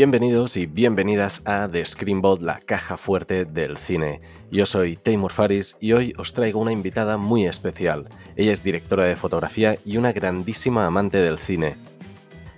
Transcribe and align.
Bienvenidos 0.00 0.56
y 0.56 0.66
bienvenidas 0.66 1.42
a 1.44 1.68
The 1.68 1.84
Screenbot, 1.84 2.40
la 2.40 2.60
caja 2.60 2.96
fuerte 2.96 3.44
del 3.44 3.76
cine. 3.76 4.20
Yo 4.48 4.64
soy 4.64 4.94
Taymur 4.94 5.32
Faris 5.32 5.76
y 5.80 5.92
hoy 5.92 6.14
os 6.16 6.34
traigo 6.34 6.60
una 6.60 6.70
invitada 6.70 7.16
muy 7.16 7.46
especial. 7.46 8.08
Ella 8.36 8.52
es 8.52 8.62
directora 8.62 9.02
de 9.02 9.16
fotografía 9.16 9.76
y 9.84 9.96
una 9.96 10.12
grandísima 10.12 10.86
amante 10.86 11.18
del 11.20 11.40
cine. 11.40 11.78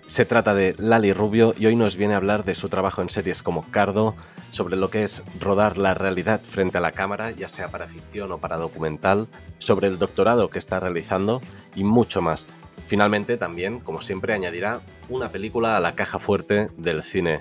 Se 0.06 0.26
trata 0.26 0.52
de 0.52 0.74
Lali 0.76 1.14
Rubio 1.14 1.54
y 1.58 1.64
hoy 1.64 1.76
nos 1.76 1.96
viene 1.96 2.12
a 2.12 2.18
hablar 2.18 2.44
de 2.44 2.54
su 2.54 2.68
trabajo 2.68 3.00
en 3.00 3.08
series 3.08 3.42
como 3.42 3.70
Cardo, 3.70 4.16
sobre 4.50 4.76
lo 4.76 4.90
que 4.90 5.04
es 5.04 5.22
rodar 5.40 5.78
la 5.78 5.94
realidad 5.94 6.42
frente 6.42 6.76
a 6.76 6.82
la 6.82 6.92
cámara, 6.92 7.30
ya 7.30 7.48
sea 7.48 7.68
para 7.68 7.86
ficción 7.86 8.32
o 8.32 8.38
para 8.38 8.58
documental, 8.58 9.28
sobre 9.56 9.86
el 9.86 9.98
doctorado 9.98 10.50
que 10.50 10.58
está 10.58 10.78
realizando 10.78 11.40
y 11.74 11.84
mucho 11.84 12.20
más. 12.20 12.48
Finalmente, 12.90 13.36
también, 13.36 13.78
como 13.78 14.00
siempre, 14.00 14.32
añadirá 14.32 14.80
una 15.08 15.30
película 15.30 15.76
a 15.76 15.80
la 15.80 15.94
caja 15.94 16.18
fuerte 16.18 16.70
del 16.76 17.04
cine. 17.04 17.40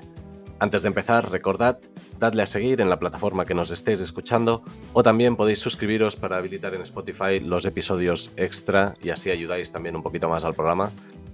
Antes 0.60 0.84
de 0.84 0.90
empezar, 0.90 1.32
recordad, 1.32 1.80
dadle 2.20 2.44
a 2.44 2.46
seguir 2.46 2.82
en 2.82 2.88
la 2.88 3.00
plataforma 3.00 3.48
que 3.48 3.56
nos 3.56 3.72
estéis 3.72 4.00
escuchando 4.00 4.64
o 4.94 5.02
también 5.02 5.36
podéis 5.36 5.58
suscribiros 5.58 6.16
para 6.16 6.38
habilitar 6.38 6.76
en 6.76 6.84
Spotify 6.84 7.40
los 7.40 7.66
episodios 7.66 8.30
extra 8.38 8.94
y 9.02 9.10
así 9.10 9.32
ayudáis 9.32 9.72
también 9.72 9.96
un 9.96 10.04
poquito 10.04 10.30
más 10.30 10.44
al 10.44 10.54
programa. 10.54 10.92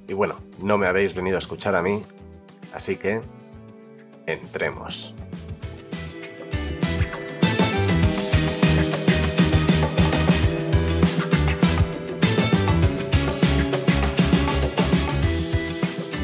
Y 0.08 0.14
bueno, 0.14 0.40
no 0.62 0.78
me 0.78 0.88
habéis 0.88 1.14
venido 1.14 1.36
a 1.36 1.40
escuchar 1.40 1.76
a 1.76 1.82
mí, 1.82 2.02
así 2.74 2.96
que 2.96 3.20
entremos. 4.28 5.14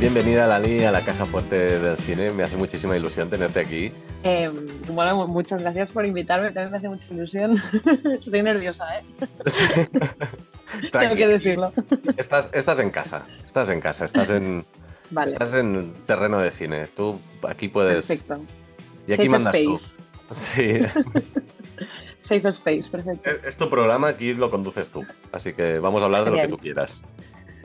Bienvenida 0.02 0.48
Lali 0.48 0.84
a 0.84 0.92
la 0.92 1.02
caja 1.02 1.28
fuerte 1.28 1.78
del 1.78 1.96
cine, 1.98 2.32
me 2.32 2.42
hace 2.42 2.58
muchísima 2.58 2.98
ilusión 2.98 3.30
tenerte 3.30 3.60
aquí. 3.60 3.92
Eh, 4.24 4.50
bueno, 4.88 5.28
muchas 5.28 5.62
gracias 5.62 5.90
por 5.90 6.08
invitarme, 6.08 6.48
también 6.48 6.72
me 6.72 6.78
hace 6.78 6.90
mucha 6.90 7.14
ilusión. 7.14 7.62
Estoy 8.20 8.42
nerviosa, 8.42 8.98
¿eh? 8.98 9.04
Sí. 9.46 9.64
Tengo 10.92 11.16
que 11.16 11.28
decirlo. 11.28 11.72
Estás, 12.18 12.50
estás 12.52 12.80
en 12.80 12.90
casa, 12.90 13.28
estás 13.46 13.70
en 13.70 13.80
casa, 13.80 14.06
estás 14.06 14.32
en, 14.32 14.66
estás 15.28 15.54
en 15.54 15.94
terreno 16.08 16.40
de 16.40 16.50
cine. 16.50 16.88
Tú 16.88 17.22
aquí 17.48 17.68
puedes... 17.68 18.08
Perfecto. 18.08 18.42
Y 19.06 19.14
aquí 19.14 19.30
mandas 19.30 19.56
tú. 19.56 19.80
Sí. 20.32 20.80
Safe 22.24 22.48
Space, 22.48 22.86
perfecto. 22.90 23.30
Es 23.46 23.56
tu 23.56 23.70
programa, 23.70 24.08
aquí 24.08 24.34
lo 24.34 24.50
conduces 24.50 24.90
tú. 24.90 25.06
Así 25.32 25.54
que 25.54 25.78
vamos 25.78 26.02
a 26.02 26.06
hablar 26.06 26.26
de 26.26 26.32
lo 26.32 26.38
que 26.38 26.48
tú 26.48 26.58
quieras. 26.58 27.04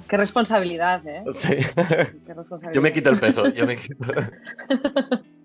Qué 0.09 0.17
responsabilidad, 0.17 1.07
¿eh? 1.07 1.25
Sí. 1.33 1.57
Yo 2.73 2.83
me 2.83 2.93
quito 2.93 3.11
el 3.11 3.21
peso, 3.21 3.49
yo 3.49 3.67
me 3.67 3.77
quito. 3.77 4.05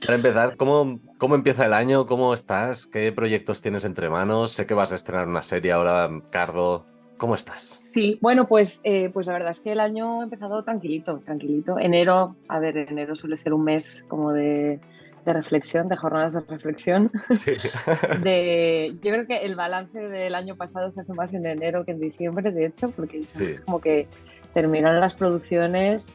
Para 0.00 0.14
empezar, 0.14 0.56
¿cómo, 0.56 1.00
¿cómo 1.18 1.34
empieza 1.34 1.66
el 1.66 1.72
año? 1.72 2.06
¿Cómo 2.06 2.32
estás? 2.34 2.86
¿Qué 2.86 3.10
proyectos 3.12 3.60
tienes 3.60 3.84
entre 3.84 4.08
manos? 4.08 4.52
Sé 4.52 4.66
que 4.66 4.74
vas 4.74 4.92
a 4.92 4.94
estrenar 4.94 5.26
una 5.26 5.42
serie 5.42 5.72
ahora, 5.72 6.08
Cardo. 6.30 6.86
¿Cómo 7.16 7.34
estás? 7.34 7.80
Sí, 7.92 8.18
bueno, 8.22 8.46
pues, 8.48 8.80
eh, 8.82 9.10
pues 9.12 9.26
la 9.26 9.34
verdad 9.34 9.50
es 9.50 9.60
que 9.60 9.72
el 9.72 9.80
año 9.80 10.20
ha 10.20 10.24
empezado 10.24 10.62
tranquilito, 10.62 11.20
tranquilito. 11.24 11.78
Enero, 11.78 12.34
a 12.48 12.58
ver, 12.60 12.78
enero 12.78 13.14
suele 13.14 13.36
ser 13.36 13.52
un 13.52 13.64
mes 13.64 14.06
como 14.08 14.32
de 14.32 14.80
de 15.24 15.32
reflexión, 15.32 15.88
de 15.88 15.96
jornadas 15.96 16.32
de 16.32 16.40
reflexión. 16.40 17.10
De, 18.22 18.92
yo 19.02 19.10
creo 19.12 19.26
que 19.26 19.44
el 19.44 19.54
balance 19.54 19.98
del 19.98 20.34
año 20.34 20.56
pasado 20.56 20.90
se 20.90 21.00
hace 21.00 21.12
más 21.12 21.32
en 21.34 21.46
enero 21.46 21.84
que 21.84 21.92
en 21.92 22.00
diciembre, 22.00 22.50
de 22.50 22.66
hecho, 22.66 22.90
porque 22.90 23.20
es 23.20 23.60
como 23.60 23.80
que 23.80 24.08
terminan 24.54 25.00
las 25.00 25.14
producciones 25.14 26.12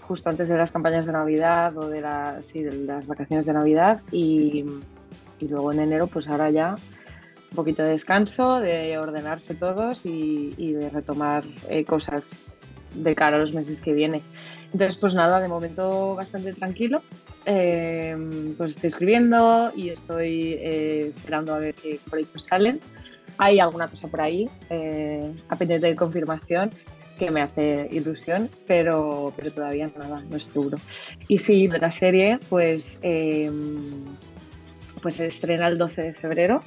justo 0.00 0.28
antes 0.30 0.48
de 0.48 0.56
las 0.56 0.70
campañas 0.70 1.06
de 1.06 1.12
Navidad 1.12 1.76
o 1.76 1.88
de, 1.88 2.02
sí, 2.42 2.62
de 2.62 2.72
las 2.72 3.06
vacaciones 3.06 3.46
de 3.46 3.52
Navidad 3.52 4.02
y, 4.12 4.64
y, 5.38 5.48
luego 5.48 5.72
en 5.72 5.80
enero 5.80 6.06
pues 6.06 6.28
ahora 6.28 6.50
ya 6.50 6.76
un 7.50 7.56
poquito 7.56 7.82
de 7.82 7.90
descanso, 7.90 8.60
de 8.60 8.98
ordenarse 8.98 9.54
todos 9.54 10.04
y, 10.04 10.54
y 10.56 10.72
de 10.72 10.90
retomar 10.90 11.44
eh, 11.68 11.84
cosas 11.84 12.52
de 12.94 13.14
cara 13.14 13.36
a 13.36 13.40
los 13.40 13.52
meses 13.52 13.80
que 13.80 13.92
vienen. 13.92 14.22
Entonces 14.72 14.96
pues 14.96 15.14
nada, 15.14 15.40
de 15.40 15.48
momento 15.48 16.14
bastante 16.14 16.52
tranquilo 16.52 17.02
eh, 17.46 18.16
pues 18.56 18.70
estoy 18.70 18.88
escribiendo 18.88 19.72
y 19.76 19.90
estoy 19.90 20.54
eh, 20.60 21.12
esperando 21.14 21.54
a 21.54 21.58
ver 21.58 21.74
qué 21.74 22.00
proyectos 22.08 22.44
salen. 22.44 22.80
Hay 23.38 23.60
alguna 23.60 23.88
cosa 23.88 24.08
por 24.08 24.20
ahí, 24.20 24.48
eh, 24.70 25.32
a 25.48 25.56
pendiente 25.56 25.88
de 25.88 25.96
confirmación, 25.96 26.70
que 27.18 27.30
me 27.30 27.42
hace 27.42 27.88
ilusión, 27.90 28.48
pero, 28.66 29.32
pero 29.36 29.52
todavía 29.52 29.90
nada, 29.96 30.22
no 30.28 30.36
es 30.36 30.44
seguro. 30.44 30.78
Y 31.28 31.38
sí, 31.38 31.68
la 31.68 31.92
serie, 31.92 32.38
pues, 32.48 32.84
pues 35.02 35.14
se 35.14 35.26
estrena 35.26 35.68
el 35.68 35.78
12 35.78 36.02
de 36.02 36.14
febrero. 36.14 36.62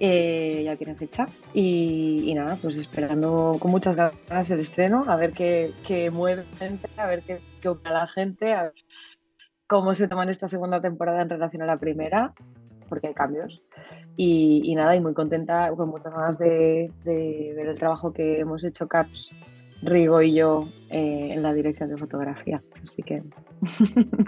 Ya 0.00 0.76
tiene 0.76 0.94
fecha 0.94 1.26
y, 1.52 2.32
nada, 2.34 2.56
pues 2.60 2.76
esperando 2.76 3.56
con 3.60 3.70
muchas 3.70 3.96
ganas 3.96 4.50
el 4.50 4.60
estreno, 4.60 5.04
a 5.06 5.16
ver 5.16 5.32
qué, 5.32 5.72
qué 5.86 6.10
mueve 6.10 6.44
gente, 6.58 6.88
a 6.96 7.06
ver 7.06 7.22
qué, 7.22 7.40
qué 7.60 7.68
opina 7.68 7.92
la 7.92 8.06
gente, 8.06 8.54
a 8.54 8.62
ver 8.64 8.74
cómo 9.70 9.94
se 9.94 10.08
toman 10.08 10.28
esta 10.28 10.48
segunda 10.48 10.80
temporada 10.80 11.22
en 11.22 11.30
relación 11.30 11.62
a 11.62 11.66
la 11.66 11.76
primera, 11.76 12.32
porque 12.88 13.06
hay 13.06 13.14
cambios. 13.14 13.62
Y, 14.16 14.74
nada, 14.74 14.96
y 14.96 15.00
muy 15.00 15.14
contenta, 15.14 15.70
con 15.76 15.88
muchas 15.88 16.12
ganas 16.12 16.38
de, 16.38 16.90
ver 17.04 17.66
el 17.68 17.78
trabajo 17.78 18.12
que 18.12 18.40
hemos 18.40 18.64
hecho 18.64 18.88
Caps, 18.88 19.32
Rigo 19.82 20.20
y 20.20 20.34
yo 20.34 20.68
eh, 20.90 21.30
en 21.32 21.42
la 21.42 21.54
dirección 21.54 21.88
de 21.88 21.96
fotografía. 21.96 22.62
Así 22.82 23.02
que. 23.02 23.22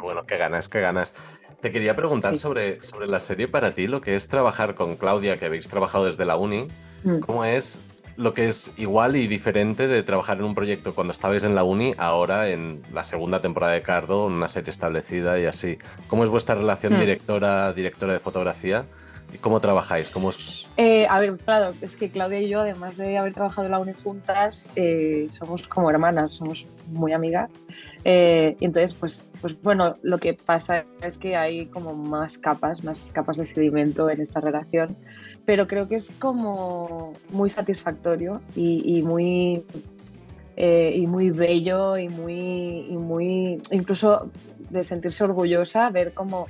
Bueno, 0.00 0.24
qué 0.24 0.38
ganas, 0.38 0.68
qué 0.68 0.80
ganas. 0.80 1.14
Te 1.62 1.70
quería 1.70 1.94
preguntar 1.94 2.36
sobre, 2.36 2.82
sobre 2.82 3.06
la 3.06 3.20
serie 3.20 3.46
para 3.46 3.72
ti, 3.72 3.86
lo 3.86 4.00
que 4.00 4.16
es 4.16 4.26
trabajar 4.26 4.74
con 4.74 4.96
Claudia, 4.96 5.36
que 5.36 5.44
habéis 5.44 5.68
trabajado 5.68 6.06
desde 6.06 6.26
la 6.26 6.34
uni. 6.36 6.66
Mm. 7.04 7.20
¿Cómo 7.20 7.44
es 7.44 7.80
lo 8.16 8.34
que 8.34 8.48
es 8.48 8.72
igual 8.76 9.14
y 9.14 9.28
diferente 9.28 9.86
de 9.86 10.02
trabajar 10.02 10.38
en 10.38 10.44
un 10.44 10.56
proyecto 10.56 10.92
cuando 10.92 11.12
estabais 11.12 11.44
en 11.44 11.54
la 11.54 11.62
uni, 11.62 11.94
ahora 11.98 12.50
en 12.50 12.82
la 12.92 13.04
segunda 13.04 13.40
temporada 13.40 13.74
de 13.74 13.82
Cardo, 13.82 14.26
en 14.26 14.32
una 14.32 14.48
serie 14.48 14.70
establecida 14.70 15.38
y 15.38 15.46
así. 15.46 15.78
¿Cómo 16.08 16.24
es 16.24 16.30
vuestra 16.30 16.56
relación 16.56 16.94
hmm. 16.94 17.00
directora, 17.00 17.72
directora 17.72 18.12
de 18.12 18.18
fotografía? 18.18 18.86
¿Y 19.32 19.38
cómo 19.38 19.60
trabajáis? 19.60 20.10
¿Cómo 20.10 20.30
eh, 20.76 21.06
a 21.08 21.18
ver, 21.18 21.36
claro, 21.38 21.72
es 21.80 21.96
que 21.96 22.10
Claudia 22.10 22.40
y 22.40 22.48
yo, 22.48 22.60
además 22.60 22.96
de 22.96 23.16
haber 23.16 23.32
trabajado 23.32 23.66
en 23.66 23.72
la 23.72 23.78
uni 23.78 23.92
juntas, 23.94 24.70
eh, 24.76 25.26
somos 25.30 25.66
como 25.68 25.90
hermanas, 25.90 26.34
somos 26.34 26.66
muy 26.88 27.12
amigas. 27.12 27.50
Eh, 28.04 28.56
y 28.60 28.64
entonces, 28.64 28.94
pues, 28.94 29.30
pues 29.40 29.60
bueno, 29.62 29.96
lo 30.02 30.18
que 30.18 30.34
pasa 30.34 30.84
es 31.00 31.16
que 31.16 31.36
hay 31.36 31.66
como 31.66 31.94
más 31.94 32.36
capas, 32.36 32.84
más 32.84 33.10
capas 33.12 33.36
de 33.36 33.46
sedimento 33.46 34.10
en 34.10 34.20
esta 34.20 34.40
relación 34.40 34.96
pero 35.44 35.66
creo 35.66 35.88
que 35.88 35.96
es 35.96 36.10
como 36.18 37.12
muy 37.30 37.50
satisfactorio 37.50 38.40
y, 38.54 39.02
muy 39.02 39.64
eh, 40.56 40.92
y 40.94 41.06
muy 41.06 41.30
bello 41.30 41.96
y 41.96 42.08
muy, 42.08 42.86
y 42.88 42.96
muy 42.96 43.60
incluso 43.70 44.30
de 44.70 44.84
sentirse 44.84 45.24
orgullosa 45.24 45.90
ver 45.90 46.14
como 46.14 46.46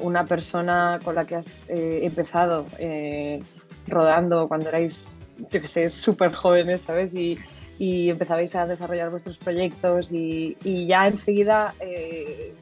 una 0.00 0.26
persona 0.26 1.00
con 1.04 1.14
la 1.14 1.26
que 1.26 1.36
has 1.36 1.68
eh, 1.68 2.00
empezado 2.02 2.66
eh, 2.78 3.42
rodando 3.86 4.48
cuando 4.48 4.68
erais, 4.68 5.16
yo 5.50 5.60
que 5.60 5.66
sé, 5.66 5.90
súper 5.90 6.32
jóvenes, 6.32 6.82
¿sabes? 6.82 7.14
Y, 7.14 7.38
y, 7.78 8.10
empezabais 8.10 8.54
a 8.54 8.66
desarrollar 8.66 9.10
vuestros 9.10 9.36
proyectos 9.38 10.12
y, 10.12 10.56
y 10.62 10.86
ya 10.86 11.08
enseguida 11.08 11.74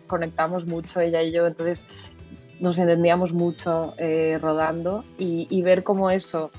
conectamos 0.06 0.66
mucho 0.66 1.00
ella 1.00 1.22
y 1.22 1.32
yo, 1.32 1.46
entonces 1.46 1.84
nos 2.62 2.78
entendíamos 2.78 3.32
mucho 3.32 3.92
eh, 3.98 4.38
rodando 4.40 5.04
y, 5.18 5.62
ver 5.62 5.82
cómo 5.82 6.10
eso 6.10 6.52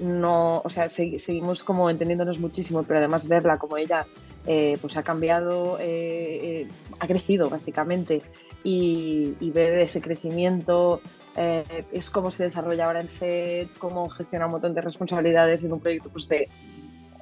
no, 0.00 0.62
o 0.64 0.70
sea, 0.70 0.88
seguimos 0.88 1.62
como 1.62 1.90
entendiéndonos 1.90 2.38
muchísimo, 2.38 2.82
pero 2.84 2.98
además 3.00 3.28
verla 3.28 3.58
como 3.58 3.76
ella 3.76 4.06
eh, 4.46 4.78
pues 4.80 4.96
ha 4.96 5.02
cambiado, 5.02 5.76
eh, 5.80 6.66
ha 6.98 7.06
crecido 7.06 7.50
básicamente 7.50 8.22
y, 8.64 9.50
ver 9.50 9.78
ese 9.78 10.00
crecimiento, 10.00 11.00
es 11.36 12.10
cómo 12.10 12.30
se 12.30 12.44
desarrolla 12.44 12.86
ahora 12.86 13.00
en 13.00 13.08
set, 13.08 13.68
cómo 13.78 14.08
gestiona 14.08 14.46
un 14.46 14.52
montón 14.52 14.74
de 14.74 14.80
responsabilidades 14.80 15.62
en 15.64 15.72
un 15.72 15.80
proyecto 15.80 16.10
pues, 16.10 16.28
de 16.28 16.48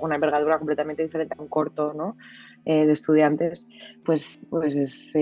una 0.00 0.15
envergadura 0.15 0.59
completamente 0.59 1.03
diferente 1.03 1.35
a 1.38 1.43
un 1.43 1.49
corto 1.49 1.93
¿no? 1.94 2.17
de 2.65 2.91
estudiantes, 2.91 3.69
pues, 4.05 4.41
pues 4.50 4.75
es, 4.75 5.12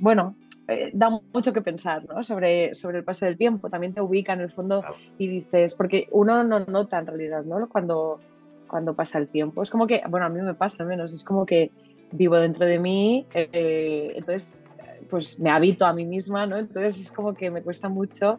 bueno, 0.00 0.36
eh, 0.66 0.90
da 0.94 1.10
mucho 1.10 1.52
que 1.52 1.60
pensar 1.60 2.06
¿no? 2.08 2.24
sobre, 2.24 2.74
sobre 2.74 2.98
el 2.98 3.04
paso 3.04 3.26
del 3.26 3.36
tiempo, 3.36 3.68
también 3.68 3.92
te 3.92 4.00
ubica 4.00 4.32
en 4.32 4.40
el 4.40 4.50
fondo 4.50 4.82
y 5.18 5.26
dices, 5.26 5.74
porque 5.74 6.08
uno 6.10 6.42
no 6.42 6.60
nota 6.60 6.98
en 6.98 7.06
realidad 7.06 7.44
¿no? 7.44 7.68
cuando, 7.68 8.18
cuando 8.66 8.94
pasa 8.94 9.18
el 9.18 9.28
tiempo, 9.28 9.62
es 9.62 9.68
como 9.68 9.86
que, 9.86 10.00
bueno, 10.08 10.24
a 10.24 10.30
mí 10.30 10.40
me 10.40 10.54
pasa 10.54 10.76
al 10.80 10.88
menos, 10.88 11.12
es 11.12 11.22
como 11.22 11.44
que 11.44 11.70
vivo 12.12 12.36
dentro 12.36 12.64
de 12.64 12.78
mí, 12.78 13.26
eh, 13.34 14.14
entonces 14.16 14.54
pues 15.10 15.38
me 15.38 15.50
habito 15.50 15.86
a 15.86 15.92
mí 15.92 16.04
misma, 16.04 16.46
¿no? 16.46 16.56
entonces 16.58 16.98
es 16.98 17.10
como 17.10 17.34
que 17.34 17.50
me 17.50 17.62
cuesta 17.62 17.88
mucho 17.88 18.38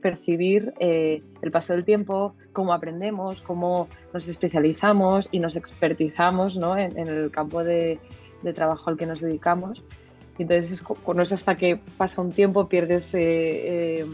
percibir 0.00 0.74
eh, 0.80 1.22
el 1.40 1.50
paso 1.50 1.72
del 1.72 1.84
tiempo, 1.84 2.34
cómo 2.52 2.74
aprendemos, 2.74 3.40
cómo 3.40 3.88
nos 4.12 4.28
especializamos 4.28 5.28
y 5.30 5.38
nos 5.40 5.56
expertizamos 5.56 6.56
¿no? 6.56 6.76
en, 6.76 6.96
el 6.98 7.30
campo 7.30 7.64
de, 7.64 7.98
de 8.42 8.52
trabajo 8.52 8.90
al 8.90 8.98
que 8.98 9.06
nos 9.06 9.20
dedicamos 9.20 9.82
entonces 10.38 10.72
es, 10.72 10.84
no 11.14 11.22
es 11.22 11.32
hasta 11.32 11.56
que 11.56 11.80
pasa 11.96 12.20
un 12.20 12.32
tiempo, 12.32 12.68
pierdes, 12.68 13.12
eh, 13.14 14.00
eh, 14.00 14.06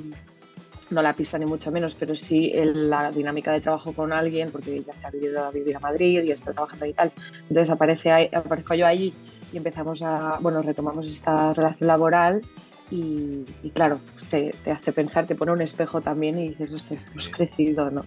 no 0.91 1.03
la 1.03 1.15
pista 1.15 1.39
ni 1.39 1.47
mucho 1.47 1.71
menos, 1.71 1.97
pero 1.99 2.17
sí 2.17 2.53
la 2.55 3.11
dinámica 3.11 3.53
de 3.53 3.61
trabajo 3.61 3.93
con 3.93 4.13
alguien, 4.13 4.51
porque 4.51 4.83
ya 4.83 4.93
se 4.93 5.07
ha 5.07 5.11
vivido 5.11 5.45
a 5.45 5.51
vivir 5.51 5.77
a 5.77 5.81
Madrid 5.81 6.23
y 6.23 6.33
está 6.33 6.53
trabajando 6.53 6.87
y 6.87 6.93
tal. 6.93 7.13
Entonces 7.43 7.71
aparece, 7.71 8.31
aparezco 8.33 8.75
yo 8.75 8.87
allí 8.87 9.15
y 9.53 9.57
empezamos 9.57 10.03
a, 10.03 10.39
bueno, 10.41 10.63
retomamos 10.63 11.07
esta 11.07 11.53
relación 11.55 11.87
laboral 11.89 12.43
y, 12.91 13.45
claro, 13.73 14.01
te, 14.31 14.53
te, 14.65 14.73
hace 14.73 14.93
pensar, 14.93 15.27
te 15.27 15.37
pone 15.37 15.53
un 15.53 15.63
espejo 15.63 16.01
también 16.01 16.39
y 16.39 16.49
dices, 16.49 16.73
hostia, 16.73 16.99
hemos 17.13 17.29
crecido, 17.29 17.91
¿no? 17.91 18.03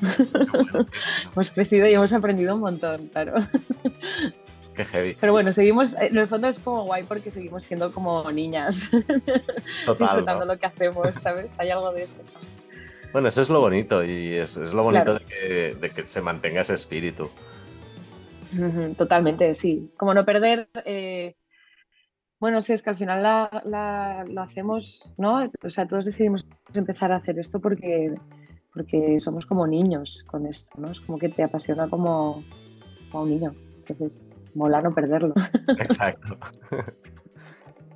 hemos 1.32 1.50
crecido 1.50 1.88
y 1.88 1.94
hemos 1.94 2.12
aprendido 2.12 2.54
un 2.54 2.60
montón, 2.60 3.08
claro. 3.08 3.34
Qué 4.74 4.84
heavy. 4.84 5.16
Pero 5.20 5.32
bueno, 5.32 5.52
seguimos, 5.52 5.94
en 5.94 6.16
el 6.16 6.28
fondo 6.28 6.46
es 6.46 6.60
como 6.60 6.84
guay 6.84 7.02
porque 7.04 7.32
seguimos 7.32 7.64
siendo 7.64 7.90
como 7.90 8.30
niñas. 8.30 8.78
Total, 9.84 10.08
Disfrutando 10.08 10.44
lo 10.44 10.58
que 10.58 10.66
hacemos, 10.66 11.08
¿sabes? 11.20 11.46
Hay 11.58 11.70
algo 11.70 11.92
de 11.92 12.04
eso. 12.04 12.22
Bueno, 13.12 13.26
eso 13.26 13.42
es 13.42 13.48
lo 13.48 13.60
bonito 13.60 14.04
y 14.04 14.34
es, 14.34 14.56
es 14.56 14.72
lo 14.72 14.84
bonito 14.84 15.14
de, 15.14 15.24
que, 15.24 15.76
de, 15.80 15.90
que, 15.90 16.06
se 16.06 16.20
mantenga 16.20 16.60
ese 16.60 16.74
espíritu. 16.74 17.28
Totalmente, 18.96 19.54
sí. 19.54 19.92
Como 19.96 20.14
no 20.14 20.24
perder 20.24 20.68
eh, 20.84 21.36
bueno, 22.40 22.62
sí, 22.62 22.72
es 22.72 22.82
que 22.82 22.88
al 22.88 22.96
final 22.96 23.22
la, 23.22 24.24
lo 24.26 24.40
hacemos, 24.40 25.12
¿no? 25.18 25.50
O 25.62 25.68
sea, 25.68 25.86
todos 25.86 26.06
decidimos 26.06 26.46
empezar 26.72 27.12
a 27.12 27.16
hacer 27.16 27.38
esto 27.38 27.60
porque, 27.60 28.14
porque 28.72 29.20
somos 29.20 29.44
como 29.44 29.66
niños 29.66 30.24
con 30.26 30.46
esto, 30.46 30.80
¿no? 30.80 30.90
Es 30.90 31.00
como 31.00 31.18
que 31.18 31.28
te 31.28 31.42
apasiona 31.42 31.86
como, 31.90 32.42
como 33.10 33.24
un 33.24 33.30
niño. 33.30 33.54
Entonces, 33.86 34.26
mola 34.54 34.80
no 34.80 34.94
perderlo. 34.94 35.34
Exacto. 35.78 36.38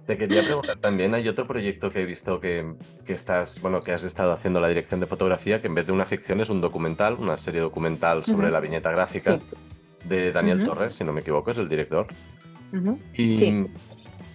Te 0.06 0.18
quería 0.18 0.44
preguntar 0.44 0.78
también, 0.78 1.14
hay 1.14 1.26
otro 1.26 1.46
proyecto 1.46 1.90
que 1.90 2.02
he 2.02 2.04
visto 2.04 2.38
que, 2.38 2.74
que, 3.06 3.14
estás, 3.14 3.62
bueno, 3.62 3.80
que 3.80 3.92
has 3.92 4.04
estado 4.04 4.32
haciendo 4.32 4.60
la 4.60 4.68
dirección 4.68 5.00
de 5.00 5.06
fotografía, 5.06 5.62
que 5.62 5.68
en 5.68 5.74
vez 5.74 5.86
de 5.86 5.92
una 5.92 6.04
ficción 6.04 6.42
es 6.42 6.50
un 6.50 6.60
documental, 6.60 7.14
una 7.14 7.38
serie 7.38 7.62
documental 7.62 8.26
sobre 8.26 8.50
la 8.50 8.60
viñeta 8.60 8.90
gráfica 8.90 9.40
de 10.08 10.32
Daniel 10.32 10.64
Torres, 10.64 10.94
si 10.94 11.04
no 11.04 11.12
me 11.12 11.20
equivoco, 11.20 11.50
es 11.50 11.58
el 11.58 11.68
director. 11.68 12.06
Y 13.14 13.38
sí. 13.38 13.66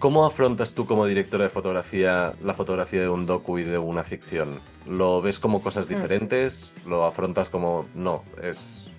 ¿Cómo 0.00 0.24
afrontas 0.24 0.72
tú 0.72 0.86
como 0.86 1.04
directora 1.04 1.44
de 1.44 1.50
fotografía 1.50 2.32
la 2.42 2.54
fotografía 2.54 3.02
de 3.02 3.10
un 3.10 3.26
docu 3.26 3.58
y 3.58 3.64
de 3.64 3.76
una 3.76 4.02
ficción? 4.02 4.58
¿Lo 4.86 5.20
ves 5.20 5.38
como 5.38 5.60
cosas 5.60 5.84
mm. 5.84 5.88
diferentes? 5.90 6.74
¿Lo 6.88 7.04
afrontas 7.04 7.50
como 7.50 7.84
no, 7.94 8.24
es 8.42 8.90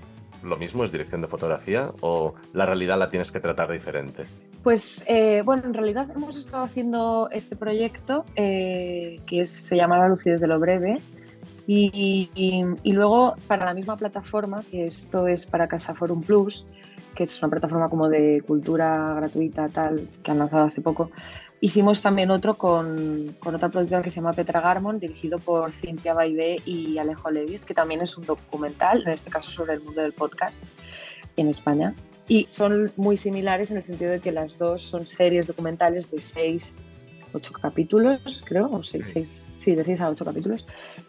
lo 0.44 0.58
mismo, 0.58 0.84
es 0.84 0.92
dirección 0.92 1.22
de 1.22 1.28
fotografía? 1.28 1.92
¿O 2.02 2.36
la 2.54 2.68
realidad 2.68 3.00
la 3.00 3.10
tienes 3.10 3.32
que 3.32 3.40
tratar 3.40 3.72
diferente? 3.72 4.26
Pues 4.62 5.04
eh, 5.08 5.42
bueno, 5.44 5.64
en 5.66 5.74
realidad 5.74 6.08
hemos 6.16 6.38
estado 6.38 6.66
haciendo 6.66 7.30
este 7.32 7.56
proyecto 7.56 8.24
eh, 8.36 9.20
que 9.26 9.46
se 9.46 9.76
llama 9.76 9.98
La 9.98 10.08
lucidez 10.08 10.40
de 10.40 10.46
lo 10.46 10.60
breve. 10.60 11.00
Y, 11.68 12.30
y, 12.36 12.92
luego 12.92 13.36
para 13.48 13.66
la 13.66 13.74
misma 13.74 13.96
plataforma, 13.96 14.64
que 14.70 14.88
esto 14.88 15.28
es 15.28 15.46
para 15.46 15.68
Casa 15.68 15.94
Forum 15.94 16.22
Plus, 16.22 16.66
que 17.16 17.24
es 17.24 17.42
una 17.42 17.50
plataforma 17.50 17.90
como 17.90 18.10
de 18.10 18.42
cultura 18.46 19.14
gratuita 19.16 19.70
tal 19.70 20.08
que 20.24 20.32
han 20.32 20.40
lanzado 20.40 20.66
hace 20.66 20.82
poco. 20.82 21.12
Hicimos 21.64 22.02
también 22.02 22.32
otro 22.32 22.58
con, 22.58 23.36
con 23.40 23.54
otra 23.54 23.70
productora 23.70 24.02
que 24.02 24.10
se 24.10 24.16
llama 24.16 24.34
Petra 24.34 24.62
Garmon, 24.62 25.00
dirigido 25.00 25.38
por 25.38 25.72
Cintia 25.72 26.16
Baibé 26.16 26.58
y 26.66 26.98
Alejo 26.98 27.30
Levis, 27.30 27.66
que 27.66 27.76
también 27.76 28.02
es 28.02 28.18
un 28.18 28.26
documental, 28.26 29.04
en 29.06 29.14
este 29.14 29.30
caso 29.30 29.52
sobre 29.52 29.74
el 29.74 29.82
mundo 29.82 30.02
del 30.02 30.14
podcast 30.14 30.58
en 31.38 31.50
España. 31.50 31.94
Y 32.28 32.46
son 32.46 32.92
muy 32.96 33.18
similares 33.18 33.70
en 33.70 33.78
el 33.78 33.84
sentido 33.84 34.12
de 34.12 34.20
que 34.20 34.32
las 34.32 34.58
dos 34.58 34.82
son 34.82 35.06
series 35.06 35.46
documentales 35.46 36.10
de 36.10 36.22
seis, 36.22 36.88
ocho 37.34 37.54
capítulos, 37.54 38.44
creo, 38.46 38.70
o 38.72 38.84
seis, 38.84 39.10
seis, 39.14 39.44
sí, 39.60 39.76
de 39.76 39.84
seis 39.84 40.02
a 40.02 40.10
ocho 40.10 40.26
capítulos, 40.26 40.66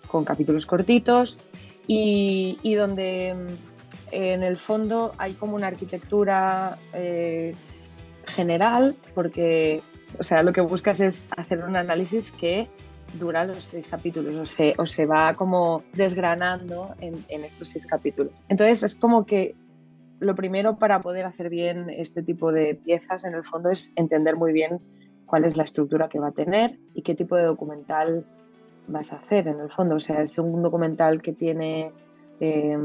con 0.06 0.24
capítulos 0.24 0.66
cortitos 0.66 1.38
y, 1.86 2.58
y 2.62 2.74
donde 2.74 3.34
en 4.10 4.42
el 4.42 4.56
fondo 4.56 5.14
hay 5.18 5.34
como 5.34 5.56
una 5.56 5.68
arquitectura 5.68 6.78
eh, 6.92 7.54
general, 8.26 8.94
porque 9.14 9.82
o 10.18 10.24
sea, 10.24 10.42
lo 10.42 10.52
que 10.52 10.60
buscas 10.60 11.00
es 11.00 11.24
hacer 11.36 11.64
un 11.64 11.76
análisis 11.76 12.32
que 12.32 12.68
dura 13.18 13.44
los 13.44 13.64
seis 13.64 13.86
capítulos 13.88 14.34
o 14.36 14.46
se, 14.46 14.74
o 14.78 14.86
se 14.86 15.06
va 15.06 15.34
como 15.34 15.84
desgranando 15.92 16.94
en, 17.00 17.24
en, 17.28 17.44
estos 17.44 17.68
seis 17.68 17.86
capítulos. 17.86 18.32
Entonces 18.48 18.82
es 18.82 18.94
como 18.94 19.26
que 19.26 19.54
lo 20.18 20.34
primero 20.34 20.78
para 20.78 21.02
poder 21.02 21.26
hacer 21.26 21.50
bien 21.50 21.90
este 21.90 22.22
tipo 22.22 22.52
de 22.52 22.74
piezas 22.74 23.24
en 23.24 23.34
el 23.34 23.44
fondo 23.44 23.70
es 23.70 23.92
entender 23.96 24.36
muy 24.36 24.52
bien 24.52 24.80
cuál 25.32 25.46
es 25.46 25.56
la 25.56 25.62
estructura 25.62 26.10
que 26.10 26.18
va 26.18 26.28
a 26.28 26.32
tener 26.32 26.76
y 26.92 27.00
qué 27.00 27.14
tipo 27.14 27.36
de 27.36 27.44
documental 27.44 28.26
vas 28.86 29.14
a 29.14 29.16
hacer 29.16 29.48
en 29.48 29.60
el 29.60 29.70
fondo. 29.70 29.94
O 29.94 30.00
sea, 30.00 30.20
es 30.20 30.38
un 30.38 30.62
documental 30.62 31.22
que 31.22 31.32
tiene... 31.32 31.90
Eh, 32.38 32.76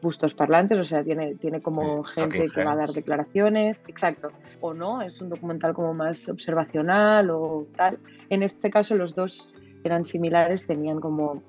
bustos 0.00 0.32
parlantes, 0.32 0.78
o 0.78 0.84
sea, 0.84 1.02
tiene, 1.02 1.34
tiene 1.34 1.60
como 1.60 2.04
gente 2.04 2.46
que 2.54 2.62
va 2.62 2.70
a 2.70 2.76
dar 2.76 2.90
declaraciones, 2.90 3.82
exacto, 3.88 4.30
o 4.60 4.72
no, 4.72 5.02
es 5.02 5.20
un 5.20 5.28
documental 5.28 5.74
como 5.74 5.92
más 5.92 6.28
observacional 6.28 7.30
o 7.30 7.66
tal. 7.76 7.98
En 8.30 8.44
este 8.44 8.70
caso 8.70 8.94
los 8.94 9.16
dos 9.16 9.50
eran 9.82 10.04
similares, 10.04 10.64
tenían 10.64 11.00
como 11.00 11.42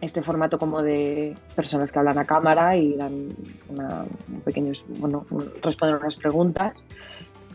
este 0.00 0.22
formato 0.22 0.56
como 0.56 0.82
de 0.82 1.34
personas 1.56 1.90
que 1.90 1.98
hablan 1.98 2.18
a 2.18 2.26
cámara 2.26 2.76
y 2.76 2.94
dan 2.94 3.28
una, 3.68 4.04
pequeños, 4.44 4.84
bueno, 5.00 5.26
responden 5.62 5.96
unas 5.96 6.14
preguntas. 6.14 6.84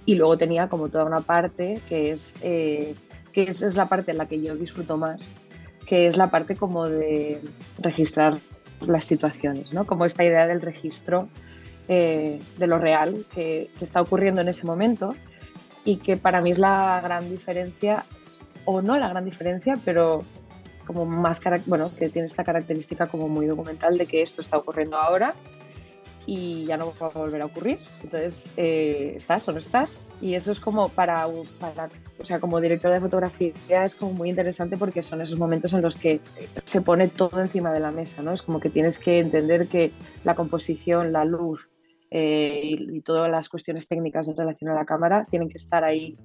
Y 0.09 0.15
luego 0.15 0.39
tenía 0.39 0.69
como 0.69 0.89
toda 0.89 1.05
una 1.05 1.21
parte 1.21 1.81
que 1.87 2.09
es, 2.09 2.33
eh, 2.41 2.95
que 3.31 3.43
es 3.43 3.75
la 3.75 3.87
parte 3.87 4.09
en 4.09 4.17
la 4.17 4.25
que 4.25 4.41
yo 4.41 4.55
disfruto 4.55 4.97
más, 4.97 5.21
que 5.85 6.07
es 6.07 6.17
la 6.17 6.31
parte 6.31 6.55
como 6.55 6.89
de 6.89 7.39
registrar 7.77 8.39
las 8.81 9.05
situaciones, 9.05 9.71
¿no? 9.71 9.85
Como 9.85 10.05
esta 10.05 10.23
idea 10.23 10.47
del 10.47 10.61
registro 10.61 11.29
eh, 11.87 12.39
de 12.57 12.65
lo 12.65 12.79
real 12.79 13.23
que, 13.35 13.69
está 13.81 14.01
ocurriendo 14.01 14.41
en 14.41 14.47
ese 14.47 14.65
momento 14.65 15.13
y 15.85 15.97
que 15.97 16.17
para 16.17 16.41
mí 16.41 16.49
es 16.49 16.57
la 16.57 16.99
gran 17.03 17.29
diferencia, 17.29 18.03
o 18.65 18.81
no 18.81 18.97
la 18.97 19.09
gran 19.09 19.25
diferencia, 19.25 19.77
pero 19.85 20.23
como 20.87 21.05
más, 21.05 21.39
bueno, 21.67 21.91
que 21.95 22.09
tiene 22.09 22.25
esta 22.25 22.43
característica 22.43 23.05
como 23.05 23.27
muy 23.27 23.45
documental 23.45 23.95
de 23.95 24.07
que 24.07 24.23
esto 24.23 24.41
está 24.41 24.57
ocurriendo 24.57 24.97
ahora 24.97 25.35
y 26.25 26.65
ya 26.65 26.77
no 26.77 26.93
va 27.01 27.07
a 27.07 27.09
volver 27.09 27.41
a 27.41 27.45
ocurrir. 27.45 27.79
Entonces, 28.03 28.43
eh, 28.57 29.13
estás 29.15 29.47
o 29.47 29.51
no 29.51 29.59
estás. 29.59 30.09
Y 30.21 30.35
eso 30.35 30.51
es 30.51 30.59
como 30.59 30.89
para, 30.89 31.27
para, 31.59 31.89
o 32.19 32.25
sea, 32.25 32.39
como 32.39 32.59
director 32.59 32.91
de 32.91 32.99
fotografía 32.99 33.85
es 33.85 33.95
como 33.95 34.13
muy 34.13 34.29
interesante 34.29 34.77
porque 34.77 35.01
son 35.01 35.21
esos 35.21 35.39
momentos 35.39 35.73
en 35.73 35.81
los 35.81 35.95
que 35.95 36.19
se 36.65 36.81
pone 36.81 37.07
todo 37.07 37.39
encima 37.41 37.71
de 37.71 37.79
la 37.79 37.91
mesa, 37.91 38.21
¿no? 38.21 38.33
Es 38.33 38.41
como 38.41 38.59
que 38.59 38.69
tienes 38.69 38.99
que 38.99 39.19
entender 39.19 39.67
que 39.67 39.91
la 40.23 40.35
composición, 40.35 41.13
la 41.13 41.25
luz 41.25 41.69
eh, 42.11 42.61
y, 42.63 43.01
todas 43.01 43.29
las 43.29 43.49
cuestiones 43.49 43.87
técnicas 43.87 44.27
en 44.27 44.35
relación 44.35 44.71
a 44.71 44.75
la 44.75 44.85
cámara 44.85 45.25
tienen 45.29 45.47
que 45.47 45.57
estar 45.57 45.83
ahí 45.83 46.17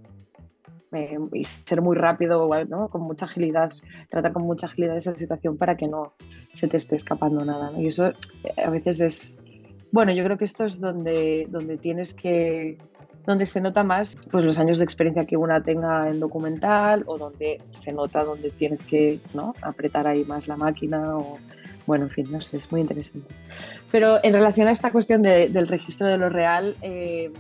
eh, 0.93 1.19
y 1.33 1.45
ser 1.45 1.83
muy 1.83 1.97
rápido, 1.97 2.49
¿no? 2.67 2.89
con 2.89 3.03
mucha 3.03 3.27
agilidad, 3.27 3.71
tratar 4.09 4.33
con 4.33 4.45
mucha 4.45 4.67
agilidad 4.67 4.97
esa 4.97 5.15
situación 5.15 5.59
para 5.59 5.77
que 5.77 5.89
no 5.89 6.15
se 6.55 6.69
te 6.69 6.79
esté 6.79 6.97
escapando 6.97 7.45
nada. 7.45 7.73
Y 7.79 7.89
eso 7.89 8.13
a 8.57 8.71
veces 8.71 9.01
es, 9.01 9.39
bueno, 9.95 10.11
yo 10.11 10.25
creo 10.25 10.37
que 10.37 10.45
esto 10.45 10.65
es 10.65 10.81
donde, 10.81 11.47
donde 11.49 11.77
tienes 11.77 12.15
que, 12.15 12.79
donde 13.25 13.47
se 13.47 13.61
nota 13.61 13.85
más 13.85 14.17
pues 14.29 14.45
los 14.45 14.59
años 14.59 14.79
de 14.79 14.85
experiencia 14.85 15.25
que 15.25 15.37
una 15.37 15.63
tenga 15.63 16.11
en 16.11 16.19
documental 16.19 17.05
o 17.07 17.17
donde 17.17 17.63
se 17.71 17.93
nota 17.93 18.25
donde 18.25 18.51
tienes 18.51 18.83
que 18.83 19.21
¿no? 19.35 19.55
apretar 19.63 20.09
ahí 20.09 20.25
más 20.25 20.49
la 20.49 20.57
máquina 20.57 21.17
o 21.17 21.39
bueno, 21.87 22.07
en 22.07 22.11
fin, 22.11 22.27
no 22.29 22.41
sé, 22.41 22.57
es 22.57 22.73
muy 22.73 22.81
interesante. 22.81 23.33
Pero 23.93 24.19
en 24.25 24.33
relación 24.33 24.67
a 24.67 24.73
esta 24.73 24.91
cuestión 24.91 25.23
del 25.23 25.69
registro 25.69 26.09
de 26.09 26.19
lo 26.19 26.29
real, 26.29 26.75
eh, 26.83 27.31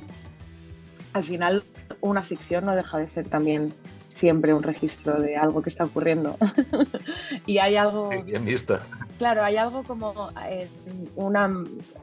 al 1.13 1.25
final 1.25 1.65
una 2.03 2.23
ficción 2.23 2.67
no 2.67 2.77
deja 2.77 2.99
de 2.99 3.09
ser 3.09 3.27
también 3.27 3.75
siempre 4.07 4.55
un 4.55 4.63
registro 4.63 5.21
de 5.21 5.37
algo 5.37 5.61
que 5.61 5.71
está 5.71 5.87
ocurriendo. 5.87 6.37
y 7.47 7.59
hay 7.59 7.75
algo... 7.75 8.11
Bien 8.25 8.45
visto. 8.45 8.79
Claro, 9.25 9.43
hay 9.43 9.57
algo 9.57 9.83
como 9.85 10.29
eh, 10.47 10.69
una... 11.17 11.51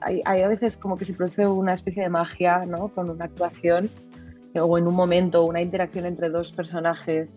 Hay, 0.01 0.23
a 0.25 0.47
veces 0.47 0.75
como 0.75 0.97
que 0.97 1.05
se 1.05 1.13
produce 1.13 1.45
una 1.45 1.75
especie 1.75 2.01
de 2.01 2.09
magia, 2.09 2.65
¿no? 2.65 2.87
Con 2.87 3.11
una 3.11 3.25
actuación 3.25 3.91
o 4.55 4.75
en 4.79 4.87
un 4.87 4.95
momento, 4.95 5.43
una 5.43 5.61
interacción 5.61 6.07
entre 6.07 6.31
dos 6.31 6.51
personajes, 6.51 7.35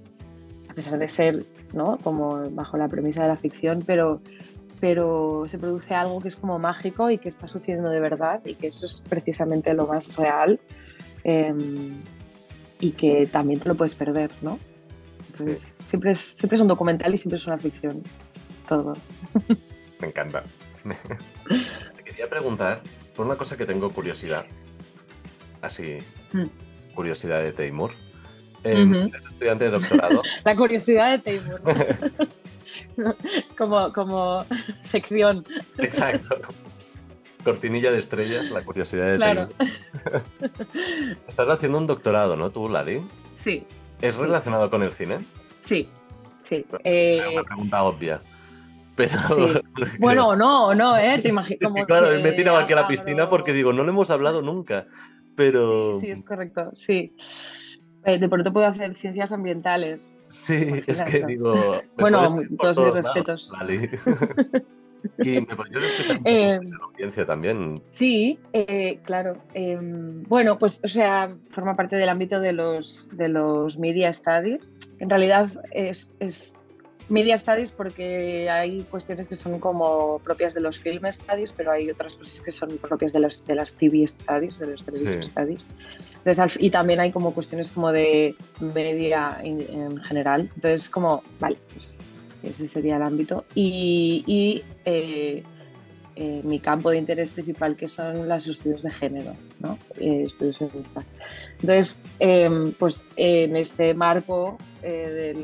a 0.71 0.73
pesar 0.73 0.99
de 0.99 1.11
ser, 1.11 1.45
¿no? 1.75 1.99
Como 1.99 2.49
bajo 2.53 2.79
la 2.79 2.88
premisa 2.88 3.25
de 3.25 3.29
la 3.29 3.37
ficción, 3.37 3.83
pero 3.87 4.23
pero 4.81 5.45
se 5.49 5.59
produce 5.59 5.95
algo 5.95 6.19
que 6.19 6.29
es 6.29 6.37
como 6.37 6.59
mágico 6.59 7.11
y 7.11 7.19
que 7.19 7.29
está 7.29 7.47
sucediendo 7.47 7.91
de 7.91 8.00
verdad 8.00 8.41
y 8.47 8.55
que 8.55 8.69
eso 8.69 8.87
es 8.87 9.05
precisamente 9.07 9.75
lo 9.75 9.87
más 9.87 10.17
real. 10.17 10.59
Em, 11.25 12.00
y 12.81 12.93
que 12.93 13.26
también 13.26 13.61
te 13.61 13.69
lo 13.69 13.75
puedes 13.75 13.95
perder, 13.95 14.31
¿no? 14.41 14.59
Entonces, 15.29 15.76
siempre, 15.88 16.12
es, 16.12 16.21
siempre 16.21 16.57
es 16.57 16.62
un 16.62 16.69
documental 16.69 17.14
y 17.14 17.19
siempre 17.19 17.37
es 17.37 17.47
una 17.47 17.59
ficción. 17.59 18.03
Todo. 18.67 18.95
Me 20.04 20.11
encanta. 20.11 20.44
Te 21.96 22.04
quería 22.04 22.28
preguntar 22.28 22.82
por 23.16 23.25
una 23.25 23.37
cosa 23.37 23.56
que 23.56 23.64
tengo 23.64 23.90
curiosidad. 23.90 24.44
Así, 25.62 25.96
mm. 26.34 26.94
curiosidad 26.94 27.40
de 27.40 27.52
Taimur. 27.52 27.92
Em, 28.64 28.94
¿Eres 28.94 29.26
estudiante 29.26 29.64
de 29.64 29.70
doctorado? 29.70 30.20
La 30.44 30.54
curiosidad 30.54 31.18
de 31.18 31.38
Taylor. 31.38 32.37
como, 33.56 33.92
como 33.94 34.44
sección. 34.84 35.46
Exacto. 35.78 36.37
Cortinilla 37.42 37.90
de 37.90 37.99
estrellas, 37.99 38.50
la 38.50 38.62
curiosidad 38.62 39.12
de 39.12 39.16
claro. 39.16 39.49
Estás 41.28 41.49
haciendo 41.49 41.76
un 41.76 41.87
doctorado, 41.87 42.37
¿no, 42.37 42.50
tú, 42.50 42.70
Lali? 42.70 43.02
Sí. 43.42 43.66
¿Es 44.00 44.16
relacionado 44.16 44.70
con 44.70 44.82
el 44.82 44.92
cine? 44.92 45.18
Sí, 45.66 45.88
sí. 46.44 46.64
Una 46.70 46.80
eh, 46.84 47.42
pregunta 47.46 47.82
obvia. 47.82 48.20
Pero... 48.97 49.19
Bueno, 49.99 50.37
no, 50.37 50.75
no, 50.75 50.97
¿eh? 50.97 51.21
Te 51.21 51.29
imaginas. 51.29 51.73
claro, 51.87 52.09
me 52.21 52.29
he 52.29 52.33
tirado 52.33 52.59
aquí 52.59 52.73
a 52.73 52.77
la 52.77 52.89
piscina 52.89 53.29
porque 53.29 53.53
digo, 53.53 53.73
no 53.73 53.85
le 53.85 53.91
hemos 53.91 54.11
hablado 54.11 54.43
nunca. 54.43 54.87
Pero. 55.37 56.01
Sí, 56.01 56.11
es 56.11 56.25
correcto, 56.25 56.71
sí. 56.75 57.17
Eh, 58.05 58.19
de 58.19 58.29
pronto 58.29 58.53
puedo 58.53 58.67
hacer 58.67 58.95
ciencias 58.95 59.33
ambientales. 59.33 60.01
Sí, 60.29 60.83
es 60.87 61.03
que 61.03 61.25
digo. 61.25 61.81
Bueno, 61.99 62.41
todos 62.59 62.79
mis 62.79 63.05
respetos. 63.05 63.53
¿Y 65.19 65.41
me 65.41 65.55
podrías 65.55 65.85
explicar 65.85 66.17
un 66.17 66.23
poco 66.23 66.31
eh, 66.31 66.61
la 66.63 66.85
audiencia 66.87 67.27
también? 67.27 67.83
Sí, 67.91 68.39
eh, 68.55 69.01
claro. 69.05 69.37
Em, 69.53 70.23
bueno, 70.25 70.59
pues, 70.59 70.81
o 70.83 70.89
sea, 70.89 71.35
forma 71.51 71.77
parte 71.77 71.97
del 71.97 72.09
ámbito 72.09 72.41
de 72.41 72.55
los, 72.55 73.09
de 73.13 73.29
los 73.29 73.79
media 73.79 74.13
studies. 74.13 74.71
En 75.01 75.11
realidad 75.11 75.51
es, 75.73 76.11
es 76.21 76.55
media 77.08 77.38
studies 77.38 77.70
porque 77.70 78.49
hay 78.50 78.82
cuestiones 78.90 79.28
que 79.28 79.37
son 79.37 79.58
como 79.58 80.20
propias 80.20 80.54
de 80.54 80.61
los 80.61 80.78
film 80.78 81.02
studies, 81.11 81.52
pero 81.52 81.73
hay 81.73 81.90
otras 81.90 82.14
cosas 82.14 82.40
que 82.40 82.52
son 82.52 82.78
propias 82.78 83.12
de 83.12 83.20
las, 83.20 83.44
de 83.44 83.54
las 83.54 83.73
TV 83.75 84.06
studies, 84.06 84.58
de 84.58 84.66
los 84.66 84.84
television 84.84 85.23
studies. 85.23 85.66
Entonces, 86.25 86.56
y 86.58 86.70
también 86.70 87.00
hay 87.00 87.12
como 87.12 87.34
cuestiones 87.34 87.70
como 87.70 87.92
de 87.92 88.34
media 88.61 89.38
en, 89.42 89.99
general. 90.02 90.50
Entonces, 90.54 90.88
como, 90.88 91.23
vale, 91.38 91.58
pues 91.73 91.99
ese 92.42 92.66
sería 92.66 92.96
el 92.96 93.02
ámbito. 93.02 93.44
Y, 93.54 94.62
eh, 94.87 95.42
eh, 96.16 96.40
mi 96.44 96.61
campo 96.61 96.90
de 96.90 96.99
interés 96.99 97.30
principal, 97.30 97.76
que 97.76 97.88
son 97.88 98.28
los 98.28 98.47
estudios 98.47 98.83
de 98.83 98.90
género, 98.90 99.35
¿no? 99.61 99.78
Eh, 99.99 100.25
estudios 100.26 100.59
feministas. 100.59 101.12
Entonces, 101.61 102.00
em, 102.21 102.73
pues 102.73 103.02
en 103.16 103.56
este 103.56 103.94
marco 103.94 104.59
de 104.83 105.35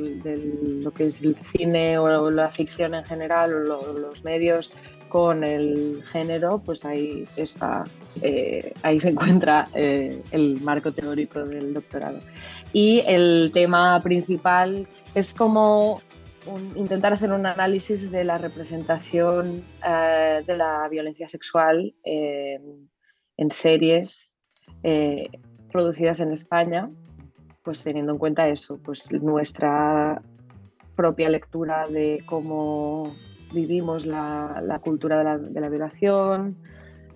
lo 0.83 0.91
que 0.91 1.07
es 1.07 1.23
el 1.23 1.35
cine 1.37 1.97
o 1.97 2.31
la 2.31 2.51
ficción 2.51 2.95
en 2.95 3.05
general 3.05 3.55
o 3.71 3.93
los 3.95 4.23
medios 4.23 4.71
con 5.09 5.43
el 5.43 6.03
género, 6.13 6.59
pues 6.63 6.85
ahí 6.85 7.25
está, 7.37 7.85
ahí 8.83 9.01
se 9.01 9.09
encuentra 9.09 9.67
el 9.75 10.61
marco 10.61 10.93
teórico 10.93 11.43
del 11.43 11.73
doctorado. 11.73 12.21
Y 12.73 13.03
el 13.07 13.51
tema 13.53 14.01
principal 14.03 14.87
es 15.15 15.33
como 15.33 16.03
intentar 16.75 17.13
hacer 17.13 17.33
un 17.33 17.47
análisis 17.47 18.11
de 18.11 18.25
la 18.25 18.39
representación 18.39 19.65
eh, 19.87 20.43
de 20.47 20.57
la 20.57 20.89
violencia 20.89 21.29
sexual 21.29 21.95
en 22.05 23.51
series 23.51 24.39
eh, 24.83 25.29
producidas 25.73 26.21
en 26.21 26.33
España, 26.33 26.91
pues 27.63 27.83
teniendo 27.83 28.13
en 28.13 28.19
cuenta 28.19 28.49
eso, 28.49 28.79
pues 28.83 29.11
nuestra 29.13 30.21
propia 30.97 31.29
lectura 31.29 31.87
de 31.87 32.23
cómo 32.27 33.15
vivimos 33.53 34.05
la, 34.05 34.81
cultura 34.83 35.37
de 35.37 35.61
la, 35.61 35.69
violación, 35.69 36.57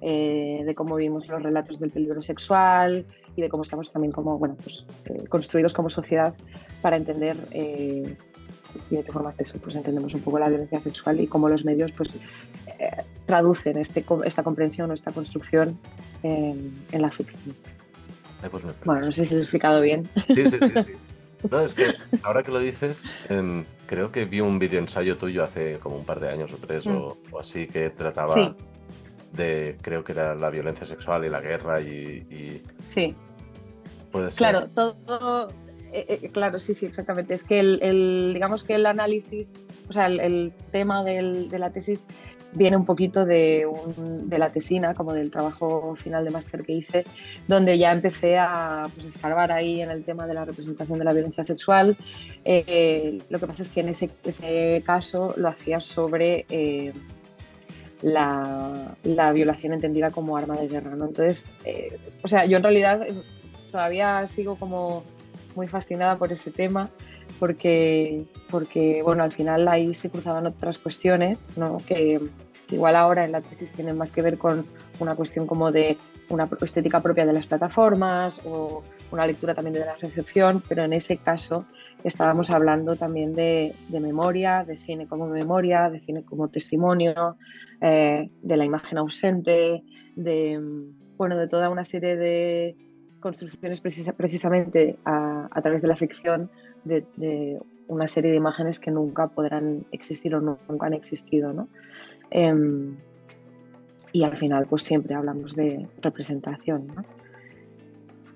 eh, 0.00 0.62
de 0.64 0.74
cómo 0.74 0.96
vivimos 0.96 1.26
los 1.28 1.42
relatos 1.42 1.80
del 1.80 1.90
peligro 1.90 2.22
sexual 2.22 3.06
y 3.36 3.42
de 3.42 3.48
cómo 3.48 3.62
estamos 3.62 3.90
también 3.92 4.12
como, 4.12 4.38
bueno, 4.38 4.56
pues, 4.62 4.86
construidos 5.28 5.72
como 5.72 5.90
sociedad 5.90 6.34
para 6.80 6.96
entender 6.96 7.36
y 8.90 8.96
de 8.96 9.02
qué 9.04 9.12
formas 9.12 9.36
de 9.36 9.44
eso 9.44 9.58
pues 9.58 9.76
entendemos 9.76 10.14
un 10.14 10.20
poco 10.20 10.38
la 10.38 10.48
violencia 10.48 10.80
sexual 10.80 11.20
y 11.20 11.26
cómo 11.26 11.48
los 11.48 11.64
medios 11.64 11.92
pues 11.92 12.14
eh, 12.14 13.04
traducen 13.26 13.78
este, 13.78 14.04
esta 14.24 14.42
comprensión 14.42 14.90
o 14.90 14.94
esta 14.94 15.12
construcción 15.12 15.78
en, 16.22 16.74
la 16.92 17.10
ficción. 17.10 17.54
Pues 18.50 18.64
bueno, 18.84 19.06
no 19.06 19.12
sé 19.12 19.24
si 19.24 19.34
lo 19.34 19.40
he 19.40 19.42
explicado 19.42 19.80
bien. 19.80 20.08
Sí, 20.28 20.46
sí, 20.48 20.58
sí, 20.60 20.72
sí. 20.84 20.90
No, 21.50 21.60
es 21.60 21.74
que 21.74 21.94
ahora 22.22 22.42
que 22.42 22.50
lo 22.50 22.58
dices, 22.58 23.10
em, 23.28 23.66
creo 23.86 24.10
que 24.10 24.24
vi 24.24 24.40
un 24.40 24.58
video 24.58 24.80
ensayo 24.80 25.18
tuyo 25.18 25.44
hace 25.44 25.78
como 25.78 25.96
un 25.96 26.04
par 26.04 26.18
de 26.18 26.30
años 26.30 26.50
o 26.54 26.56
tres 26.56 26.86
o, 26.86 27.18
mm. 27.30 27.36
así 27.36 27.66
que 27.66 27.90
trataba 27.90 28.56
de, 29.32 29.76
creo 29.82 30.04
que 30.04 30.12
era 30.12 30.34
la 30.34 30.48
violencia 30.48 30.86
sexual 30.86 31.24
y 31.24 31.28
la 31.28 31.40
guerra 31.40 31.80
y... 31.80 32.62
sí. 32.80 33.14
Puede 34.10 34.30
ser. 34.30 34.38
Claro, 34.38 34.68
todo, 34.70 35.48
eh, 35.94 36.20
eh, 36.22 36.30
claro, 36.30 36.58
sí, 36.58 36.74
sí, 36.74 36.86
exactamente. 36.86 37.34
Es 37.34 37.44
que 37.44 37.60
el, 37.60 38.32
digamos 38.34 38.64
que 38.64 38.74
el 38.74 38.84
análisis, 38.86 39.54
o 39.88 39.92
sea, 39.92 40.06
el, 40.06 40.52
tema 40.72 41.04
de 41.04 41.56
la 41.56 41.70
tesis 41.70 42.04
viene 42.52 42.76
un 42.76 42.84
poquito 42.84 43.24
de, 43.24 43.64
la 44.28 44.50
tesina, 44.50 44.94
como 44.94 45.12
del 45.12 45.30
trabajo 45.30 45.94
final 45.96 46.24
de 46.24 46.30
máster 46.30 46.64
que 46.64 46.72
hice, 46.72 47.04
donde 47.46 47.78
ya 47.78 47.92
empecé 47.92 48.38
a 48.38 48.88
pues, 48.94 49.06
escarbar 49.06 49.52
ahí 49.52 49.82
en 49.82 49.90
el 49.90 50.04
tema 50.04 50.26
de 50.26 50.34
la 50.34 50.44
representación 50.44 50.98
de 50.98 51.04
la 51.04 51.12
violencia 51.12 51.44
sexual. 51.44 51.96
Eh, 52.44 53.20
lo 53.28 53.38
que 53.38 53.46
pasa 53.46 53.62
es 53.62 53.68
que 53.68 53.80
en 53.80 53.90
ese, 53.90 54.82
caso 54.84 55.32
lo 55.36 55.48
hacía 55.48 55.78
sobre 55.78 56.46
la, 58.02 58.96
violación 59.32 59.74
entendida 59.74 60.10
como 60.10 60.36
arma 60.36 60.56
de 60.56 60.66
guerra. 60.66 60.96
¿no? 60.96 61.06
Entonces, 61.06 61.44
o 62.22 62.28
sea, 62.28 62.46
yo 62.46 62.56
en 62.56 62.62
realidad 62.64 63.06
todavía 63.70 64.26
sigo 64.28 64.56
como 64.56 65.04
muy 65.56 65.68
fascinada 65.68 66.16
por 66.16 66.32
ese 66.32 66.50
tema 66.50 66.90
porque, 67.38 68.24
porque 68.50 69.02
bueno, 69.02 69.22
al 69.22 69.32
final 69.32 69.66
ahí 69.68 69.94
se 69.94 70.10
cruzaban 70.10 70.46
otras 70.46 70.78
cuestiones 70.78 71.56
¿no? 71.56 71.78
que, 71.86 72.20
igual 72.70 72.96
ahora 72.96 73.24
en 73.24 73.32
la 73.32 73.40
tesis 73.40 73.72
tienen 73.72 73.96
más 73.96 74.10
que 74.10 74.22
ver 74.22 74.38
con 74.38 74.66
una 74.98 75.14
cuestión 75.14 75.46
como 75.46 75.72
de 75.72 75.96
una 76.28 76.48
estética 76.62 77.00
propia 77.00 77.26
de 77.26 77.32
las 77.32 77.46
plataformas 77.46 78.40
o 78.44 78.82
una 79.10 79.26
lectura 79.26 79.54
también 79.54 79.74
de 79.74 79.80
la 79.80 79.96
recepción, 79.96 80.62
pero 80.68 80.84
en 80.84 80.92
ese 80.92 81.18
caso 81.18 81.66
estábamos 82.02 82.50
hablando 82.50 82.96
también 82.96 83.34
de, 83.34 83.74
memoria, 83.90 84.64
de 84.64 84.76
cine 84.78 85.06
como 85.06 85.26
memoria, 85.26 85.90
de 85.90 86.00
cine 86.00 86.24
como 86.24 86.48
testimonio, 86.48 87.36
eh, 87.80 88.30
de 88.42 88.56
la 88.56 88.64
imagen 88.64 88.98
ausente, 88.98 89.82
de, 90.16 90.60
bueno, 91.16 91.36
de 91.36 91.48
toda 91.48 91.70
una 91.70 91.84
serie 91.84 92.16
de, 92.16 92.76
construcciones 93.24 93.80
precisamente 93.80 94.98
a, 95.06 95.48
través 95.62 95.80
de 95.80 95.88
la 95.88 95.96
ficción 95.96 96.50
de, 96.84 97.58
una 97.88 98.06
serie 98.06 98.30
de 98.32 98.36
imágenes 98.36 98.78
que 98.78 98.90
nunca 98.90 99.28
podrán 99.28 99.86
existir 99.92 100.34
o 100.34 100.40
nunca 100.40 100.86
han 100.86 100.92
existido. 100.92 101.54
¿no? 101.54 101.68
Em, 102.30 102.96
y 104.12 104.24
al 104.24 104.36
final 104.36 104.66
pues 104.66 104.82
siempre 104.82 105.14
hablamos 105.14 105.56
de 105.56 105.88
representación. 106.02 106.86
¿no? 106.88 107.02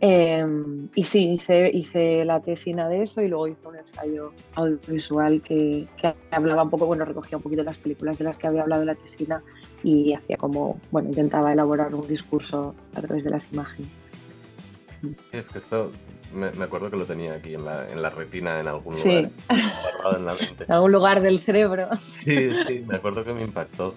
Em, 0.01 0.89
y 0.95 1.05
sí, 1.05 1.33
hice, 1.35 1.71
hice 1.71 2.25
la 2.25 2.41
tesina 2.41 2.89
de 2.89 3.03
eso 3.03 3.21
y 3.21 3.29
luego 3.29 3.47
hice 3.49 3.69
un 3.69 3.77
ensayo 3.77 4.33
audiovisual 4.55 5.43
que, 5.43 5.87
que, 5.99 6.15
hablaba 6.31 6.63
un 6.63 6.71
poco, 6.71 6.87
bueno, 6.87 7.05
recogía 7.05 7.37
un 7.37 7.43
poquito 7.43 7.63
las 7.63 7.77
películas 7.77 8.17
de 8.17 8.25
las 8.25 8.39
que 8.39 8.47
había 8.47 8.63
hablado 8.63 8.87
la 8.87 8.95
tesina 8.95 9.43
y 9.83 10.15
hacía 10.15 10.39
como, 10.39 10.81
bueno, 10.91 11.11
intentaba 11.11 11.53
elaborar 11.53 11.95
un 11.95 12.07
discurso 12.07 12.75
a 12.95 13.03
través 13.03 13.23
de 13.23 13.31
las 13.31 13.53
imágenes. 13.53 14.08
Es 15.33 15.49
que 15.49 15.59
esto, 15.59 15.93
me, 16.33 16.47
acuerdo 16.65 16.91
que 16.91 16.97
lo 16.97 17.05
tenía 17.05 17.35
aquí 17.35 17.55
en 17.55 17.65
la, 17.65 17.89
en 17.91 18.03
la 18.03 18.11
retina 18.11 18.61
en 18.61 18.69
algún 18.69 18.95
lugar, 18.95 19.31
en 20.17 20.25
la 20.25 20.35
mente. 20.35 20.65
En 20.65 20.73
algún 20.73 20.93
lugar 20.93 21.21
del 21.21 21.41
cerebro. 21.41 21.89
Sí, 21.99 22.53
sí, 22.53 22.85
me 22.87 22.97
acuerdo 22.97 23.25
que 23.25 23.33
me 23.33 23.43
impactó. 23.43 23.95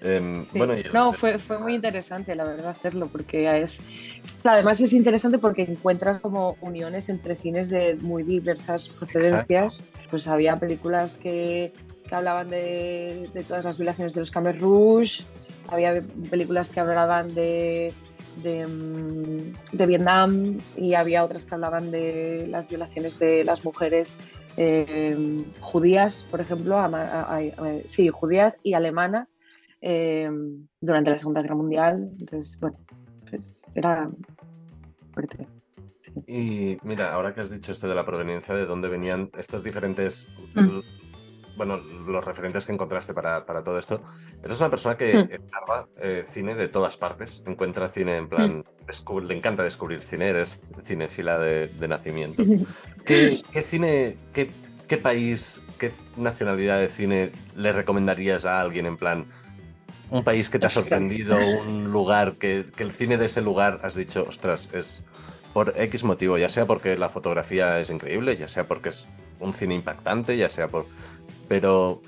Em, 0.00 0.44
bueno, 0.54 0.74
no, 0.92 1.14
fue, 1.14 1.38
fue 1.38 1.58
muy 1.58 1.74
interesante, 1.74 2.34
la 2.34 2.44
verdad, 2.44 2.70
hacerlo, 2.70 3.08
porque 3.10 3.62
es. 3.62 3.78
Además, 4.44 4.78
es 4.80 4.92
interesante 4.92 5.38
porque 5.38 5.62
encuentras 5.62 6.20
como 6.20 6.56
uniones 6.60 7.08
entre 7.08 7.36
cines 7.36 7.70
de 7.70 7.96
muy 7.96 8.22
diversas 8.22 8.88
procedencias. 8.88 9.82
Pues 10.10 10.28
había 10.28 10.58
películas 10.58 11.12
que, 11.22 11.72
que 12.06 12.14
hablaban 12.14 12.50
de, 12.50 13.28
de, 13.32 13.44
todas 13.44 13.64
las 13.64 13.78
violaciones 13.78 14.12
de 14.12 14.20
los 14.20 14.30
Khmer 14.30 14.60
Rouge, 14.60 15.24
había 15.68 16.00
películas 16.30 16.68
que 16.68 16.80
hablaban 16.80 17.34
de 17.34 17.92
Mm, 18.36 19.54
de, 19.72 19.86
Vietnam 19.86 20.58
y 20.76 20.94
había 20.94 21.24
otras 21.24 21.44
que 21.44 21.54
hablaban 21.54 21.90
de 21.90 22.46
las 22.48 22.68
violaciones 22.68 23.18
de 23.18 23.44
las 23.44 23.64
mujeres 23.64 24.16
eh, 24.56 25.44
judías, 25.60 26.26
por 26.30 26.40
ejemplo, 26.40 26.78
sí, 27.86 28.08
judías 28.08 28.56
y 28.62 28.74
alemanas 28.74 29.32
eh, 29.80 30.30
durante 30.80 31.10
la 31.10 31.18
Segunda 31.18 31.42
Guerra 31.42 31.56
Mundial. 31.56 32.10
Entonces, 32.18 32.58
bueno, 32.60 32.76
pues 33.30 33.54
era 33.74 34.08
fuerte. 35.12 35.46
Y 36.26 36.76
mira, 36.82 37.12
ahora 37.12 37.34
que 37.34 37.40
has 37.40 37.50
dicho 37.50 37.72
esto 37.72 37.88
de 37.88 37.94
la 37.94 38.06
proveniencia, 38.06 38.54
de 38.54 38.66
dónde 38.66 38.88
venían 38.88 39.30
estas 39.36 39.64
diferentes 39.64 40.28
bueno, 41.56 41.78
los 41.78 42.24
referentes 42.24 42.66
que 42.66 42.72
encontraste 42.72 43.14
para, 43.14 43.46
para 43.46 43.62
todo 43.62 43.78
esto, 43.78 44.02
eres 44.42 44.58
una 44.60 44.70
persona 44.70 44.96
que 44.96 45.40
eh, 46.00 46.24
cine 46.26 46.54
de 46.54 46.68
todas 46.68 46.96
partes, 46.96 47.42
encuentra 47.46 47.88
cine 47.88 48.16
en 48.16 48.28
plan, 48.28 48.64
hmm. 48.86 49.18
le 49.18 49.36
encanta 49.36 49.62
descubrir 49.62 50.02
cine, 50.02 50.28
eres 50.28 50.72
cinefila 50.84 51.38
de, 51.38 51.68
de 51.68 51.88
nacimiento. 51.88 52.42
¿Qué, 53.04 53.42
¿Qué, 53.52 53.62
cine, 53.62 54.16
qué, 54.32 54.50
qué 54.88 54.98
país, 54.98 55.62
qué 55.78 55.92
nacionalidad 56.16 56.80
de 56.80 56.88
cine 56.88 57.32
le 57.56 57.72
recomendarías 57.72 58.44
a 58.44 58.60
alguien 58.60 58.86
en 58.86 58.96
plan, 58.96 59.26
un 60.10 60.22
país 60.22 60.50
que 60.50 60.58
te 60.58 60.66
ha 60.66 60.70
sorprendido, 60.70 61.36
un 61.38 61.90
lugar 61.90 62.34
que, 62.34 62.66
que 62.76 62.82
el 62.82 62.92
cine 62.92 63.16
de 63.16 63.26
ese 63.26 63.40
lugar 63.40 63.80
has 63.82 63.94
dicho, 63.94 64.26
ostras, 64.28 64.70
es 64.72 65.02
por 65.54 65.72
X 65.76 66.04
motivo, 66.04 66.36
ya 66.36 66.48
sea 66.48 66.66
porque 66.66 66.98
la 66.98 67.08
fotografía 67.08 67.80
es 67.80 67.88
increíble, 67.88 68.36
ya 68.36 68.48
sea 68.48 68.66
porque 68.66 68.88
es 68.90 69.08
un 69.40 69.54
cine 69.54 69.74
impactante, 69.74 70.36
ya 70.36 70.50
sea 70.50 70.68
por... 70.68 70.86
Pero... 71.48 72.02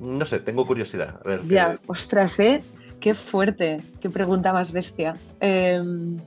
No 0.00 0.24
sé, 0.24 0.40
tengo 0.40 0.66
curiosidad. 0.66 1.20
A 1.24 1.28
ver, 1.28 1.46
ya, 1.46 1.78
ostras, 1.86 2.38
¿eh? 2.40 2.62
Qué 3.00 3.14
fuerte, 3.14 3.80
qué 4.00 4.10
pregunta 4.10 4.52
más 4.52 4.72
bestia. 4.72 5.16
Em, 5.40 6.18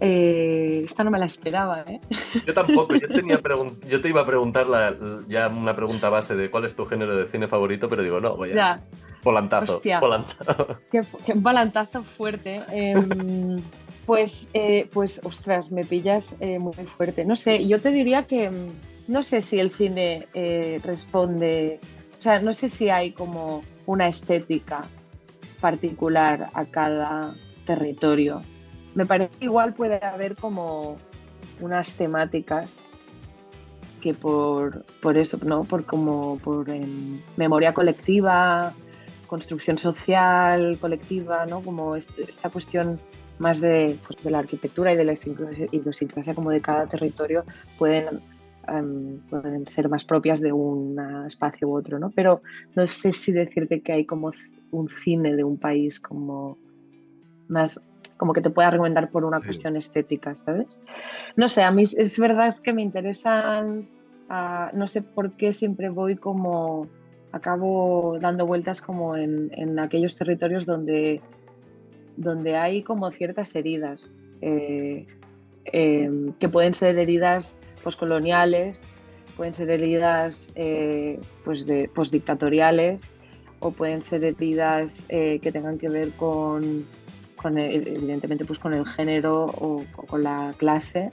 eh, 0.00 0.82
esta 0.84 1.02
no 1.02 1.10
me 1.10 1.18
la 1.18 1.26
esperaba, 1.26 1.84
¿eh? 1.86 2.00
Yo 2.46 2.54
tampoco, 2.54 2.94
yo, 2.94 3.08
tenía 3.08 3.40
yo 3.88 4.00
te 4.00 4.08
iba 4.08 4.20
a 4.20 4.26
preguntar 4.26 4.68
la, 4.68 4.94
ya 5.26 5.48
una 5.48 5.74
pregunta 5.74 6.08
base 6.08 6.36
de 6.36 6.50
cuál 6.50 6.66
es 6.66 6.76
tu 6.76 6.86
género 6.86 7.16
de 7.16 7.26
cine 7.26 7.48
favorito, 7.48 7.88
pero 7.88 8.02
digo, 8.02 8.20
no, 8.20 8.36
voy 8.36 8.52
a... 8.52 8.54
Ya. 8.54 8.80
Volantazo, 9.24 9.82
volantazo. 10.00 10.78
Qué, 10.92 11.02
qué 11.26 11.34
volantazo 11.34 12.04
fuerte. 12.04 12.60
Eh, 12.70 12.94
pues, 14.06 14.48
eh, 14.54 14.88
pues, 14.92 15.20
ostras, 15.24 15.70
me 15.70 15.84
pillas 15.84 16.24
eh, 16.40 16.58
muy 16.58 16.72
fuerte. 16.96 17.24
No 17.24 17.36
sé, 17.36 17.66
yo 17.66 17.80
te 17.80 17.90
diría 17.90 18.22
que 18.26 18.48
mm, 18.48 18.68
no 19.08 19.22
sé 19.22 19.40
si 19.40 19.58
el 19.58 19.70
cine 19.70 20.28
eh, 20.34 20.80
responde, 20.84 21.80
o 22.18 22.22
sea, 22.22 22.40
no 22.40 22.52
sé 22.52 22.68
si 22.68 22.90
hay 22.90 23.12
como 23.12 23.62
una 23.86 24.06
estética 24.06 24.84
particular 25.60 26.50
a 26.52 26.64
cada 26.66 27.34
territorio. 27.66 28.42
Me 28.94 29.06
parece 29.06 29.36
que 29.38 29.46
igual 29.46 29.74
puede 29.74 30.04
haber 30.04 30.36
como 30.36 30.98
unas 31.60 31.90
temáticas 31.92 32.76
que 34.02 34.14
por, 34.14 34.84
por 35.00 35.16
eso, 35.16 35.38
¿no? 35.44 35.64
Por 35.64 35.84
como 35.84 36.38
por 36.38 36.68
em, 36.70 37.20
memoria 37.36 37.72
colectiva, 37.74 38.74
construcción 39.26 39.78
social 39.78 40.78
colectiva, 40.80 41.46
¿no? 41.46 41.62
Como 41.62 41.96
esta 41.96 42.50
cuestión 42.50 43.00
más 43.38 43.60
de, 43.60 43.96
pues, 44.06 44.22
de 44.22 44.30
la 44.30 44.40
arquitectura 44.40 44.92
y 44.92 44.96
de 44.96 45.04
la 45.04 45.14
idiosincrasia 45.72 46.34
como 46.34 46.50
de 46.50 46.60
cada 46.60 46.86
territorio 46.86 47.44
pueden, 47.78 48.20
em, 48.68 49.18
pueden 49.30 49.66
ser 49.66 49.88
más 49.88 50.04
propias 50.04 50.40
de 50.40 50.52
un 50.52 50.98
espacio 51.26 51.68
u 51.68 51.76
otro, 51.76 51.98
¿no? 51.98 52.10
Pero 52.10 52.42
no 52.74 52.86
sé 52.86 53.12
si 53.12 53.32
decirte 53.32 53.80
que 53.80 53.92
hay 53.92 54.04
como 54.04 54.32
un 54.70 54.88
cine 54.88 55.34
de 55.36 55.44
un 55.44 55.56
país 55.56 55.98
como 56.00 56.58
más 57.48 57.80
como 58.16 58.32
que 58.32 58.40
te 58.40 58.50
pueda 58.50 58.70
recomendar 58.70 59.10
por 59.10 59.24
una 59.24 59.40
cuestión 59.40 59.76
estética, 59.76 60.34
¿sabes? 60.34 60.76
No 61.36 61.48
sé, 61.48 61.62
a 61.62 61.70
mí 61.70 61.84
es 61.84 62.18
verdad 62.18 62.56
que 62.58 62.72
me 62.72 62.82
interesan, 62.82 63.88
ah, 64.28 64.72
no 64.74 64.88
sé 64.88 65.02
por 65.02 65.32
qué 65.36 65.52
siempre 65.52 65.88
voy 65.88 66.16
como, 66.16 66.88
acabo 67.30 68.18
dando 68.20 68.44
vueltas 68.44 68.80
como 68.80 69.16
en, 69.16 69.50
en 69.52 69.78
aquellos 69.78 70.16
territorios 70.16 70.66
donde 70.66 71.22
donde 72.18 72.56
hay 72.56 72.82
como 72.82 73.10
ciertas 73.12 73.54
heridas, 73.54 74.12
eh, 74.42 75.06
em, 75.64 76.32
que 76.34 76.48
pueden 76.48 76.74
ser 76.74 76.98
heridas 76.98 77.56
poscoloniales, 77.78 78.82
pueden 79.36 79.54
ser 79.54 79.70
heridas 79.70 80.48
eh, 80.54 81.20
pues 81.44 81.66
de 81.66 81.88
postdictatoriales 81.88 83.02
o 83.60 83.70
pueden 83.70 84.02
ser 84.02 84.24
heridas 84.24 84.94
eh, 85.08 85.38
que 85.40 85.52
tengan 85.52 85.78
que 85.78 85.88
ver 85.88 86.12
con, 86.12 86.86
evidentemente 87.44 88.44
pues 88.44 88.58
con 88.58 88.74
el 88.74 88.86
género 88.86 89.46
o, 89.46 89.84
con 90.06 90.22
la 90.22 90.54
clase. 90.56 91.10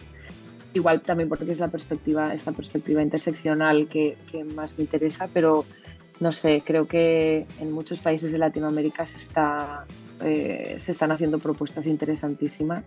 Igual 0.74 1.02
también 1.02 1.30
porque 1.30 1.52
es 1.52 1.60
la 1.60 1.70
perspectiva 1.70 2.34
esta 2.34 2.52
perspectiva 2.52 3.02
interseccional 3.02 3.88
que, 3.88 4.18
que, 4.30 4.44
más 4.44 4.78
me 4.78 4.84
interesa 4.84 5.30
pero 5.34 5.64
no 6.20 6.34
sé 6.34 6.64
creo 6.66 6.86
que 6.88 7.46
en 7.62 7.72
muchos 7.72 8.00
países 8.00 8.32
de 8.32 8.38
Latinoamérica 8.38 9.06
se 9.06 9.18
está 9.18 9.86
eh, 10.22 10.78
se 10.80 10.92
están 10.92 11.12
haciendo 11.12 11.40
propuestas 11.40 11.88
interesantísimas. 11.88 12.86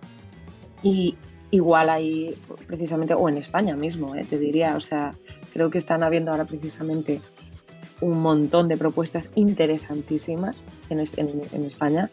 Y 0.83 1.17
igual 1.51 1.89
ahí 1.89 2.37
precisamente, 2.67 3.15
o 3.15 3.29
en 3.29 3.39
España 3.39 3.77
mismo, 3.77 4.15
eh, 4.15 4.25
te 4.29 4.39
diría, 4.39 4.77
o 4.77 4.81
sea, 4.81 5.13
creo 5.53 5.71
que 5.71 5.79
están 5.79 6.03
habiendo 6.03 6.31
ahora 6.31 6.45
precisamente 6.45 7.21
un 8.01 8.21
montón 8.21 8.69
de 8.69 8.77
propuestas 8.77 9.31
interesantísimas 9.35 10.63
en, 10.89 11.01
España 11.65 12.11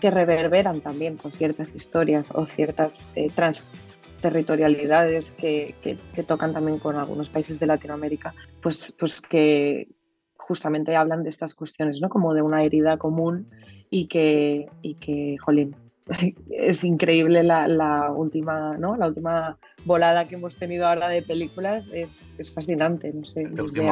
que 0.00 0.10
reverberan 0.10 0.80
también 0.80 1.16
con 1.16 1.32
ciertas 1.32 1.74
historias 1.74 2.30
o 2.34 2.46
ciertas 2.46 3.06
eh, 3.14 3.28
transterritorialidades 3.34 5.32
que, 5.32 5.74
que, 5.82 5.98
que, 6.14 6.22
tocan 6.22 6.54
también 6.54 6.78
con 6.78 6.96
algunos 6.96 7.28
países 7.28 7.58
de 7.58 7.66
Latinoamérica, 7.66 8.34
pues, 8.62 8.94
pues 8.98 9.20
que 9.20 9.88
justamente 10.36 10.96
hablan 10.96 11.22
de 11.22 11.30
estas 11.30 11.54
cuestiones, 11.54 12.00
¿no? 12.00 12.08
Como 12.08 12.34
de 12.34 12.42
una 12.42 12.62
herida 12.64 12.96
común 12.96 13.48
y 13.90 14.06
que, 14.06 14.68
y 14.82 14.94
que 14.94 15.36
jolín, 15.38 15.76
es 16.50 16.84
increíble 16.84 17.42
la, 17.42 18.10
última, 18.10 18.76
¿no? 18.76 18.96
La 18.96 19.08
última 19.08 19.58
volada 19.84 20.26
que 20.26 20.36
hemos 20.36 20.56
tenido 20.56 20.86
ahora 20.86 21.08
de 21.08 21.22
películas 21.22 21.88
es, 21.92 22.34
fascinante, 22.54 23.12
no 23.12 23.24
sé, 23.24 23.46
desde 23.50 23.88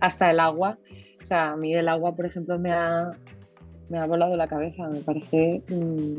hasta 0.00 0.30
el 0.30 0.40
agua. 0.40 0.78
O 1.22 1.26
sea, 1.26 1.50
a 1.50 1.56
mí 1.56 1.74
el 1.74 1.88
agua, 1.88 2.14
por 2.14 2.24
ejemplo, 2.24 2.58
me 2.58 2.72
ha, 2.72 3.10
me 3.90 3.98
ha 3.98 4.06
volado 4.06 4.36
la 4.36 4.48
cabeza, 4.48 4.88
me 4.88 5.00
parece... 5.00 5.62
Mm, 5.68 6.16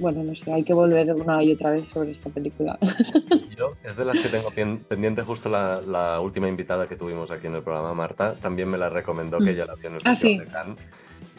bueno, 0.00 0.22
no 0.22 0.32
sé, 0.36 0.52
hay 0.52 0.62
que 0.62 0.72
volver 0.72 1.12
una 1.12 1.42
y 1.42 1.52
otra 1.52 1.70
vez 1.70 1.88
sobre 1.88 2.12
esta 2.12 2.30
película. 2.30 2.78
Yo, 3.58 3.72
es 3.82 3.96
de 3.96 4.04
las 4.04 4.20
que 4.20 4.28
tengo 4.28 4.50
pendiente 4.86 5.22
justo 5.22 5.48
la, 5.48 6.20
última 6.20 6.48
invitada 6.48 6.88
que 6.88 6.94
tuvimos 6.94 7.32
aquí 7.32 7.48
en 7.48 7.56
el 7.56 7.62
programa, 7.62 7.94
Marta, 7.94 8.34
también 8.34 8.70
me 8.70 8.78
la 8.78 8.88
recomendó, 8.88 9.38
que 9.38 9.46
mm. 9.46 9.48
ella 9.48 9.66
la 9.66 9.74
vio 9.74 9.88
en 9.88 9.94
el 9.96 10.02
ah, 10.04 10.14
de 10.14 10.46
Cannes 10.46 10.78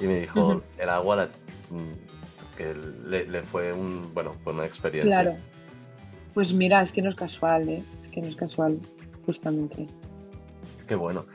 y 0.01 0.07
me 0.07 0.19
dijo, 0.19 0.61
el 0.77 0.89
agua 0.89 1.29
mm, 1.69 2.08
que 2.59 2.75
le, 2.75 3.41
fue 3.43 3.71
un, 3.71 4.13
bueno, 4.13 4.33
fue 4.43 4.51
una 4.51 4.65
experiencia. 4.65 5.21
Claro. 5.21 5.37
Pues 6.33 6.51
mira, 6.51 6.81
es 6.81 6.91
que 6.91 7.01
no 7.01 7.09
es 7.09 7.15
casual, 7.15 7.69
¿eh? 7.69 7.83
Es 8.01 8.09
que 8.09 8.21
no 8.21 8.27
es 8.27 8.35
casual, 8.35 8.79
justamente. 9.25 9.87
Qué 10.85 10.95
bueno. 10.95 11.25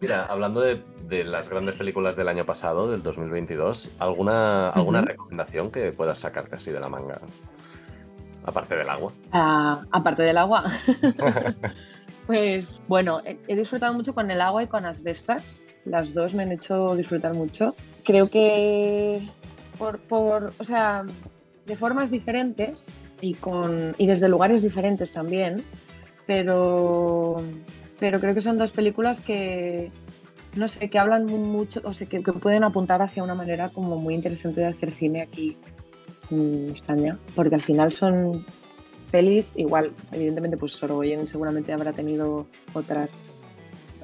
Mira, 0.00 0.26
hablando 0.26 0.60
de, 0.60 1.24
las 1.24 1.48
grandes 1.48 1.76
películas 1.76 2.16
del 2.16 2.28
año 2.28 2.44
pasado, 2.44 2.90
del 2.90 3.02
2022, 3.02 3.92
¿alguna, 3.98 4.68
¿alguna 4.70 5.00
recomendación 5.00 5.70
que 5.70 5.90
puedas 5.92 6.18
sacarte 6.18 6.56
así 6.56 6.70
de 6.70 6.80
la 6.80 6.90
manga? 6.90 7.20
Aparte 8.44 8.76
del 8.76 8.90
agua. 8.90 9.12
Ah, 9.32 9.82
aparte 9.90 10.22
del 10.22 10.36
agua. 10.36 10.64
pues 12.26 12.82
bueno, 12.88 13.22
he, 13.24 13.56
disfrutado 13.56 13.94
mucho 13.94 14.14
con 14.14 14.30
el 14.30 14.42
agua 14.42 14.62
y 14.62 14.66
con 14.66 14.84
asbestas. 14.84 15.64
Las 15.86 16.12
dos 16.12 16.34
me 16.34 16.42
han 16.42 16.52
hecho 16.52 16.94
disfrutar 16.94 17.32
mucho 17.32 17.74
creo 18.04 18.28
que 18.30 19.20
por, 19.78 19.98
por, 20.00 20.52
o 20.58 20.64
sea, 20.64 21.04
de 21.66 21.76
formas 21.76 22.10
diferentes 22.10 22.84
y, 23.20 23.34
con, 23.34 23.94
y 23.98 24.06
desde 24.06 24.28
lugares 24.28 24.62
diferentes 24.62 25.12
también, 25.12 25.64
pero, 26.26 27.42
pero 27.98 28.20
creo 28.20 28.34
que 28.34 28.40
son 28.40 28.58
dos 28.58 28.70
películas 28.70 29.20
que, 29.20 29.90
no 30.54 30.68
sé, 30.68 30.90
que 30.90 30.98
hablan 30.98 31.26
mucho, 31.26 31.80
o 31.84 31.92
sea, 31.92 32.06
que, 32.06 32.20
pueden 32.20 32.64
apuntar 32.64 33.02
hacia 33.02 33.22
una 33.22 33.34
manera 33.34 33.70
como 33.70 33.96
muy 33.96 34.14
interesante 34.14 34.60
de 34.60 34.66
hacer 34.68 34.92
cine 34.92 35.22
aquí 35.22 35.56
en 36.30 36.70
España, 36.70 37.18
porque 37.34 37.54
al 37.54 37.62
final 37.62 37.92
son 37.92 38.44
pelis, 39.10 39.52
igual, 39.56 39.92
evidentemente, 40.12 40.56
pues 40.56 40.72
Sorogoyen 40.72 41.28
seguramente 41.28 41.72
habrá 41.72 41.92
tenido 41.92 42.46
otras 42.72 43.10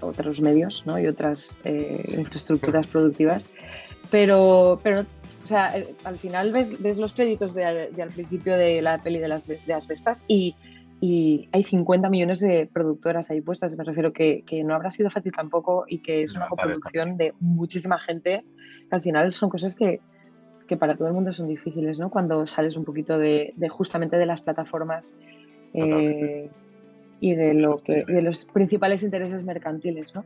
otros 0.03 0.41
medios 0.41 0.83
¿no? 0.87 0.99
y 0.99 1.07
otras 1.07 1.59
eh, 1.65 2.01
infraestructuras 2.17 2.87
productivas, 2.87 3.45
pero, 4.11 4.81
pero 4.83 5.05
sea, 5.51 5.77
eh, 5.77 5.95
al 6.05 6.19
final 6.19 6.53
ves, 6.53 6.81
ves 6.83 6.97
los 6.97 7.13
créditos 7.13 7.55
de, 7.55 7.65
al 7.65 8.11
principio 8.11 8.57
de 8.57 8.81
la 8.83 9.03
peli 9.03 9.19
de 9.19 9.29
las 9.29 9.47
de 9.47 9.75
asbestas 9.75 10.25
y, 10.27 10.55
y 11.01 11.49
hay 11.53 11.65
50 11.65 12.11
millones 12.11 12.41
de 12.41 12.69
productoras 12.71 13.31
ahí 13.31 13.41
puestas. 13.41 13.77
Me 13.77 13.85
refiero 13.85 14.13
que, 14.13 14.43
que 14.47 14.63
no 14.63 14.75
habrá 14.75 14.91
sido 14.91 15.11
fácil 15.11 15.33
tampoco 15.33 15.85
y 15.89 15.99
que 15.99 16.23
es 16.23 16.35
una 16.35 16.49
coproducción 16.49 17.17
de 17.17 17.33
muchísima 17.41 17.99
gente. 17.99 18.45
al 18.91 19.01
final 19.01 19.33
son 19.33 19.49
cosas 19.49 19.75
que, 19.75 20.01
que, 20.69 20.77
para 20.77 20.97
todo 20.97 21.09
el 21.09 21.15
mundo 21.15 21.33
son 21.33 21.47
difíciles, 21.47 21.99
¿no? 21.99 22.11
Cuando 22.11 22.45
sales 22.45 22.77
un 22.77 22.85
poquito 22.85 23.19
de, 23.19 23.55
de 23.57 23.69
justamente 23.71 24.19
de 24.19 24.27
las 24.27 24.43
plataformas 24.43 25.15
eh, 25.73 26.51
y 27.21 27.35
de, 27.35 27.55
lo 27.55 27.77
que, 27.77 28.05
de 28.05 28.21
los 28.21 28.45
principales 28.45 29.03
intereses 29.03 29.43
mercantiles, 29.43 30.15
¿no? 30.15 30.25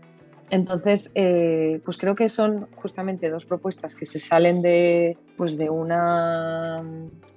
Entonces, 0.51 1.11
eh, 1.15 1.81
pues 1.85 1.97
creo 1.97 2.15
que 2.15 2.29
son 2.29 2.69
justamente 2.77 3.31
dos 3.31 3.45
propuestas 3.45 3.95
que 3.95 4.07
se 4.07 4.21
salen 4.21 4.63
de, 4.63 5.17
pues 5.37 5.57
de, 5.57 5.71
una, 5.71 6.83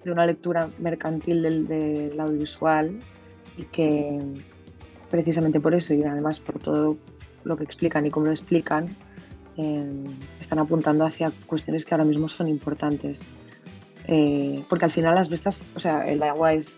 de 0.03 0.11
una 0.11 0.25
lectura 0.25 0.69
mercantil 0.77 1.41
del, 1.41 2.19
audiovisual 2.19 2.99
y 3.57 3.63
que, 3.63 4.19
precisamente 5.09 5.59
por 5.59 5.73
eso 5.73 5.93
y 5.93 6.03
además 6.03 6.39
por 6.39 6.59
todo 6.59 6.97
lo 7.43 7.55
que 7.55 7.63
explican 7.63 8.05
y 8.05 8.11
cómo 8.11 8.25
lo 8.25 8.33
explican, 8.33 8.89
eh, 9.55 10.05
están 10.41 10.59
apuntando 10.59 11.05
hacia 11.05 11.31
cuestiones 11.47 11.85
que 11.85 11.95
ahora 11.95 12.05
mismo 12.05 12.27
son 12.27 12.49
importantes. 12.49 13.21
Eh, 14.09 14.63
porque 14.69 14.85
al 14.85 14.91
final 14.91 15.15
las 15.15 15.29
bestas, 15.29 15.65
o 15.75 15.79
sea, 15.79 16.07
el 16.07 16.21
agua 16.23 16.53
es, 16.53 16.77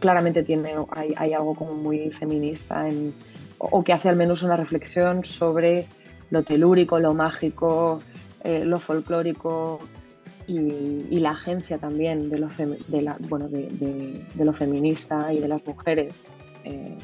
claramente 0.00 0.42
tiene, 0.42 0.74
hay, 0.90 1.14
hay, 1.16 1.32
algo 1.32 1.54
como 1.54 1.74
muy 1.74 2.10
feminista 2.10 2.88
en, 2.88 3.14
o, 3.58 3.82
que 3.82 3.92
hace 3.92 4.08
al 4.08 4.16
menos 4.16 4.42
una 4.42 4.56
reflexión 4.56 5.24
sobre 5.24 5.86
lo 6.30 6.42
telúrico, 6.42 6.98
lo 6.98 7.14
mágico, 7.14 8.00
eh, 8.44 8.64
lo 8.64 8.78
folclórico 8.78 9.80
y, 10.46 11.18
la 11.18 11.30
agencia 11.30 11.78
también 11.78 12.30
de 12.30 12.38
lo, 12.38 12.48
de 12.48 13.14
bueno, 13.20 13.48
de, 13.48 14.24
lo 14.36 14.52
feminista 14.52 15.32
y 15.32 15.40
de 15.40 15.48
las 15.48 15.66
mujeres 15.66 16.24
eh, 16.64 16.96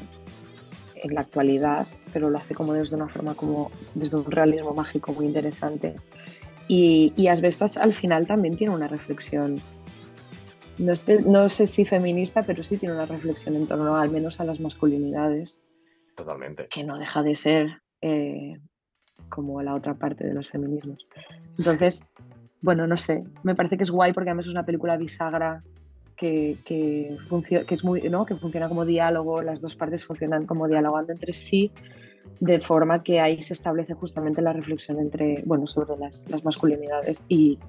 en 0.95 1.13
la 1.13 1.21
actualidad, 1.21 1.87
pero 2.13 2.29
lo 2.29 2.37
hace 2.37 2.55
como 2.55 2.73
desde 2.73 2.95
una 2.95 3.09
forma 3.09 3.35
como 3.35 3.71
desde 3.95 4.17
un 4.17 4.31
realismo 4.31 4.73
mágico 4.73 5.11
muy 5.13 5.25
interesante. 5.25 5.95
Y, 6.67 7.11
y 7.17 7.27
Asbestas 7.27 7.75
al 7.75 7.93
final 7.93 8.25
también 8.25 8.55
tiene 8.55 8.73
una 8.73 8.87
reflexión, 8.87 9.61
no, 10.77 10.93
no, 11.25 11.49
sé 11.49 11.67
si 11.67 11.83
feminista, 11.83 12.43
pero 12.43 12.63
sí 12.63 12.77
tiene 12.77 12.95
una 12.95 13.05
reflexión 13.05 13.55
en 13.55 13.67
torno 13.67 13.97
al 13.97 14.09
menos 14.09 14.39
a 14.39 14.45
las 14.45 14.59
masculinidades. 14.59 15.59
Totalmente. 16.15 16.67
Que 16.69 16.83
no 16.83 16.97
deja 16.97 17.23
de 17.23 17.35
ser 17.35 17.81
eh, 18.01 18.57
como 19.29 19.61
la 19.61 19.75
otra 19.75 19.95
parte 19.95 20.25
de 20.25 20.33
los 20.33 20.49
feminismos. 20.49 21.07
Entonces, 21.57 22.03
bueno, 22.61 22.87
no 22.87 22.97
sé, 22.97 23.23
me 23.43 23.55
parece 23.55 23.77
que 23.77 23.83
es 23.83 23.91
guay 23.91 24.13
porque 24.13 24.29
además 24.29 24.45
es 24.45 24.51
una 24.51 24.65
película 24.65 24.97
bisagra 24.97 25.63
que, 26.15 26.57
que, 26.65 27.17
que, 27.67 27.73
es 27.73 27.83
muy, 27.83 28.01
¿no? 28.09 28.25
que 28.25 28.35
funciona 28.35 28.69
como 28.69 28.85
diálogo, 28.85 29.41
las 29.41 29.61
dos 29.61 29.75
partes 29.75 30.05
funcionan 30.05 30.45
como 30.45 30.67
dialogando 30.67 31.11
entre 31.11 31.33
sí 31.33 31.71
de 32.39 32.59
forma 32.59 33.03
que 33.03 33.19
ahí 33.19 33.41
se 33.41 33.53
establece 33.53 33.93
justamente 33.93 34.41
la 34.41 34.53
reflexión 34.53 34.99
entre, 34.99 35.43
bueno, 35.45 35.67
sobre 35.67 35.97
las, 35.97 36.25
masculinidades 36.43 37.23
y 37.27 37.59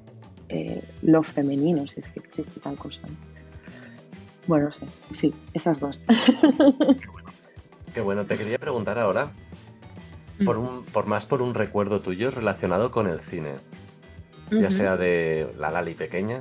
eh, 0.49 0.83
lo 1.03 1.23
femenino, 1.23 1.87
si 1.87 2.01
es 2.01 2.09
que 2.09 2.21
existe 2.21 2.61
tal 2.61 2.77
cosa. 2.77 3.01
Bueno, 4.47 4.71
sí, 4.73 4.87
sí, 5.13 5.35
esas 5.55 5.81
dos. 5.81 6.05
Qué 6.07 7.09
bueno. 7.11 7.29
Te 7.95 8.37
quería 8.37 8.59
preguntar 8.59 8.99
ahora, 8.99 9.31
por, 10.45 10.59
mm. 10.59 10.61
un, 10.61 10.85
por 10.85 11.07
más 11.07 11.27
por 11.27 11.43
un 11.43 11.55
recuerdo 11.55 12.01
tuyo 12.01 12.33
relacionado 12.33 12.91
con 12.91 13.07
el 13.07 13.21
cine, 13.21 13.55
ya 14.51 14.71
sea 14.71 14.97
de 14.97 15.53
la 15.59 15.71
Lali 15.71 15.95
pequeña 15.95 16.41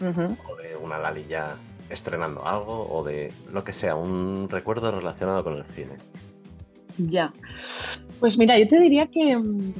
o 0.00 0.56
de 0.56 0.76
una 0.76 0.98
Lali 0.98 1.26
ya 1.26 1.56
estrenando 1.88 2.46
algo 2.46 2.88
o 2.90 3.02
de 3.04 3.32
lo 3.50 3.64
que 3.64 3.72
sea, 3.72 3.94
un 3.94 4.48
recuerdo 4.50 4.92
relacionado 4.92 5.42
con 5.42 5.54
el 5.54 5.64
cine. 5.64 5.96
Ya. 6.98 7.32
Pues 8.20 8.36
mira, 8.36 8.58
yo 8.58 8.68
te 8.68 8.78
diría 8.78 9.06
que, 9.06 9.34
mm, 9.34 9.72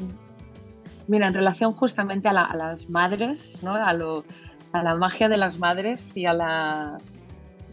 mira, 1.09 1.26
en 1.26 1.35
relación 1.35 1.74
justamente 1.74 2.28
a, 2.28 2.32
las 2.32 2.88
madres, 2.88 3.62
¿no? 3.62 3.74
A, 3.74 3.92
lo, 3.92 4.24
a 4.72 4.82
la 4.82 4.94
magia 4.94 5.28
de 5.28 5.37
las 5.37 5.59
madres 5.59 6.16
y 6.16 6.24
a 6.24 6.32
la 6.32 6.98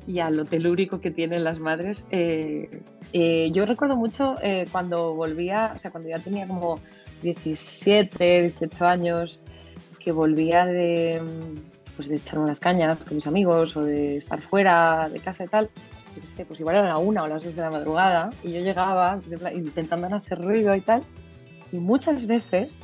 y 0.07 0.19
a 0.19 0.29
lo 0.29 0.45
telúrico 0.45 0.99
que 0.99 1.11
tienen 1.11 1.43
las 1.43 1.59
madres. 1.59 2.05
Eh, 2.11 2.81
eh, 3.13 3.49
yo 3.51 3.65
recuerdo 3.65 3.95
mucho 3.95 4.35
eh, 4.41 4.67
cuando 4.71 5.13
volvía, 5.13 5.73
o 5.75 5.79
sea, 5.79 5.91
cuando 5.91 6.09
ya 6.09 6.19
tenía 6.19 6.47
como 6.47 6.79
17, 7.21 8.41
18 8.41 8.85
años, 8.85 9.41
que 9.99 10.11
volvía 10.11 10.65
de, 10.65 11.21
pues 11.95 12.09
de 12.09 12.15
echar 12.15 12.39
unas 12.39 12.59
cañas 12.59 13.03
con 13.05 13.15
mis 13.15 13.27
amigos 13.27 13.77
o 13.77 13.83
de 13.83 14.17
estar 14.17 14.41
fuera 14.41 15.09
de 15.09 15.19
casa 15.19 15.45
y 15.45 15.47
tal, 15.47 15.69
pues 16.47 16.59
igual 16.59 16.75
era 16.75 16.87
la 16.87 16.97
una 16.97 17.23
o 17.23 17.27
las 17.27 17.43
dos 17.43 17.55
de 17.55 17.61
la 17.61 17.71
madrugada 17.71 18.29
y 18.43 18.51
yo 18.51 18.59
llegaba 18.59 19.19
intentando 19.53 20.13
hacer 20.13 20.39
ruido 20.39 20.75
y 20.75 20.81
tal. 20.81 21.03
Y 21.71 21.77
muchas 21.77 22.27
veces 22.27 22.81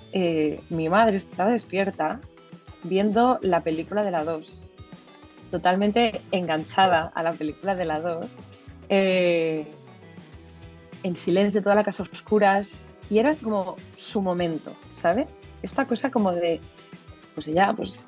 mi 0.69 0.89
madre 0.89 1.17
estaba 1.17 1.51
despierta 1.51 2.19
viendo 2.83 3.37
la 3.41 3.61
película 3.61 4.03
de 4.03 4.11
la 4.11 4.23
2, 4.23 4.68
totalmente 5.51 6.21
enganchada 6.31 7.11
a 7.13 7.23
la 7.23 7.33
película 7.33 7.75
de 7.75 7.85
la 7.85 7.99
2, 7.99 8.25
eh, 8.89 9.67
en 11.03 11.15
silencio, 11.15 11.61
toda 11.61 11.75
la 11.75 11.83
casa 11.83 12.03
oscuras, 12.03 12.69
y 13.09 13.19
era 13.19 13.35
como 13.35 13.75
su 13.97 14.21
momento, 14.21 14.73
¿sabes? 14.95 15.39
Esta 15.61 15.85
cosa 15.85 16.11
como 16.11 16.31
de, 16.31 16.59
pues 17.35 17.47
ella, 17.47 17.73
pues 17.75 18.05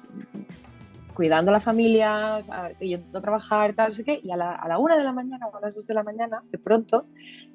cuidando 1.13 1.51
a 1.51 1.53
la 1.53 1.61
familia, 1.61 2.43
yendo 2.79 3.19
a 3.19 3.21
trabajar, 3.21 3.73
tal, 3.73 3.89
no 3.89 3.93
sé 3.93 4.03
qué, 4.03 4.19
y 4.23 4.31
a 4.31 4.37
la, 4.37 4.55
a 4.55 4.67
la 4.67 4.77
una 4.77 4.97
de 4.97 5.03
la 5.03 5.11
mañana 5.11 5.47
o 5.47 5.57
a 5.57 5.61
las 5.61 5.75
dos 5.75 5.87
de 5.87 5.93
la 5.93 6.03
mañana, 6.03 6.43
de 6.51 6.57
pronto, 6.57 7.05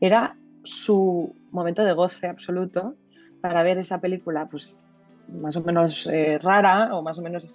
era 0.01 0.37
su 0.65 1.35
momento 1.51 1.85
de 1.85 1.93
goce 1.93 2.27
absoluto 2.27 2.95
para 3.41 3.63
ver 3.63 3.79
esa 3.79 4.01
película, 4.01 4.47
pues 4.47 4.79
más 5.29 5.57
o 5.57 5.61
menos 5.61 6.09
eh, 6.13 6.39
rara 6.43 6.95
o 6.95 7.03
más 7.03 7.19
o 7.19 7.23
menos 7.23 7.47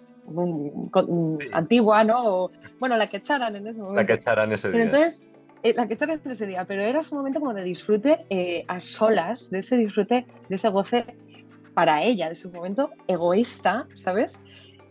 antigua, 1.52 2.04
¿no? 2.04 2.24
O, 2.26 2.52
bueno, 2.80 2.98
la 2.98 3.08
que 3.08 3.18
echaran 3.18 3.56
en 3.56 3.68
ese 3.68 3.80
momento. 3.80 4.02
La 4.02 4.06
que 4.06 4.14
echaran 4.14 4.52
ese 4.52 4.70
pero 4.70 4.84
día. 4.84 4.94
Entonces, 4.94 5.24
eh, 5.64 5.74
la 5.76 5.88
que 5.88 5.94
echaran 5.94 6.20
ese 6.24 6.46
día, 6.46 6.66
pero 6.66 6.84
era 6.84 7.04
su 7.04 7.16
momento 7.16 7.40
como 7.40 7.54
de 7.54 7.64
disfrute 7.64 8.26
eh, 8.30 8.66
a 8.68 8.80
solas, 8.80 9.50
de 9.50 9.60
ese 9.60 9.78
disfrute, 9.78 10.26
de 10.50 10.56
ese 10.56 10.70
goce 10.70 11.06
para 11.74 12.04
ella, 12.04 12.30
de 12.30 12.36
su 12.36 12.52
momento 12.52 12.92
egoísta, 13.08 13.88
¿sabes? 13.96 14.38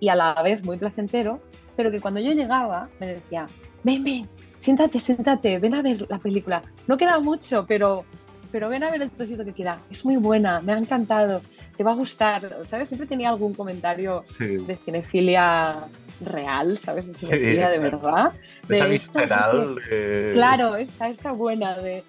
y 0.00 0.08
a 0.08 0.16
la 0.16 0.42
vez 0.42 0.64
muy 0.64 0.78
placentero, 0.78 1.40
pero 1.76 1.90
que 1.90 2.00
cuando 2.00 2.20
yo 2.20 2.32
llegaba 2.32 2.88
me 2.98 3.06
decía, 3.06 3.46
ven, 3.84 4.02
ven, 4.02 4.28
siéntate, 4.58 4.98
siéntate, 4.98 5.58
ven 5.58 5.74
a 5.74 5.82
ver 5.82 6.06
la 6.08 6.18
película. 6.18 6.62
No 6.88 6.96
queda 6.96 7.20
mucho, 7.20 7.66
pero, 7.68 8.04
pero 8.50 8.68
ven 8.68 8.82
a 8.82 8.90
ver 8.90 9.02
el 9.02 9.10
trocito 9.10 9.44
que 9.44 9.52
queda. 9.52 9.80
Es 9.90 10.04
muy 10.04 10.16
buena, 10.16 10.60
me 10.60 10.72
ha 10.72 10.78
encantado, 10.78 11.42
te 11.80 11.84
va 11.84 11.92
a 11.92 11.94
gustar, 11.94 12.58
¿sabes? 12.68 12.88
Siempre 12.88 13.08
tenía 13.08 13.30
algún 13.30 13.54
comentario 13.54 14.22
de 14.38 14.78
cinefilia 14.84 15.86
real, 16.20 16.76
¿sabes? 16.76 17.06
De 17.06 17.14
cinefilia 17.14 17.70
de 17.70 17.78
verdad. 17.78 18.32
De, 18.68 18.76
esa 18.76 18.84
visceral. 18.84 19.78
Claro, 20.34 20.76
esta, 20.76 21.08
esta 21.08 21.32
buena 21.32 21.78
de... 21.78 22.04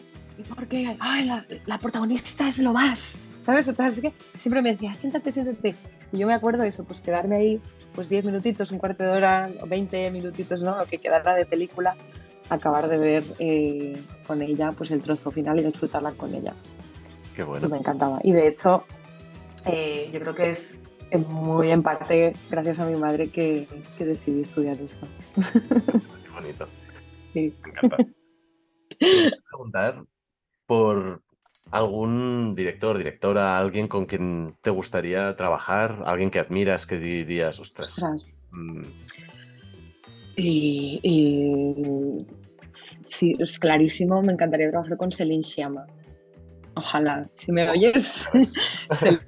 Porque 0.54 0.98
Ay, 1.00 1.26
la, 1.26 1.46
la 1.66 1.78
protagonista 1.78 2.50
es 2.50 2.58
lo 2.58 2.74
más, 2.74 3.16
¿sabes? 3.46 3.70
Así 3.70 4.02
que 4.02 4.12
siempre 4.42 4.62
me 4.62 4.74
decía, 4.74 4.94
siéntate, 4.94 5.32
siéntate. 5.32 5.74
Y 6.12 6.18
yo 6.18 6.28
me 6.28 6.34
acuerdo 6.34 6.64
de 6.64 6.68
eso, 6.68 6.84
pues 6.84 7.00
quedarme 7.00 7.38
ahí 7.38 7.62
pues 7.96 8.10
10 8.10 8.26
minutitos, 8.26 8.72
un 8.72 8.78
cuarto 8.78 9.04
de 9.04 9.10
hora, 9.10 9.50
o 9.62 9.68
20 9.68 10.12
minutitos, 10.12 10.60
¿no? 10.60 10.78
Lo 10.78 10.86
que 10.86 10.98
quedara 10.98 11.34
de 11.34 11.46
película, 11.46 11.96
acabar 12.50 12.90
de 12.90 12.98
ver 12.98 13.24
eh, 13.40 14.02
con 14.28 14.42
ella 14.42 14.74
pues 14.74 14.92
el 14.92 15.02
trozo 15.02 15.32
final 15.32 15.62
y 15.62 15.64
disfrutarla 15.64 16.12
con 16.12 16.36
ella. 16.36 16.56
Qué 17.38 17.44
bueno. 17.44 17.70
me 17.70 17.78
encantaba. 17.78 18.20
Y 18.22 18.34
de 18.34 18.50
hecho, 18.50 18.84
eh, 19.66 20.10
yo 20.14 20.20
creo 20.20 20.36
que 20.36 20.50
es 20.52 20.84
muy 21.28 21.72
en 21.72 21.84
parte 21.84 22.34
gracias 22.50 22.80
a 22.80 22.86
mi 22.86 22.96
madre 22.96 23.30
que, 23.30 23.68
que 23.98 24.06
decidí 24.06 24.42
estudiar 24.42 24.80
esto. 24.80 25.08
Qué 25.36 26.30
bonito. 26.34 26.68
Sí. 27.34 27.54
Me 27.64 27.70
encanta. 27.70 27.98
preguntar 29.50 30.04
por, 30.66 31.22
algún 31.72 32.54
director, 32.54 32.98
directora, 32.98 33.58
alguien 33.58 33.88
con 33.88 34.06
quien 34.06 34.56
te 34.62 34.70
gustaría 34.70 35.36
trabajar, 35.36 36.04
alguien 36.06 36.30
que 36.30 36.40
admiras, 36.40 36.86
que 36.86 36.98
dirías, 36.98 37.60
ostras. 37.60 38.46
Mm. 38.52 38.84
Y, 40.36 42.26
sí, 43.06 43.36
es 43.40 43.58
clarísimo, 43.58 44.22
me 44.22 44.34
encantaría 44.34 44.70
trabajar 44.70 44.98
con 44.98 45.12
Celine 45.12 45.44
Sciamma. 45.44 45.88
Ojalá, 46.76 47.30
si 47.36 47.52
me 47.52 47.70
oyes, 47.70 48.14
Celine 48.92 49.20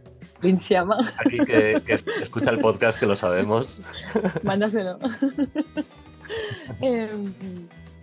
Sciamma. 0.57 1.13
Aquí 1.25 1.37
que, 1.39 1.81
escucha 2.21 2.51
el 2.51 2.59
podcast, 2.59 2.99
que 2.99 3.05
lo 3.05 3.15
sabemos. 3.15 3.81
Mándaselo. 4.43 4.99
Em, 6.81 7.33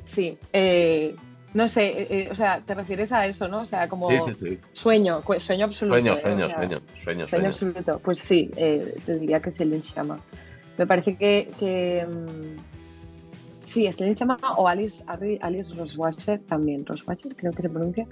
sí, 0.05 0.39
eh, 0.53 1.17
no 1.55 1.69
sé, 1.69 1.87
eh, 1.87 2.07
eh, 2.11 2.29
o 2.31 2.35
sea, 2.35 2.61
te 2.61 2.75
refieres 2.75 3.13
a 3.13 3.27
eso, 3.27 3.49
¿no? 3.49 3.61
O 3.63 3.67
sea, 3.67 3.89
como 3.89 4.09
sueño, 4.73 5.23
sueño 5.39 5.65
absoluto. 5.65 5.97
Sueño, 5.97 6.17
sueño, 6.17 6.51
sueño, 6.51 6.81
sueño, 7.03 7.27
sueño. 7.27 7.49
absoluto. 7.49 7.99
Pues 8.01 8.19
sí, 8.19 8.51
te 8.55 9.19
diría 9.19 9.41
que 9.41 9.49
es 9.49 9.61
el 9.61 9.81
Shama. 9.81 10.21
Me 10.79 10.87
parece 10.87 11.17
que, 11.17 11.51
que 11.59 12.07
mm, 12.07 12.80
sí, 13.71 13.87
es 13.87 14.01
el 14.01 14.15
Shama 14.15 14.37
o 14.57 14.69
Alice, 14.69 15.03
Alice 15.07 15.75
Roswasher 15.75 16.41
también, 16.41 16.85
Roswasher 16.87 17.35
creo 17.37 17.53
que 17.53 17.63
se 17.63 17.69
pronuncia, 17.69 18.07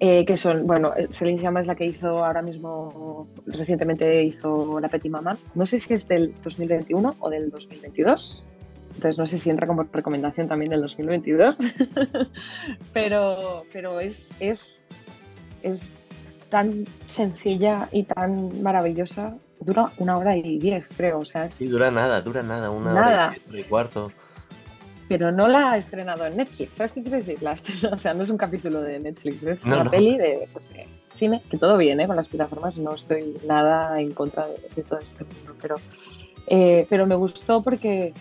que 0.00 0.36
son, 0.36 0.66
bueno, 0.66 0.92
Celine 1.10 1.38
Sciamma 1.38 1.60
es 1.60 1.66
la 1.66 1.74
que 1.74 1.86
hizo 1.86 2.24
ahora 2.24 2.42
mismo, 2.42 3.28
recientemente 3.46 4.22
hizo 4.22 4.80
La 4.80 4.88
Petit 4.88 5.10
Maman. 5.10 5.36
No 5.54 5.66
sé 5.66 5.78
si 5.78 5.94
es 5.94 6.06
del 6.08 6.34
2021 6.42 7.16
o 7.18 7.30
del 7.30 7.50
2022 7.50 8.46
entonces 8.98 9.18
no 9.18 9.28
sé 9.28 9.38
si 9.38 9.48
entra 9.48 9.68
como 9.68 9.84
recomendación 9.84 10.48
también 10.48 10.70
del 10.72 10.82
2022, 10.82 11.58
pero, 12.92 13.64
pero 13.72 14.00
es, 14.00 14.32
es, 14.40 14.88
es 15.62 15.82
tan 16.50 16.84
sencilla 17.06 17.88
y 17.92 18.02
tan 18.02 18.60
maravillosa. 18.60 19.36
Dura 19.60 19.92
una 19.98 20.16
hora 20.18 20.36
y 20.36 20.58
diez, 20.58 20.84
creo. 20.96 21.20
O 21.20 21.24
sea, 21.24 21.48
Sí, 21.48 21.68
dura 21.68 21.92
nada, 21.92 22.20
dura 22.22 22.42
nada, 22.42 22.70
una 22.70 22.92
hora 22.92 23.36
y, 23.52 23.62
cuarto. 23.62 24.10
Pero 25.08 25.32
no 25.32 25.48
la 25.48 25.72
ha 25.72 25.78
estrenado 25.78 26.26
en 26.26 26.36
Netflix. 26.36 26.76
¿Sabes 26.76 26.92
qué 26.92 27.02
quiere 27.02 27.18
decir? 27.18 27.42
La 27.42 27.56
o 27.92 27.98
sea, 27.98 28.14
no 28.14 28.22
es 28.22 28.30
un 28.30 28.36
capítulo 28.36 28.82
de 28.82 29.00
Netflix, 29.00 29.42
es 29.44 29.64
una 29.64 29.84
peli 29.84 30.16
de, 30.16 30.48
pues, 30.52 30.66
cine, 31.16 31.42
que 31.50 31.58
todo 31.58 31.76
viene 31.76 32.06
con 32.06 32.16
las 32.16 32.28
plataformas, 32.28 32.76
no 32.76 32.94
estoy 32.94 33.36
nada 33.46 34.00
en 34.00 34.12
contra 34.12 34.46
de, 34.46 34.82
todo 34.82 35.00
este 35.00 35.24
mundo, 35.24 35.56
pero, 35.60 35.76
eh, 36.46 36.86
pero 36.88 37.06
me 37.06 37.16
gustó 37.16 37.62
porque, 37.62 38.12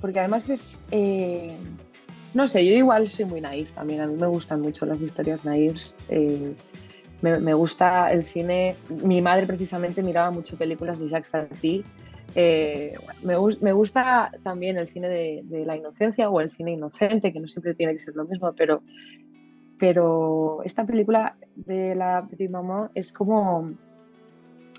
porque 0.00 0.20
además 0.20 0.48
es... 0.48 0.78
Eh, 0.90 1.54
no 2.32 2.46
sé, 2.48 2.66
yo 2.66 2.74
igual 2.74 3.08
soy 3.08 3.24
muy 3.24 3.40
naif 3.40 3.72
también, 3.72 4.02
a 4.02 4.06
mí 4.06 4.14
me 4.18 4.26
gustan 4.26 4.60
mucho 4.60 4.84
las 4.84 5.00
historias 5.00 5.46
naifs. 5.46 5.96
Eh, 6.10 6.54
me, 7.22 7.54
gusta 7.54 8.12
el 8.12 8.24
cine. 8.26 8.76
Mi 8.88 9.22
madre 9.22 9.46
precisamente 9.46 10.02
miraba 10.02 10.30
mucho 10.30 10.56
películas 10.56 10.98
de 10.98 11.08
Jacques 11.08 11.30
Tati. 11.30 11.84
Eh, 12.34 12.94
me, 13.22 13.72
gusta 13.72 14.30
también 14.42 14.76
el 14.76 14.88
cine 14.88 15.08
de, 15.08 15.64
la 15.64 15.76
inocencia 15.76 16.28
o 16.28 16.40
el 16.40 16.50
cine 16.50 16.72
inocente, 16.72 17.32
que 17.32 17.40
no 17.40 17.48
siempre 17.48 17.74
tiene 17.74 17.94
que 17.94 18.00
ser 18.00 18.14
lo 18.14 18.24
mismo, 18.24 18.52
pero, 18.52 18.82
pero 19.78 20.62
esta 20.64 20.84
película 20.84 21.36
de 21.54 21.94
la 21.94 22.26
Petit 22.28 22.50
Maman 22.50 22.90
es 22.94 23.12
como, 23.12 23.70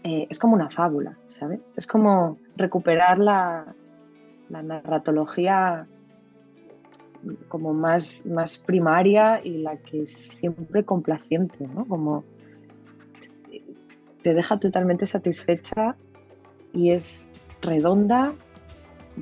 eh, 0.04 0.28
es 0.30 0.38
como 0.38 0.54
una 0.54 0.70
fábula, 0.70 1.18
¿sabes? 1.30 1.74
Es 1.76 1.88
como 1.88 2.38
recuperar 2.58 3.18
la, 3.18 3.76
la 4.50 4.62
narratología 4.62 5.88
como 7.48 7.74
más, 7.74 8.26
más 8.26 8.58
primaria 8.58 9.42
y 9.44 9.58
la 9.58 9.78
que 9.78 10.04
es 10.04 10.12
siempre 10.12 10.84
complaciente, 10.84 11.68
¿no? 11.68 11.86
Como 11.86 12.24
te 14.24 14.34
deja 14.34 14.60
totalmente 14.60 15.06
satisfecha 15.06 15.96
y 16.74 16.92
es 16.92 17.27
redonda, 17.62 18.34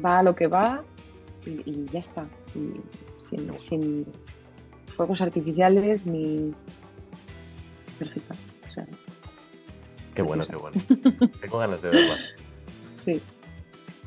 va 0.04 0.20
a 0.20 0.24
lo 0.24 0.36
que 0.36 0.48
va 0.48 0.84
y, 1.46 1.86
ya 1.92 2.00
está. 2.00 2.26
sin, 3.58 4.06
fuegos 4.96 5.22
artificiales 5.22 6.06
ni 6.06 6.54
perfecta. 8.00 8.36
qué 10.14 10.22
bueno, 10.22 10.46
qué 10.46 10.56
bueno. 10.56 10.82
Tengo 11.42 11.58
ganas 11.60 11.82
de 11.82 11.90
verla. 11.90 12.18
Sí. 12.94 13.22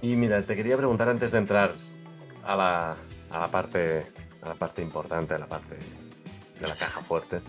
Y 0.01 0.17
mira, 0.17 0.43
te 0.43 0.57
quería 0.57 0.77
preguntar 0.77 1.09
antes 1.09 1.31
de 1.31 1.39
entrar 1.39 1.73
a 2.43 2.57
la, 2.57 2.97
a 3.31 3.39
la 3.39 3.49
parte, 3.49 4.07
a 4.43 4.49
la 4.49 4.55
parte 4.55 4.83
importante, 4.83 5.35
a 5.35 5.39
la 5.39 5.47
parte 5.47 5.77
de 6.61 6.67
la 6.67 6.77
caja 6.77 7.01
fuerte. 7.01 7.41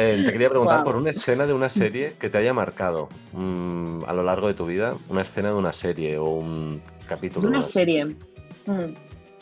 Eh, 0.00 0.22
te 0.24 0.30
quería 0.30 0.48
preguntar 0.48 0.84
por 0.84 0.94
una 0.94 1.10
escena 1.10 1.44
de 1.44 1.52
una 1.52 1.68
serie 1.68 2.14
que 2.20 2.30
te 2.30 2.38
haya 2.38 2.54
marcado 2.54 3.08
mm, 3.32 4.04
a 4.06 4.12
lo 4.12 4.22
largo 4.22 4.46
de 4.46 4.54
tu 4.54 4.64
vida, 4.64 4.96
una 5.08 5.22
escena 5.22 5.48
de 5.48 5.56
una 5.56 5.72
serie 5.72 6.16
o 6.18 6.30
un 6.30 6.80
capítulo. 7.08 7.50
De 7.50 7.56
una, 7.56 7.64
serie. 7.64 8.04
Mm. 8.04 8.94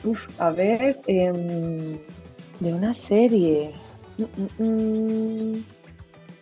Uf, 0.05 0.41
a 0.41 0.51
ver, 0.53 0.99
em, 1.09 1.99
de 2.61 2.73
una 2.73 2.95
serie. 2.95 3.75
Mm, 4.57 5.59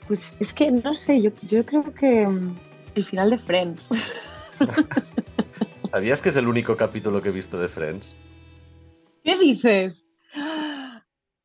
pues 0.07 0.21
es 0.39 0.53
que 0.53 0.71
no 0.71 0.95
sé, 0.95 1.21
yo, 1.21 1.33
yo 1.49 1.67
creo 1.67 1.93
que 1.93 2.29
el 2.95 3.05
final 3.05 3.31
de 3.31 3.39
Friends. 3.41 3.83
¿Sabías 5.89 6.23
que 6.23 6.29
es 6.29 6.37
el 6.37 6.47
único 6.47 6.77
capítulo 6.77 7.21
que 7.21 7.31
he 7.31 7.33
visto 7.33 7.59
de 7.59 7.67
Friends? 7.67 8.15
¿Qué 9.25 9.37
dices? 9.41 10.14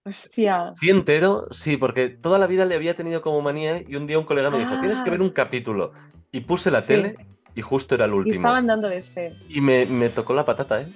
Hostia. 0.10 0.72
Sí, 0.74 0.90
entero, 0.90 1.48
sí, 1.52 1.78
porque 1.78 2.10
toda 2.10 2.40
la 2.40 2.48
vida 2.48 2.66
le 2.66 2.76
había 2.76 2.96
tenido 2.96 3.22
como 3.22 3.42
manía 3.42 3.82
y 3.88 3.96
un 3.96 4.08
día 4.08 4.20
un 4.20 4.26
colega 4.26 4.50
me 4.50 4.60
dijo, 4.60 4.80
tienes 4.80 5.02
que 5.02 5.10
ver 5.10 5.20
ah. 5.20 5.24
un 5.24 5.30
capítulo. 5.30 5.94
Y 6.32 6.42
puse 6.42 6.72
la 6.72 6.84
tele 6.84 7.16
y 7.56 7.62
justo 7.62 7.96
era 7.96 8.06
el 8.06 8.14
último. 8.14 8.34
Y 8.34 8.38
estaban 8.38 8.68
dando 8.68 8.88
de 8.88 8.98
este. 9.00 9.36
Y 9.50 9.62
me, 9.62 10.10
tocó 10.10 10.34
la 10.34 10.46
patata, 10.46 10.82
¿eh? 10.82 10.88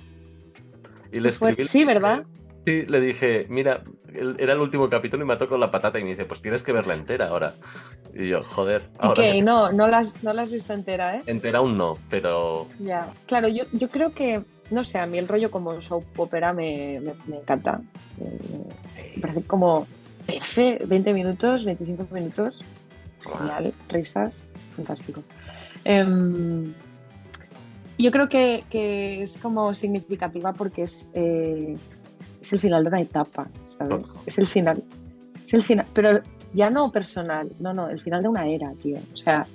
Y 1.11 1.19
le 1.19 1.29
escribí. 1.29 1.63
Sí, 1.65 1.85
¿verdad? 1.85 2.23
Sí, 2.65 2.85
le 2.85 3.01
dije, 3.01 3.45
mira, 3.49 3.83
era 4.37 4.53
el 4.53 4.59
último 4.59 4.89
capítulo 4.89 5.23
y 5.23 5.27
me 5.27 5.35
tocó 5.35 5.57
la 5.57 5.71
patata 5.71 5.99
y 5.99 6.03
me 6.03 6.11
dice, 6.11 6.25
pues 6.25 6.41
tienes 6.41 6.63
que 6.63 6.71
verla 6.71 6.93
entera 6.93 7.27
ahora. 7.27 7.53
Y 8.13 8.29
yo, 8.29 8.43
joder. 8.43 8.89
Ahora 8.99 9.21
ok, 9.21 9.43
no, 9.43 9.71
no 9.71 9.87
la, 9.87 9.99
has, 9.99 10.23
no 10.23 10.33
la 10.33 10.43
has 10.43 10.51
visto 10.51 10.73
entera, 10.73 11.17
¿eh? 11.17 11.23
Entera 11.25 11.59
aún 11.59 11.77
no, 11.77 11.97
pero... 12.09 12.67
Ya, 12.79 13.07
claro, 13.25 13.47
yo, 13.49 13.65
yo 13.73 13.89
creo 13.89 14.11
que 14.13 14.43
no 14.73 14.83
sé, 14.83 14.97
a 14.97 15.05
mí 15.05 15.17
el 15.17 15.27
rollo 15.27 15.51
como 15.51 15.81
soap 15.81 16.03
opera 16.17 16.53
me, 16.53 16.95
encanta. 16.95 17.81
me 18.17 19.21
parece 19.21 19.43
como 19.43 19.87
20 20.27 21.13
minutos, 21.13 21.65
25 21.65 22.07
minutos. 22.11 22.63
Genial, 23.21 23.73
risas, 23.89 24.51
fantástico. 24.75 25.23
Em, 25.85 26.73
yo 27.97 28.11
creo 28.11 28.27
que, 28.27 28.63
es 29.23 29.37
como 29.37 29.73
significativa 29.75 30.53
porque 30.53 30.83
es, 30.83 31.09
eh, 31.13 31.77
es 32.53 32.57
el 32.57 32.59
final 32.59 32.83
de 32.83 32.89
una 32.89 33.01
etapa, 33.01 33.47
¿sabes? 33.77 34.07
Es 34.25 34.37
el 34.37 34.47
final. 34.47 34.83
Es 35.43 35.53
el 35.53 35.63
final, 35.63 35.87
pero 35.93 36.21
ya 36.53 36.69
no 36.69 36.91
personal, 36.91 37.51
no, 37.59 37.73
no, 37.73 37.89
el 37.89 37.99
final 37.99 38.21
de 38.21 38.29
una 38.29 38.47
era, 38.47 38.71
tío. 38.81 38.97
O 39.11 39.17
sea, 39.17 39.45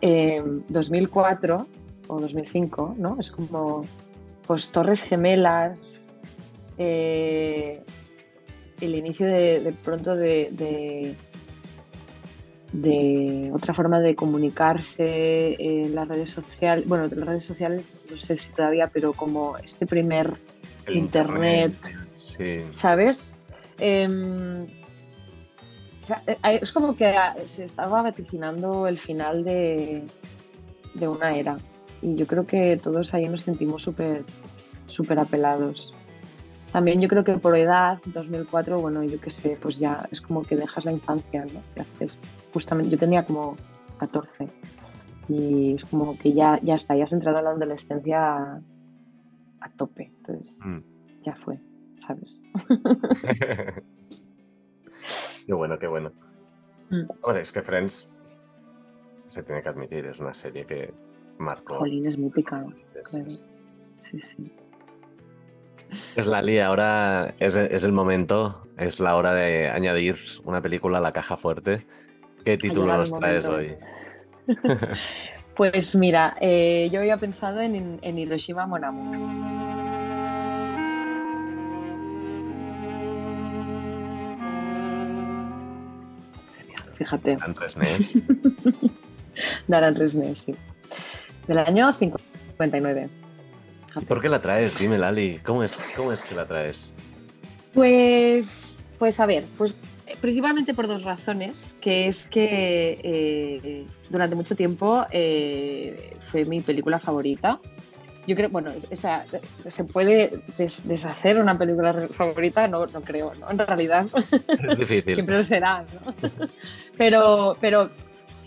2004 0.00 1.54
em, 1.54 1.66
o 2.08 2.20
2005, 2.20 2.94
¿no? 2.98 3.18
Es 3.20 3.30
como 3.30 3.84
pues 4.46 4.70
Torres 4.70 5.02
Gemelas, 5.02 6.00
eh, 6.78 7.82
el 8.80 8.94
inicio 8.94 9.26
de, 9.26 9.74
pronto 9.84 10.14
de, 10.14 11.14
de, 12.72 13.50
otra 13.52 13.74
forma 13.74 14.00
de 14.00 14.14
comunicarse 14.14 15.56
en 15.58 15.94
las 15.94 16.06
redes 16.06 16.30
sociales, 16.30 16.86
bueno, 16.86 17.04
las 17.04 17.26
redes 17.26 17.44
sociales 17.44 18.00
no 18.08 18.16
sé 18.16 18.36
si 18.36 18.52
todavía, 18.52 18.88
pero 18.92 19.12
como 19.14 19.58
este 19.58 19.86
primer 19.86 20.34
internet, 20.88 21.74
¿sabes? 22.70 23.38
Em, 23.78 24.64
eh, 26.26 26.58
es 26.62 26.72
como 26.72 26.96
que 26.96 27.14
se 27.46 27.64
estaba 27.64 28.02
vaticinando 28.02 28.86
el 28.86 28.98
final 28.98 29.44
de, 29.44 30.04
de 30.94 31.08
una 31.08 31.36
era 31.36 31.56
y 32.02 32.14
yo 32.14 32.26
creo 32.26 32.46
que 32.46 32.76
todos 32.76 33.12
ahí 33.14 33.28
nos 33.28 33.42
sentimos 33.42 33.82
súper 33.82 34.24
súper 34.96 35.18
apelados. 35.18 35.94
También 36.72 37.00
yo 37.00 37.08
creo 37.08 37.22
que 37.22 37.34
por 37.34 37.56
edad, 37.56 38.00
2004, 38.06 38.80
bueno, 38.80 39.04
yo 39.04 39.20
qué 39.20 39.30
sé, 39.30 39.56
pues 39.60 39.78
ya 39.78 40.08
es 40.10 40.20
como 40.20 40.42
que 40.42 40.56
dejas 40.56 40.84
la 40.84 40.92
infancia, 40.92 41.44
¿no? 41.52 41.60
Que 41.74 41.80
haces, 41.80 42.24
justamente, 42.52 42.90
yo 42.90 42.98
tenía 42.98 43.24
como 43.24 43.56
14 43.98 44.48
y 45.28 45.74
es 45.74 45.84
como 45.84 46.18
que 46.18 46.32
ya, 46.32 46.60
ya 46.62 46.74
está, 46.74 46.96
ya 46.96 47.04
has 47.04 47.12
entrado 47.12 47.38
en 47.38 47.44
la 47.44 47.50
adolescencia 47.50 48.62
a, 49.60 49.70
tope, 49.76 50.12
entonces 50.18 50.60
mm. 50.64 50.78
ya 51.24 51.34
fue, 51.36 51.58
¿sabes? 52.06 52.42
qué 55.46 55.52
bueno, 55.52 55.78
qué 55.78 55.86
bueno. 55.86 56.12
Mm. 56.90 57.36
es 57.36 57.52
que 57.52 57.62
Friends 57.62 58.10
se 59.24 59.42
tiene 59.42 59.62
que 59.62 59.68
admitir, 59.68 60.06
es 60.06 60.20
una 60.20 60.34
serie 60.34 60.64
que 60.66 60.94
marcó. 61.38 61.78
Jolín, 61.78 62.06
es 62.06 62.16
muy 62.16 62.30
picado. 62.30 62.72
Sí, 64.02 64.20
sí. 64.20 64.52
Es 66.16 66.26
la 66.26 66.42
Lía, 66.42 66.66
ahora 66.66 67.34
es, 67.38 67.56
el 67.56 67.92
momento, 67.92 68.66
es 68.76 69.00
la 69.00 69.16
hora 69.16 69.32
de 69.34 69.68
añadir 69.68 70.16
una 70.44 70.60
película 70.60 70.98
a 70.98 71.00
la 71.00 71.12
caja 71.12 71.36
fuerte. 71.36 71.86
¿Qué 72.44 72.56
título 72.56 72.96
nos 72.96 73.12
traes 73.18 73.46
hoy? 73.46 73.74
pues 75.56 75.94
mira, 75.94 76.36
eh, 76.40 76.88
yo 76.92 77.00
había 77.00 77.16
pensado 77.16 77.60
en, 77.60 78.00
Hiroshima 78.02 78.66
Mon 78.66 78.84
Fíjate. 86.96 87.36
Dan 87.36 87.54
Resnés. 87.54 88.10
Darán 89.66 89.94
Resnés, 89.94 90.38
sí. 90.46 90.54
Del 91.46 91.58
año 91.58 91.92
59. 91.92 93.08
¿Por 94.08 94.20
qué 94.20 94.28
la 94.28 94.40
traes? 94.40 94.78
Dime, 94.78 94.98
Lali, 94.98 95.40
¿cómo 95.44 95.62
es, 95.62 95.90
cómo 95.96 96.12
es 96.12 96.22
que 96.22 96.34
la 96.34 96.46
traes? 96.46 96.92
Pues, 97.72 98.48
pues 98.98 99.20
a 99.20 99.26
ver, 99.26 99.44
pues 99.56 99.74
principalmente 100.20 100.74
por 100.74 100.86
dos 100.86 101.02
razones, 101.02 101.56
que 101.80 102.08
es 102.08 102.26
que 102.26 103.00
eh, 103.02 103.86
durante 104.10 104.36
mucho 104.36 104.54
tiempo 104.54 105.06
eh, 105.10 106.16
fue 106.30 106.44
mi 106.44 106.60
película 106.60 106.98
favorita. 106.98 107.60
Yo 108.26 108.34
creo, 108.34 108.50
bueno, 108.50 108.72
se 109.68 109.84
puede 109.84 110.40
deshacer 110.84 111.38
una 111.38 111.56
película 111.56 112.08
favorita, 112.08 112.66
no, 112.66 112.86
no 112.86 113.00
creo, 113.02 113.32
¿no? 113.34 113.50
En 113.50 113.58
realidad. 113.58 114.06
Es 114.68 114.78
difícil. 114.78 115.14
Siempre 115.14 115.38
lo 115.38 115.44
será, 115.44 115.82
¿no? 115.82 116.30
pero, 116.98 117.56
pero 117.60 117.90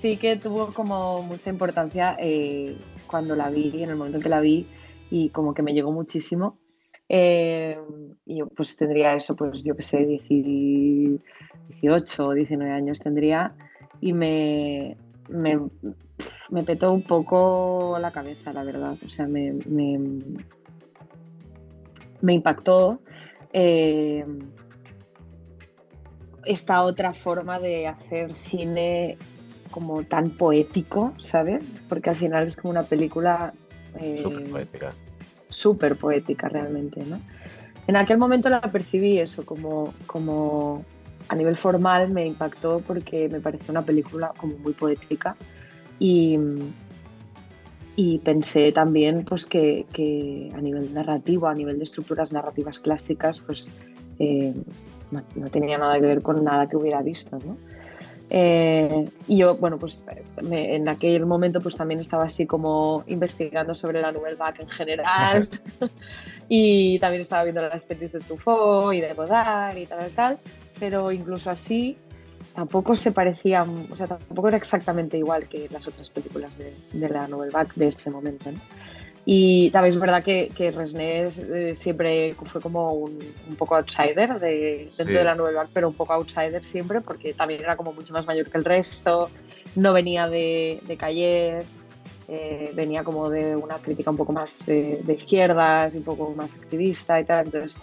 sí 0.02 0.18
que 0.18 0.36
tuvo 0.36 0.74
como 0.74 1.24
mucha 1.24 1.50
importancia 1.50 2.18
cuando 3.08 3.36
la 3.36 3.50
vi, 3.50 3.84
en 3.84 3.90
el 3.90 3.96
momento 3.96 4.18
en 4.18 4.24
que 4.24 4.30
la 4.30 4.42
vi, 4.42 4.68
y 5.10 5.30
como 5.30 5.54
que 5.54 5.64
me 5.64 5.74
llegó 5.74 5.92
muchísimo. 5.92 6.58
Eh, 7.12 7.76
y 8.26 8.38
yo 8.38 8.48
pues 8.50 8.78
tendría 8.78 9.16
eso, 9.16 9.36
pues 9.36 9.64
yo 9.64 9.76
que 9.76 9.82
sé, 9.82 10.06
18 10.06 12.28
o 12.28 12.34
19 12.34 12.72
años 12.72 13.00
tendría 13.00 13.56
y 14.00 14.14
me, 14.14 14.96
me, 15.30 15.60
me, 16.50 16.64
petó 16.64 16.92
un 16.92 17.04
poco 17.04 17.98
la 18.00 18.12
cabeza, 18.12 18.52
la 18.54 18.64
verdad. 18.64 18.98
O 19.06 19.10
sea, 19.10 19.28
me, 19.28 19.54
me 19.66 19.98
me 22.22 22.34
impactó 22.34 23.00
eh, 23.54 24.26
esta 26.46 26.84
otra 26.84 27.14
forma 27.14 27.60
de 27.60 27.88
hacer 27.88 28.34
cine 28.50 29.18
como 29.72 30.04
tan 30.04 30.32
poético, 30.32 31.14
¿sabes? 31.20 31.82
Porque 31.88 32.10
al 32.10 32.16
final 32.16 32.48
es 32.48 32.56
como 32.56 32.72
una 32.72 32.84
película... 32.84 33.54
Eh, 34.00 34.20
súper 34.22 34.50
poética. 34.50 34.94
Súper 35.50 35.96
poética 35.96 36.50
realmente, 36.50 37.04
¿no? 37.06 37.20
En 37.88 37.96
aquel 37.96 38.18
momento 38.18 38.50
la 38.50 38.62
percibí 38.62 39.20
eso, 39.20 39.46
como, 39.46 39.94
como 40.06 40.86
a 41.28 41.36
nivel 41.36 41.58
formal 41.58 42.10
me 42.10 42.26
impactó 42.26 42.82
porque 42.86 43.30
me 43.30 43.40
pareció 43.40 43.72
una 43.72 43.84
película 43.84 44.34
como 44.38 44.58
muy 44.58 44.74
poética 44.74 45.36
y, 46.00 46.38
y 47.96 48.20
pensé 48.20 48.72
también 48.72 49.26
pues 49.26 49.46
que, 49.46 49.86
a 50.56 50.62
nivel 50.62 50.94
narrativo, 50.94 51.48
a 51.48 51.54
nivel 51.54 51.78
de 51.78 51.84
estructuras 51.84 52.32
narrativas 52.32 52.80
clásicas, 52.80 53.40
pues 53.40 53.70
eh, 54.20 54.54
no, 55.12 55.22
tenía 55.52 55.78
nada 55.78 55.96
que 55.96 56.06
ver 56.06 56.22
con 56.22 56.44
nada 56.44 56.68
que 56.68 56.78
hubiera 56.78 57.02
visto, 57.02 57.38
¿no? 57.46 57.58
Eh, 58.32 59.10
y 59.28 59.38
yo, 59.38 59.56
bueno, 59.56 59.80
pues 59.80 60.04
en 60.52 60.88
aquel 60.88 61.26
momento 61.26 61.62
pues 61.62 61.76
también 61.76 62.00
estaba 62.00 62.26
así 62.26 62.46
como 62.46 63.04
investigando 63.08 63.74
sobre 63.74 64.02
la 64.02 64.12
Nouvelle 64.12 64.36
Vague 64.36 64.62
en 64.62 64.70
general 64.70 65.50
y 66.48 67.00
también 67.00 67.24
estaba 67.24 67.44
viendo 67.44 67.62
las 67.64 67.76
especies 67.76 68.12
de 68.12 68.20
Truffaut 68.20 68.94
y 68.94 69.02
de 69.02 69.14
Godard 69.14 69.76
y 69.76 69.88
tal, 69.88 70.12
tal, 70.12 70.38
pero 70.80 71.12
incluso 71.12 71.50
así 71.50 71.98
tampoco 72.54 72.96
se 72.96 73.12
parecían, 73.12 73.88
o 73.92 73.96
sea, 73.96 74.08
tampoco 74.08 74.48
era 74.48 74.58
exactamente 74.58 75.18
igual 75.18 75.48
que 75.48 75.68
las 75.72 75.88
otras 75.88 76.10
películas 76.10 76.58
de, 76.58 76.74
la 76.94 77.28
Nouvelle 77.28 77.52
Vague 77.52 77.72
de 77.76 77.88
ese 77.88 78.10
momento, 78.10 78.52
¿no? 78.52 78.60
Y 79.26 79.70
también 79.72 79.94
es 79.94 80.00
verdad 80.00 80.24
que, 80.24 80.52
que 80.56 80.72
Resnés 80.72 81.38
eh, 81.38 81.76
siempre 81.76 82.36
fue 82.46 82.62
como 82.62 82.94
un, 82.94 83.20
poco 83.58 83.76
outsider 83.76 84.40
de, 84.40 84.90
dentro 84.98 85.18
de 85.18 85.24
la 85.24 85.36
Nouvelle 85.36 85.58
Vague, 85.58 85.70
pero 85.74 85.90
un 85.90 85.94
poco 85.94 86.14
outsider 86.14 86.64
siempre, 86.64 87.02
porque 87.02 87.34
también 87.34 87.62
era 87.62 87.76
como 87.76 87.94
mucho 87.94 88.12
más 88.14 88.26
mayor 88.26 88.50
que 88.50 88.58
el 88.58 88.66
resto, 88.66 89.30
no 89.76 89.94
venía 89.94 90.28
de, 90.28 90.82
de 90.88 90.98
Calles, 90.98 91.68
eh, 92.28 92.72
venía 92.74 93.04
como 93.04 93.30
de 93.30 93.56
una 93.56 93.78
crítica 93.78 94.10
un 94.10 94.18
poco 94.18 94.32
más 94.32 94.50
de, 94.66 95.02
de, 95.04 95.14
izquierdas, 95.14 95.94
un 95.94 96.04
poco 96.04 96.34
más 96.36 96.54
activista 96.56 97.20
y 97.20 97.26
tal, 97.26 97.46
entonces 97.46 97.76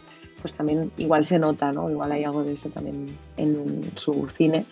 pues 0.46 0.54
también 0.54 0.92
igual 0.96 1.24
se 1.24 1.40
nota, 1.40 1.72
¿no? 1.72 1.90
Igual 1.90 2.12
hay 2.12 2.22
algo 2.22 2.44
de 2.44 2.52
eso 2.52 2.68
también 2.68 3.18
en 3.37 3.82
su 3.96 4.28
cine. 4.28 4.64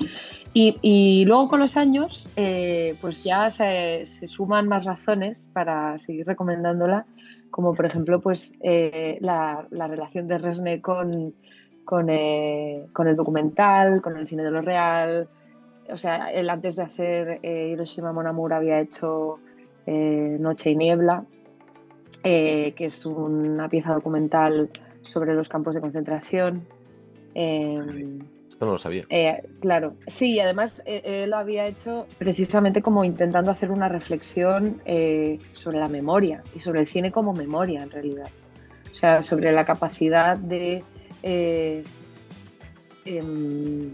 Y, 0.52 1.24
luego 1.24 1.48
con 1.48 1.58
los 1.58 1.76
años, 1.76 2.28
eh, 2.36 2.94
pues 3.00 3.24
ya 3.24 3.50
se, 3.50 4.06
suman 4.28 4.68
más 4.68 4.84
razones 4.84 5.48
para 5.52 5.98
seguir 5.98 6.28
recomendándola, 6.28 7.06
como 7.50 7.74
por 7.74 7.86
ejemplo, 7.86 8.20
pues 8.20 8.52
eh, 8.60 9.18
la, 9.20 9.66
relación 9.72 10.28
de 10.28 10.38
Resne 10.38 10.80
con, 10.80 11.34
con, 11.84 12.08
eh, 12.08 12.86
con, 12.92 13.08
el 13.08 13.16
documental, 13.16 14.00
con 14.00 14.16
el 14.16 14.28
cine 14.28 14.44
de 14.44 14.52
lo 14.52 14.60
real. 14.60 15.28
O 15.90 15.98
sea, 15.98 16.30
él 16.30 16.48
antes 16.50 16.76
de 16.76 16.82
hacer 16.82 17.40
Hiroshima 17.42 18.12
Mon 18.12 18.28
Amour 18.28 18.52
había 18.52 18.78
hecho 18.78 19.40
Noche 19.86 20.70
y 20.70 20.76
Niebla, 20.76 21.24
que 22.22 22.74
es 22.78 23.04
una 23.04 23.68
pieza 23.68 23.92
documental 23.92 24.70
sobre 25.04 25.34
los 25.34 25.48
campos 25.48 25.74
de 25.74 25.80
concentración. 25.80 26.66
Esto 28.54 28.66
no 28.66 28.72
lo 28.72 28.78
sabía. 28.78 29.04
Eh, 29.08 29.42
claro, 29.60 29.94
sí, 30.06 30.34
y 30.34 30.38
además 30.38 30.80
eh, 30.86 31.02
él 31.04 31.30
lo 31.30 31.38
había 31.38 31.66
hecho 31.66 32.06
precisamente 32.18 32.82
como 32.82 33.04
intentando 33.04 33.50
hacer 33.50 33.72
una 33.72 33.88
reflexión 33.88 34.80
eh, 34.84 35.40
sobre 35.54 35.80
la 35.80 35.88
memoria 35.88 36.40
y 36.54 36.60
sobre 36.60 36.80
el 36.80 36.86
cine 36.86 37.10
como 37.10 37.32
memoria 37.32 37.82
en 37.82 37.90
realidad. 37.90 38.28
O 38.92 38.94
sea, 38.94 39.22
sobre 39.22 39.50
la 39.50 39.64
capacidad 39.64 40.38
de 40.38 40.84
em, 43.04 43.90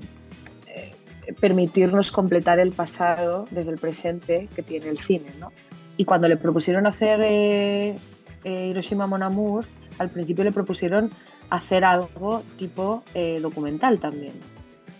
permitirnos 1.40 2.12
completar 2.12 2.61
el 2.61 2.73
pasado 2.73 3.46
desde 3.51 3.70
el 3.70 3.79
presente 3.79 4.49
que 4.55 4.62
tiene 4.62 4.88
el 4.88 4.99
cine, 4.99 5.31
¿no? 5.38 5.53
Y 5.96 6.05
cuando 6.05 6.29
le 6.29 6.37
propusieron 6.37 6.87
hacer 6.87 7.96
Hiroshima 8.44 9.07
Mon 9.07 9.23
Amour, 9.23 9.64
al 10.00 10.08
principio 10.08 10.44
le 10.44 10.52
propusieron 10.52 11.10
hacer 11.50 11.84
algo 11.84 12.42
tipo 12.56 13.04
eh, 13.14 13.38
documental 13.40 14.00
también. 14.00 14.32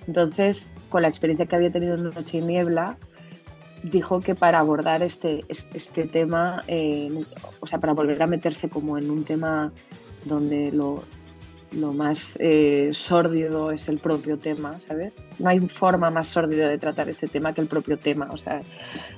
Entonces, 0.07 0.71
con 0.91 1.03
la 1.03 1.09
experiencia 1.09 1.47
que 1.47 1.57
había 1.57 1.73
tenido 1.73 1.95
en 1.95 2.05
Noche 2.05 2.39
y 2.39 2.43
Niebla, 2.43 2.97
dijo 3.83 4.21
que 4.21 4.35
para 4.35 4.59
abordar 4.59 5.03
este, 5.03 5.41
este 5.49 6.07
tema, 6.07 6.63
eh, 6.69 7.25
o 7.61 7.67
sea, 7.67 7.81
para 7.81 7.95
volver 7.95 8.23
a 8.23 8.27
meterse 8.27 8.69
como 8.69 8.99
en 8.99 9.11
un 9.11 9.25
tema 9.25 9.73
donde 10.27 10.71
lo, 10.71 11.03
lo 11.73 11.95
más 11.95 12.37
eh, 12.39 12.91
sórdido 12.93 13.71
es 13.71 13.89
el 13.89 14.01
propio 14.01 14.39
tema, 14.39 14.79
¿sabes? 14.81 15.17
No 15.39 15.49
hay 15.49 15.61
forma 15.61 16.11
más 16.11 16.29
sórdida 16.29 16.69
de 16.69 16.77
tratar 16.77 17.09
ese 17.09 17.27
tema 17.27 17.55
que 17.55 17.63
el 17.63 17.69
propio 17.69 17.97
tema, 17.97 18.29
o 18.31 18.37
sea, 18.37 18.61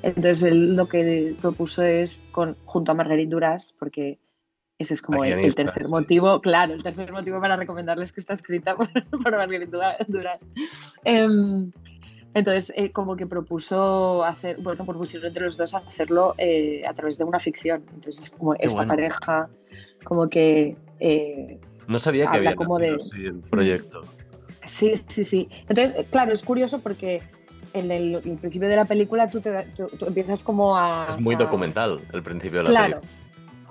entonces 0.03 0.45
él 0.45 0.77
lo 0.77 0.87
que 0.87 1.35
propuso 1.41 1.83
es, 1.83 2.25
con, 2.31 2.57
junto 2.67 2.93
a 2.93 2.95
Marguerite 2.95 3.31
Duras, 3.31 3.75
porque 3.81 4.21
ese 4.83 4.95
es 4.95 5.03
como 5.03 5.25
el, 5.25 5.55
tercer 5.55 5.89
motivo, 5.89 6.41
claro, 6.41 6.75
el 6.75 6.83
tercer 6.83 7.11
motivo 7.13 7.41
para 7.41 7.57
recomendarles 7.57 8.13
que 8.13 8.21
está 8.21 8.35
escrita 8.35 8.77
por, 8.77 8.89
por 8.93 9.33
Margarita 9.33 9.97
Duras. 10.09 10.39
Em, 11.05 11.71
entonces, 12.35 12.73
eh, 12.77 12.91
como 12.91 13.17
que 13.17 13.27
propuso 13.27 14.25
hacer, 14.25 14.57
bueno, 14.61 14.87
propusieron 14.87 15.29
entre 15.29 15.45
los 15.45 15.57
dos 15.57 15.75
hacerlo 15.75 16.35
eh, 16.39 16.83
a 16.89 16.95
través 16.95 17.19
de 17.19 17.25
una 17.25 17.39
ficción. 17.39 17.85
Entonces, 17.95 18.31
como 18.31 18.55
esta 18.55 18.87
pareja, 18.87 19.49
como 20.05 20.29
que. 20.29 20.77
Eh, 21.01 21.59
no 21.87 21.99
sabía 21.99 22.31
que 22.31 22.39
había 22.39 22.55
como 22.55 22.79
de 22.79 22.97
el 23.17 23.41
proyecto. 23.51 24.05
Sí, 24.67 24.95
sí, 25.09 25.25
sí. 25.25 25.49
Entonces, 25.69 26.07
claro, 26.11 26.33
es 26.33 26.43
curioso 26.43 26.81
porque 26.81 27.23
en 27.75 27.91
el, 27.91 28.21
principio 28.41 28.69
de 28.69 28.77
la 28.77 28.85
película 28.85 29.29
tú, 29.29 29.41
te, 29.41 29.67
empiezas 30.07 30.43
como 30.43 30.77
a. 30.77 31.07
Es 31.11 31.21
muy 31.21 31.35
documental 31.35 32.01
el 32.13 32.23
principio 32.23 32.59
de 32.59 32.65
la 32.65 32.71
claro, 32.71 33.01
película. 33.01 33.22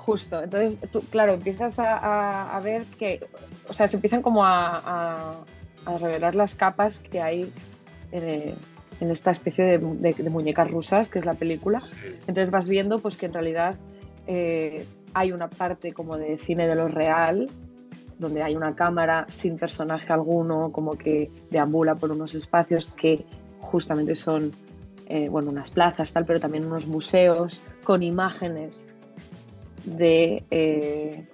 Justo, 0.05 0.41
entonces 0.41 0.79
tú, 0.91 1.01
claro, 1.11 1.33
empiezas 1.33 1.75
a, 1.77 2.59
ver 2.63 2.85
que, 2.97 3.23
o 3.69 3.73
sea, 3.73 3.87
se 3.87 3.97
empiezan 3.97 4.23
como 4.23 4.43
a, 4.43 5.43
revelar 5.99 6.33
las 6.33 6.55
capas 6.55 6.97
que 6.97 7.21
hay 7.21 7.53
en, 8.11 8.57
esta 8.99 9.29
especie 9.29 9.63
de, 9.63 10.29
muñecas 10.29 10.71
rusas, 10.71 11.07
que 11.07 11.19
es 11.19 11.25
la 11.25 11.35
película. 11.35 11.79
Entonces 12.21 12.49
vas 12.49 12.67
viendo 12.67 12.97
pues 12.97 13.15
que 13.15 13.27
en 13.27 13.33
realidad 13.33 13.75
eh, 14.25 14.87
hay 15.13 15.31
una 15.33 15.51
parte 15.51 15.93
como 15.93 16.17
de 16.17 16.39
cine 16.39 16.67
de 16.67 16.75
lo 16.75 16.87
real, 16.87 17.47
donde 18.17 18.41
hay 18.41 18.55
una 18.55 18.73
cámara 18.73 19.27
sin 19.29 19.59
personaje 19.59 20.11
alguno, 20.11 20.71
como 20.71 20.97
que 20.97 21.29
deambula 21.51 21.93
por 21.93 22.11
unos 22.11 22.33
espacios 22.33 22.95
que 22.95 23.23
justamente 23.59 24.15
son, 24.15 24.51
eh, 25.05 25.29
bueno, 25.29 25.51
unas 25.51 25.69
plazas, 25.69 26.11
tal, 26.11 26.25
pero 26.25 26.39
también 26.39 26.65
unos 26.65 26.87
museos 26.87 27.61
con 27.83 28.01
imágenes 28.01 28.90
de 29.85 30.43
eh, 30.51 31.25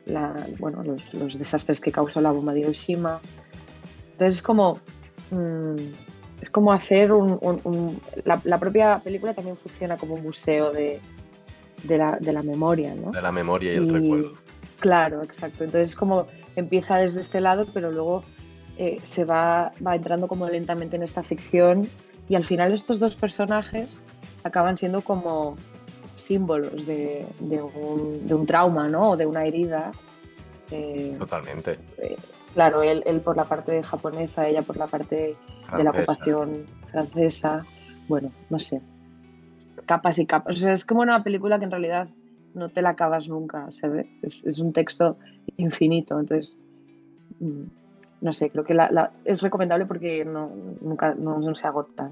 bueno, 0.59 0.83
los, 0.83 1.37
desastres 1.37 1.79
que 1.79 1.91
causó 1.91 2.21
la 2.21 2.31
bomba 2.31 2.53
de 2.53 2.61
Hiroshima. 2.61 3.19
Entonces 4.11 4.35
es 4.35 4.41
como, 4.41 4.79
mm, 5.31 5.75
es 6.41 6.49
como 6.49 6.71
hacer 6.71 7.11
un... 7.11 7.99
la, 8.23 8.59
propia 8.59 8.99
película 8.99 9.33
también 9.33 9.57
funciona 9.57 9.97
como 9.97 10.15
un 10.15 10.23
museo 10.23 10.71
de, 10.71 10.99
de, 11.83 11.97
la, 11.97 12.17
de 12.19 12.33
la, 12.33 12.43
memoria, 12.43 12.95
¿no? 12.95 13.11
De 13.11 13.21
la 13.21 13.31
memoria 13.31 13.73
y 13.73 13.77
el 13.77 13.93
recuerdo. 13.93 14.33
Claro, 14.79 15.23
exacto. 15.23 15.63
Entonces 15.63 15.89
es 15.89 15.95
como 15.95 16.27
empieza 16.55 16.97
desde 16.97 17.21
este 17.21 17.41
lado, 17.41 17.67
pero 17.73 17.91
luego 17.91 18.23
eh, 18.77 18.99
se 19.03 19.25
va, 19.25 19.73
va 19.85 19.95
entrando 19.95 20.27
como 20.27 20.47
lentamente 20.47 20.95
en 20.95 21.03
esta 21.03 21.23
ficción 21.23 21.87
y 22.29 22.35
al 22.35 22.45
final 22.45 22.73
estos 22.73 22.99
dos 22.99 23.15
personajes 23.15 23.87
acaban 24.43 24.77
siendo 24.77 25.01
como 25.01 25.55
símbolos 26.27 26.85
de, 26.85 27.25
un, 27.39 28.45
trauma, 28.45 28.87
¿no? 28.87 29.11
O 29.11 29.17
de 29.17 29.25
una 29.25 29.45
herida. 29.45 29.91
Eh, 30.71 31.15
Totalmente. 31.17 31.79
Eh, 31.97 32.17
claro, 32.53 32.83
él, 32.83 33.21
por 33.21 33.37
la 33.37 33.45
parte 33.45 33.81
japonesa, 33.81 34.47
ella 34.47 34.61
por 34.61 34.77
la 34.77 34.87
parte 34.87 35.35
de 35.75 35.83
la 35.83 35.91
ocupación 35.91 36.65
francesa. 36.91 37.65
Bueno, 38.07 38.31
no 38.49 38.59
sé. 38.59 38.81
Capas 39.85 40.19
y 40.19 40.25
capas. 40.25 40.57
O 40.57 40.59
sea, 40.59 40.73
es 40.73 40.85
como 40.85 41.01
una 41.01 41.23
película 41.23 41.57
que 41.59 41.65
en 41.65 41.71
realidad 41.71 42.09
no 42.53 42.69
te 42.69 42.81
la 42.81 42.89
acabas 42.89 43.29
nunca, 43.29 43.71
¿sabes? 43.71 44.09
Es, 44.21 44.45
es 44.45 44.59
un 44.59 44.73
texto 44.73 45.17
infinito. 45.55 46.19
Entonces, 46.19 46.57
mm, 47.39 47.63
no 48.19 48.33
sé, 48.33 48.49
creo 48.49 48.63
que 48.63 48.73
la, 48.73 49.11
es 49.25 49.41
recomendable 49.41 49.85
porque 49.85 50.25
no, 50.25 50.51
nunca 50.81 51.13
no, 51.15 51.55
se 51.55 51.67
agota. 51.67 52.11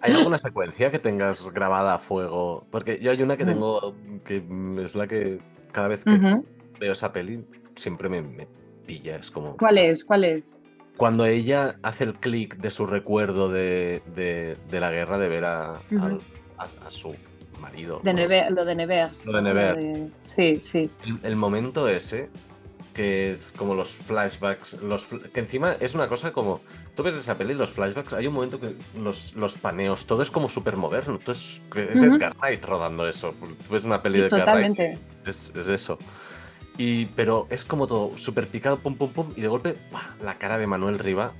¿Hay 0.00 0.12
alguna 0.12 0.38
secuencia 0.38 0.90
que 0.90 0.98
tengas 0.98 1.50
grabada 1.52 1.94
a 1.94 1.98
fuego? 1.98 2.66
Porque 2.70 2.98
yo 3.00 3.10
hay 3.10 3.22
una 3.22 3.36
que 3.36 3.44
tengo 3.44 3.94
que 4.24 4.44
es 4.82 4.96
la 4.96 5.06
que 5.06 5.40
cada 5.72 5.88
vez 5.88 6.04
que 6.04 6.42
veo 6.80 6.92
esa 6.92 7.12
peli 7.12 7.44
siempre 7.76 8.08
me, 8.08 8.22
me 8.22 8.48
pilla. 8.86 9.16
Es 9.16 9.30
como. 9.30 9.56
¿Cuál 9.56 9.78
es? 9.78 10.04
¿Cuál 10.04 10.24
es? 10.24 10.62
Cuando 10.96 11.26
ella 11.26 11.76
hace 11.82 12.04
el 12.04 12.14
clic 12.14 12.56
de 12.56 12.70
su 12.70 12.86
recuerdo 12.86 13.48
de, 13.48 14.02
la 14.70 14.90
guerra, 14.90 15.18
de 15.18 15.28
ver 15.28 15.44
a, 15.44 15.80
su 16.88 17.14
marido. 17.60 18.00
De 18.02 18.12
lo 18.50 18.64
de 18.64 18.74
Nevers. 18.74 19.24
Lo 19.26 19.32
de 19.32 19.42
Nevers. 19.42 20.12
Sí, 20.20 20.60
sí. 20.60 20.90
el 21.22 21.36
momento 21.36 21.88
ese 21.88 22.30
que 22.94 23.32
es 23.32 23.52
como 23.52 23.74
los 23.74 23.90
flashbacks, 23.90 24.80
los 24.80 25.04
que 25.04 25.40
encima 25.40 25.72
es 25.80 25.94
una 25.94 26.08
cosa 26.08 26.32
como, 26.32 26.60
tú 26.94 27.02
ves 27.02 27.14
esa 27.14 27.36
peli, 27.36 27.52
los 27.52 27.70
flashbacks, 27.70 28.12
hay 28.12 28.28
un 28.28 28.34
momento 28.34 28.60
que 28.60 28.76
los, 28.98 29.34
los 29.34 29.56
paneos, 29.56 30.06
todo 30.06 30.22
es 30.22 30.30
como 30.30 30.48
súper 30.48 30.76
moderno, 30.76 31.18
es, 31.26 31.60
es 31.74 32.02
Edgar 32.02 32.34
Wright 32.40 32.64
rodando 32.64 33.06
eso, 33.06 33.34
tú 33.40 33.74
ves 33.74 33.84
una 33.84 34.00
peli 34.00 34.20
de 34.20 34.26
Edgar 34.28 34.56
Wright, 34.56 34.98
es, 35.26 35.52
es, 35.54 35.68
eso. 35.68 35.98
Y, 36.78 37.06
pero 37.06 37.46
es 37.50 37.64
como 37.64 37.86
todo 37.86 38.16
súper 38.16 38.46
picado, 38.46 38.78
pum, 38.78 38.96
pum, 38.96 39.10
pum, 39.10 39.32
y 39.36 39.42
de 39.42 39.48
golpe, 39.48 39.76
la 40.22 40.38
cara 40.38 40.56
de 40.56 40.66
Manuel 40.66 40.98
Riva, 40.98 41.32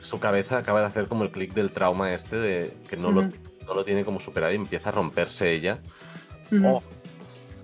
su 0.00 0.18
cabeza 0.18 0.58
acaba 0.58 0.80
de 0.80 0.86
hacer 0.86 1.08
como 1.08 1.24
el 1.24 1.30
clic 1.30 1.54
del 1.54 1.70
trauma 1.70 2.12
este 2.12 2.36
de 2.36 2.76
que 2.88 2.96
no, 2.96 3.10
lo, 3.10 3.22
no 3.22 3.74
lo 3.74 3.84
tiene 3.84 4.04
como 4.04 4.20
superado 4.20 4.52
y 4.52 4.56
empieza 4.56 4.90
a 4.90 4.92
romperse 4.92 5.52
ella. 5.52 5.78
Oh, 6.62 6.82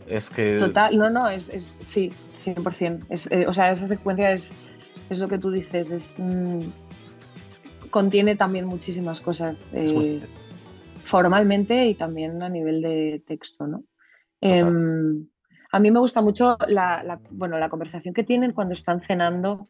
es 0.09 0.31
que... 0.31 0.59
Total, 0.59 0.97
no, 0.99 1.11
no, 1.11 1.29
es, 1.29 1.49
es 1.49 1.73
sí, 1.87 2.13
100%. 2.45 3.07
Es, 3.09 3.31
eh, 3.31 3.47
o 3.47 3.55
sea, 3.55 3.71
esa 3.71 3.89
secuencia 3.89 4.33
es, 4.33 4.51
es 5.09 5.19
lo 5.19 5.29
que 5.29 5.39
tú 5.39 5.51
dices, 5.51 5.91
es, 5.91 6.15
mm, 6.19 6.61
contiene 7.91 8.37
también 8.37 8.67
muchísimas 8.67 9.21
cosas 9.21 9.67
eh, 9.73 10.21
formalmente 11.05 11.87
y 11.87 11.95
también 11.95 12.43
a 12.43 12.49
nivel 12.49 12.83
de 12.83 13.23
texto, 13.27 13.67
¿no? 13.67 13.85
Em, 14.41 15.27
a 15.73 15.79
mí 15.79 15.91
me 15.91 16.01
gusta 16.01 16.23
mucho 16.23 16.57
la, 16.69 17.21
bueno, 17.31 17.59
la 17.59 17.69
conversación 17.69 18.15
que 18.15 18.25
tienen 18.25 18.53
cuando 18.53 18.75
están 18.75 19.01
cenando 19.03 19.67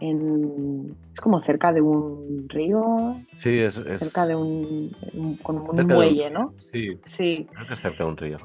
en, 0.00 0.94
es 1.12 1.20
como 1.20 1.42
cerca 1.42 1.72
de 1.72 1.80
un 1.80 2.48
río. 2.48 3.16
Sí, 3.34 3.58
es, 3.58 3.74
cerca 3.74 4.26
de 4.26 4.36
un, 4.36 4.94
un 5.14 5.86
muelle, 5.86 6.30
¿no? 6.30 6.54
Sí, 6.56 6.98
sí. 7.04 7.48
Creo 7.52 7.66
que 7.66 7.74
es 7.74 7.80
cerca 7.80 8.04
de 8.04 8.10
un 8.10 8.16
río. 8.16 8.38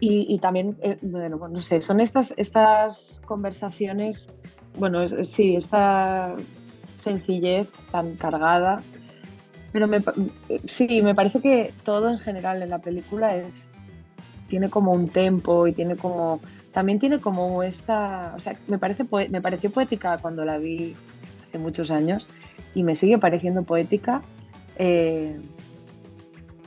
Y, 0.00 0.38
también, 0.38 0.76
eh, 0.82 0.96
bueno, 1.02 1.38
pues 1.38 1.50
no 1.50 1.60
sé, 1.60 1.80
son 1.80 2.00
estas, 2.00 2.32
estas 2.36 3.20
conversaciones, 3.26 4.30
bueno, 4.78 5.08
sí, 5.08 5.56
esta 5.56 6.36
sencillez 6.98 7.68
tan 7.90 8.14
cargada, 8.14 8.80
pero 9.72 9.88
me, 9.88 9.98
sí, 10.66 11.02
me 11.02 11.16
parece 11.16 11.40
que 11.40 11.72
todo 11.82 12.10
en 12.10 12.18
general 12.20 12.62
en 12.62 12.70
la 12.70 12.78
película 12.78 13.34
es 13.34 13.68
tiene 14.48 14.70
como 14.70 14.92
un 14.92 15.08
tempo 15.08 15.66
y 15.66 15.72
tiene 15.72 15.96
como 15.96 16.40
también 16.72 16.98
tiene 17.00 17.18
como 17.18 17.62
esta, 17.62 18.34
o 18.36 18.40
sea, 18.40 18.56
me 18.68 18.78
parece 18.78 19.04
me 19.30 19.40
pareció 19.40 19.70
poética 19.70 20.18
cuando 20.18 20.44
la 20.44 20.58
vi 20.58 20.94
hace 21.48 21.58
muchos 21.58 21.90
años 21.90 22.28
y 22.74 22.84
me 22.84 22.94
sigue 22.94 23.18
pareciendo 23.18 23.64
poética. 23.64 24.22
Eh, 24.76 25.36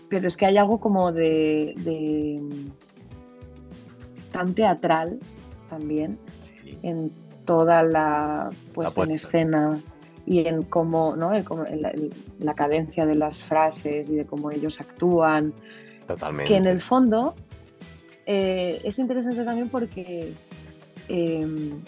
pero 0.09 0.27
es 0.27 0.35
que 0.35 0.45
hay 0.45 0.57
algo 0.57 0.81
como 0.81 1.13
de 1.13 1.73
tan 4.31 4.53
teatral 4.53 5.19
también 5.69 6.17
en 6.83 7.11
toda 7.45 7.83
la 7.83 8.49
puesta 8.73 9.03
en 9.03 9.11
escena 9.11 9.79
y 10.25 10.47
en 10.47 10.63
cómo, 10.63 11.15
¿no? 11.15 11.31
la, 12.39 12.53
cadencia 12.53 13.05
de 13.05 13.15
las 13.15 13.41
frases 13.43 14.09
y 14.09 14.15
de 14.15 14.25
cómo 14.25 14.51
ellos 14.51 14.79
actúan. 14.79 15.53
Totalmente. 16.07 16.49
Que 16.49 16.57
en 16.57 16.67
el 16.67 16.81
fondo 16.81 17.35
eh, 18.25 18.79
es 18.83 18.99
interesante 18.99 19.43
también 19.43 19.69
porque, 19.69 20.33
em, 21.09 21.81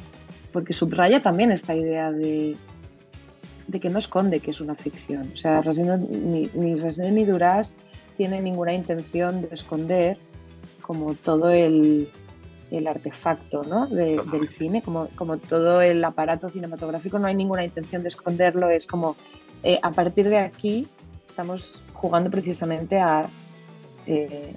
porque 0.51 0.73
subraya 0.73 1.21
también 1.21 1.51
esta 1.51 1.75
idea 1.75 2.11
de, 2.11 2.55
de 3.67 3.79
que 3.79 3.89
no 3.89 3.99
esconde 3.99 4.39
que 4.39 4.51
es 4.51 4.61
una 4.61 4.75
ficción. 4.75 5.31
O 5.33 5.37
sea, 5.37 5.61
ni, 5.61 6.49
ni 6.53 6.73
ni 6.73 7.25
Duras 7.25 7.77
tiene 8.17 8.41
ninguna 8.41 8.73
intención 8.73 9.41
de 9.41 9.49
esconder 9.51 10.17
como 10.81 11.13
todo 11.13 11.49
el, 11.49 12.09
el 12.73 12.87
artefacto 12.87 13.63
¿no? 13.63 13.87
del 13.87 14.49
cine, 14.49 14.81
como, 14.81 15.07
como 15.15 15.37
todo 15.37 15.81
el 15.81 16.03
aparato 16.03 16.49
cinematográfico, 16.49 17.19
no 17.19 17.27
hay 17.27 17.35
ninguna 17.35 17.63
intención 17.63 18.01
de 18.01 18.09
esconderlo, 18.09 18.69
es 18.69 18.87
como 18.87 19.15
eh, 19.61 19.79
a 19.81 19.91
partir 19.91 20.27
de 20.27 20.39
aquí 20.39 20.87
estamos 21.29 21.83
jugando 21.93 22.31
precisamente 22.31 22.99
a, 22.99 23.27
eh, 24.07 24.55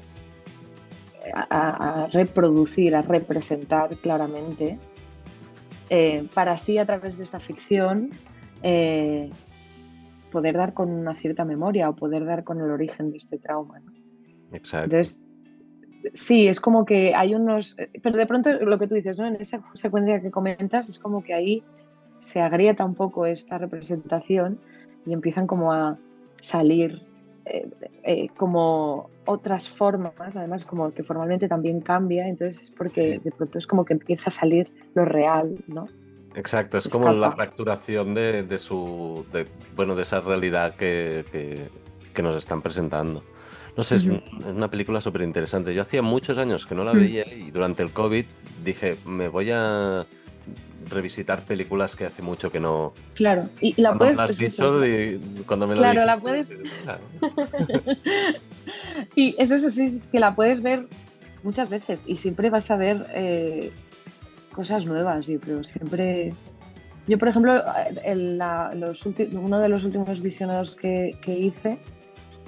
a, 1.35 2.09
reproducir, 2.11 2.97
a 2.97 3.03
representar 3.03 3.95
claramente, 3.97 4.79
eh, 5.91 6.27
para 6.33 6.53
así 6.53 6.79
a 6.79 6.87
través 6.87 7.19
de 7.19 7.25
esta 7.25 7.39
ficción 7.39 8.11
poder 10.33 10.57
dar 10.57 10.73
con 10.73 10.91
una 10.91 11.15
cierta 11.15 11.45
memoria 11.45 11.89
o 11.89 11.95
poder 11.95 12.25
dar 12.25 12.43
con 12.43 12.61
el 12.61 12.71
origen 12.71 13.13
de 13.13 13.19
este 13.19 13.39
trauma. 13.39 13.81
Exacto 14.53 14.97
sí, 16.15 16.49
es 16.49 16.61
como 16.61 16.85
que 16.85 17.15
hay 17.15 17.35
unos, 17.35 17.75
eh, 17.79 17.89
pero 18.03 18.17
de 18.17 18.27
pronto 18.27 18.53
lo 18.53 18.79
que 18.79 18.87
tú 18.87 18.95
dices, 18.95 19.19
¿no? 19.19 19.27
En 19.27 19.37
esa 19.37 19.61
secuencia 19.75 20.21
que 20.21 20.31
comentas 20.31 20.89
es 20.89 20.99
como 20.99 21.23
que 21.23 21.35
ahí 21.35 21.63
se 22.21 22.41
agrieta 22.41 22.85
un 22.85 22.95
poco 22.95 23.27
esta 23.27 23.59
representación 23.59 24.59
y 25.05 25.13
empiezan 25.13 25.47
como 25.47 25.73
a 25.73 25.99
salir 26.43 27.03
eh, 27.45 27.69
eh, 28.03 28.29
como 28.37 29.11
otras 29.25 29.69
formas, 29.69 30.37
además 30.37 30.65
como 30.65 30.93
que 30.93 31.03
formalmente 31.03 31.49
también 31.49 31.81
cambia, 31.81 32.29
entonces 32.29 32.65
es 32.65 32.71
porque 32.71 33.21
de 33.23 33.31
pronto 33.31 33.59
es 33.59 33.67
como 33.67 33.85
que 33.85 33.95
empieza 33.95 34.25
a 34.27 34.31
salir 34.31 34.71
lo 34.95 35.05
real, 35.05 35.57
¿no? 35.67 35.87
Exacto, 36.35 36.77
es 36.77 36.89
como 36.89 37.11
la 37.13 37.33
fracturación 37.33 38.15
de, 38.15 38.59
su, 38.59 39.25
bueno, 39.75 39.95
de 39.95 40.03
esa 40.03 40.21
realidad 40.21 40.75
que, 40.77 41.25
que 42.13 42.23
nos 42.23 42.37
están 42.37 42.61
presentando. 42.61 43.23
No 43.77 43.83
sé, 43.83 43.97
es, 43.97 44.05
una 44.05 44.71
película 44.71 45.01
súper 45.01 45.23
interesante. 45.23 45.75
Yo 45.75 45.83
hacía 45.83 46.01
muchos 46.01 46.39
años 46.39 46.65
que 46.67 46.75
no 46.75 46.83
la 46.83 46.95
mm. 46.95 46.99
veía 46.99 47.27
y 47.27 47.51
durante 47.51 47.83
el 47.83 47.93
COVID 47.93 48.25
dije, 48.65 48.97
me 49.05 49.29
voy 49.29 49.51
a 49.53 50.07
revisitar 50.89 51.43
películas 51.43 51.95
que 51.95 52.07
hace 52.07 52.23
mucho 52.23 52.51
que 52.51 52.59
no. 52.59 52.95
Claro, 53.15 53.51
y 53.61 53.79
la 53.81 53.95
puedes. 53.95 54.19
Has 54.19 54.39
dicho 54.39 54.81
cuando 55.47 55.67
me 55.67 55.75
lo 55.75 55.81
Claro, 55.81 56.07
la 56.07 56.19
puedes. 56.19 56.51
y 59.15 59.35
es 59.39 59.51
eso, 59.51 59.71
sí, 59.71 59.85
es 59.85 60.03
que 60.05 60.21
la 60.21 60.35
puedes 60.35 60.63
ver 60.63 60.87
muchas 61.43 61.69
veces 61.69 62.05
y 62.07 62.17
siempre 62.17 62.49
vas 62.49 62.71
a 62.71 62.77
ver 62.77 63.07
eh, 63.15 63.73
cosas 64.53 64.87
nuevas, 64.87 65.27
yo 65.27 65.39
creo. 65.39 65.65
Siempre. 65.65 66.33
Yo, 67.07 67.19
por 67.19 67.29
ejemplo, 67.29 67.63
los 68.75 69.05
uno 69.05 69.61
de 69.61 69.69
los 69.69 69.85
últimos 69.85 70.21
visionados 70.21 70.75
que, 70.75 71.17
que 71.21 71.39
hice 71.39 71.79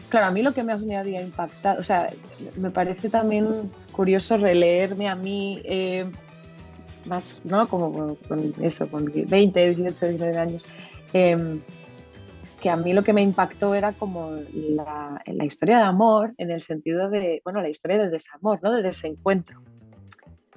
Claro, 0.09 0.27
a 0.27 0.31
mí 0.31 0.43
lo 0.43 0.53
que 0.53 0.63
más 0.63 0.83
me 0.83 0.97
había 0.97 1.21
impactado, 1.21 1.81
o 1.81 1.83
sea, 1.83 2.11
me 2.57 2.71
parece 2.71 3.11
también 3.11 3.71
curioso 3.93 4.37
releerme 4.37 5.09
a 5.09 5.15
mí 5.15 5.61
eh, 5.65 6.11
más, 7.05 7.41
¿no? 7.45 7.69
Como 7.69 8.17
con, 8.17 8.55
eso, 8.63 8.89
con 8.89 9.05
20, 9.05 9.75
18, 9.75 10.07
19 10.07 10.37
años. 10.39 10.65
Em, 11.13 11.61
que 12.61 12.71
a 12.71 12.77
mí 12.77 12.93
lo 12.93 13.05
que 13.05 13.13
me 13.13 13.23
impactó 13.23 13.75
era 13.75 13.93
como 13.93 14.33
la, 14.53 15.23
la, 15.25 15.45
historia 15.45 15.79
de 15.79 15.85
amor, 15.85 16.35
en 16.39 16.51
el 16.51 16.61
sentido 16.61 17.09
de, 17.09 17.41
bueno, 17.45 17.61
la 17.61 17.69
historia 17.69 17.99
de 17.99 18.11
desamor, 18.11 18.59
¿no? 18.63 18.73
De 18.73 18.83
desencuentro. 18.83 19.61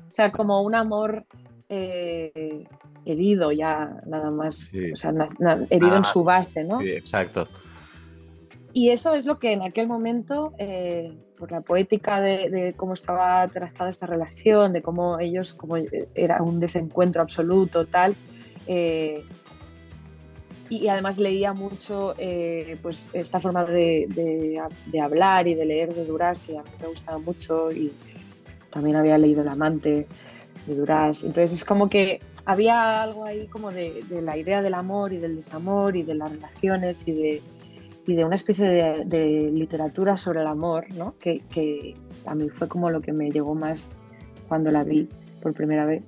O 0.07 0.11
sea, 0.11 0.31
como 0.31 0.61
un 0.61 0.75
amor 0.75 1.25
eh, 1.69 2.65
herido 3.05 3.51
ya, 3.51 4.01
nada 4.05 4.31
más, 4.31 4.71
o 4.93 4.95
sea, 4.95 5.13
herido 5.69 5.95
en 5.95 6.05
su 6.05 6.23
base, 6.23 6.63
¿no? 6.63 6.79
Sí, 6.81 6.91
exacto. 6.91 7.47
Y 8.73 8.89
eso 8.89 9.13
es 9.13 9.25
lo 9.25 9.37
que 9.39 9.51
en 9.51 9.61
aquel 9.61 9.87
momento, 9.87 10.53
eh, 10.57 11.13
por 11.37 11.51
la 11.51 11.61
poética 11.61 12.21
de, 12.21 12.73
cómo 12.77 12.93
estaba 12.93 13.45
trazada 13.49 13.89
esta 13.89 14.05
relación, 14.05 14.71
de 14.71 14.81
cómo 14.81 15.19
ellos, 15.19 15.53
como 15.53 15.75
era 16.15 16.41
un 16.41 16.59
desencuentro 16.59 17.21
absoluto, 17.21 17.85
tal, 17.85 18.15
eh, 18.67 19.23
y, 20.69 20.87
además 20.87 21.17
leía 21.17 21.51
mucho 21.51 22.15
eh, 22.17 22.77
pues 22.81 23.09
esta 23.11 23.41
forma 23.41 23.65
de, 23.65 24.61
hablar 25.01 25.47
y 25.49 25.55
de 25.55 25.65
leer 25.65 25.93
de 25.93 26.05
Duras, 26.05 26.39
que 26.39 26.57
a 26.57 26.63
mí 26.63 26.69
me 26.79 26.87
gustaba 26.87 27.17
mucho, 27.17 27.73
y 27.73 27.91
también 28.71 28.95
había 28.95 29.17
leído 29.17 29.41
El 29.41 29.49
amante 29.49 30.07
de 30.65 30.75
Duras. 30.75 31.25
Entonces 31.25 31.59
es 31.59 31.65
como 31.65 31.89
que 31.89 32.21
había 32.45 33.01
algo 33.01 33.25
ahí 33.25 33.47
como 33.47 33.71
de 33.71 34.01
la 34.09 34.37
idea 34.37 34.61
del 34.61 34.75
amor 34.75 35.11
y 35.11 35.17
del 35.17 35.35
desamor 35.35 35.97
y 35.97 36.03
de 36.03 36.15
las 36.15 36.31
relaciones 36.31 37.05
y 37.05 37.11
de 37.11 37.41
y 38.07 38.15
de 38.15 38.25
una 38.25 38.35
especie 38.35 38.65
de, 39.05 39.51
literatura 39.51 40.17
sobre 40.17 40.41
el 40.41 40.47
amor, 40.47 40.85
¿no? 40.95 41.15
que, 41.19 41.95
a 42.25 42.35
mí 42.35 42.49
fue 42.49 42.67
como 42.67 42.89
lo 42.89 43.01
que 43.01 43.13
me 43.13 43.29
llegó 43.29 43.55
más 43.55 43.89
cuando 44.47 44.71
la 44.71 44.83
vi 44.83 45.07
por 45.41 45.53
primera 45.53 45.85
vez. 45.85 46.03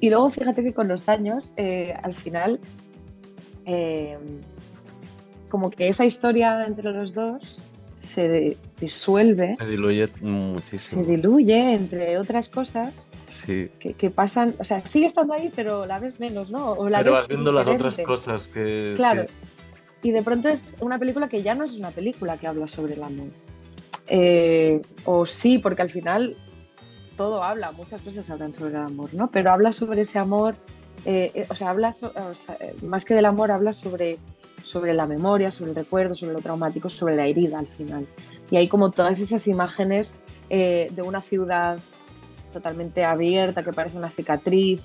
Y 0.00 0.10
luego 0.10 0.30
fíjate 0.30 0.62
que 0.62 0.72
con 0.72 0.88
los 0.88 1.08
años, 1.08 1.50
eh, 1.56 1.94
al 2.02 2.14
final, 2.14 2.60
eh, 3.66 4.16
como 5.48 5.70
que 5.70 5.88
esa 5.88 6.04
historia 6.04 6.66
entre 6.66 6.92
los 6.92 7.14
dos 7.14 7.58
se 8.14 8.56
disuelve. 8.80 9.54
Se 9.56 9.66
diluye 9.66 10.08
muchísimo. 10.20 11.04
Se 11.04 11.10
diluye, 11.10 11.74
entre 11.74 12.18
otras 12.18 12.48
cosas. 12.48 12.94
Sí. 13.28 13.70
Que, 13.78 14.10
pasan, 14.10 14.54
o 14.58 14.64
sea, 14.64 14.80
sigue 14.80 15.06
estando 15.06 15.34
ahí, 15.34 15.52
pero 15.54 15.86
la 15.86 15.98
ves 15.98 16.18
menos, 16.18 16.50
¿no? 16.50 16.76
pero 16.76 17.12
vas 17.12 17.28
viendo 17.28 17.52
las 17.52 17.68
otras 17.68 17.98
cosas 17.98 18.48
que... 18.48 18.94
Claro, 18.96 19.26
y 20.02 20.10
de 20.12 20.22
pronto 20.22 20.48
es 20.48 20.76
una 20.80 20.98
película 20.98 21.28
que 21.28 21.42
ya 21.42 21.54
no 21.54 21.64
es 21.64 21.72
una 21.72 21.90
película 21.90 22.36
que 22.36 22.46
habla 22.46 22.66
sobre 22.66 22.94
el 22.94 23.02
amor. 23.02 23.28
Eh, 24.06 24.80
o 25.04 25.26
sí, 25.26 25.58
porque 25.58 25.82
al 25.82 25.90
final 25.90 26.36
todo 27.16 27.42
habla, 27.42 27.72
muchas 27.72 28.00
cosas 28.00 28.28
hablan 28.30 28.54
sobre 28.54 28.70
el 28.70 28.76
amor, 28.76 29.12
¿no? 29.12 29.30
Pero 29.30 29.50
habla 29.50 29.72
sobre 29.72 30.02
ese 30.02 30.18
amor, 30.18 30.56
eh, 31.04 31.32
eh, 31.34 31.46
o 31.48 31.54
sea, 31.54 31.70
habla, 31.70 31.94
más 32.82 33.04
que 33.04 33.14
del 33.14 33.24
amor, 33.24 33.50
habla 33.50 33.72
sobre, 33.72 34.18
sobre 34.62 34.94
la 34.94 35.06
memoria, 35.06 35.50
sobre 35.50 35.70
el 35.70 35.76
recuerdo, 35.76 36.14
sobre 36.14 36.32
lo 36.34 36.40
traumático, 36.40 36.88
sobre 36.88 37.16
la 37.16 37.26
herida 37.26 37.58
al 37.58 37.66
final. 37.66 38.06
Y 38.50 38.56
hay 38.56 38.68
como 38.68 38.92
todas 38.92 39.18
esas 39.18 39.46
imágenes 39.46 40.16
de 40.48 41.02
una 41.04 41.20
ciudad 41.20 41.78
totalmente 42.54 43.04
abierta, 43.04 43.62
que 43.62 43.72
parece 43.72 43.98
una 43.98 44.08
cicatriz, 44.08 44.80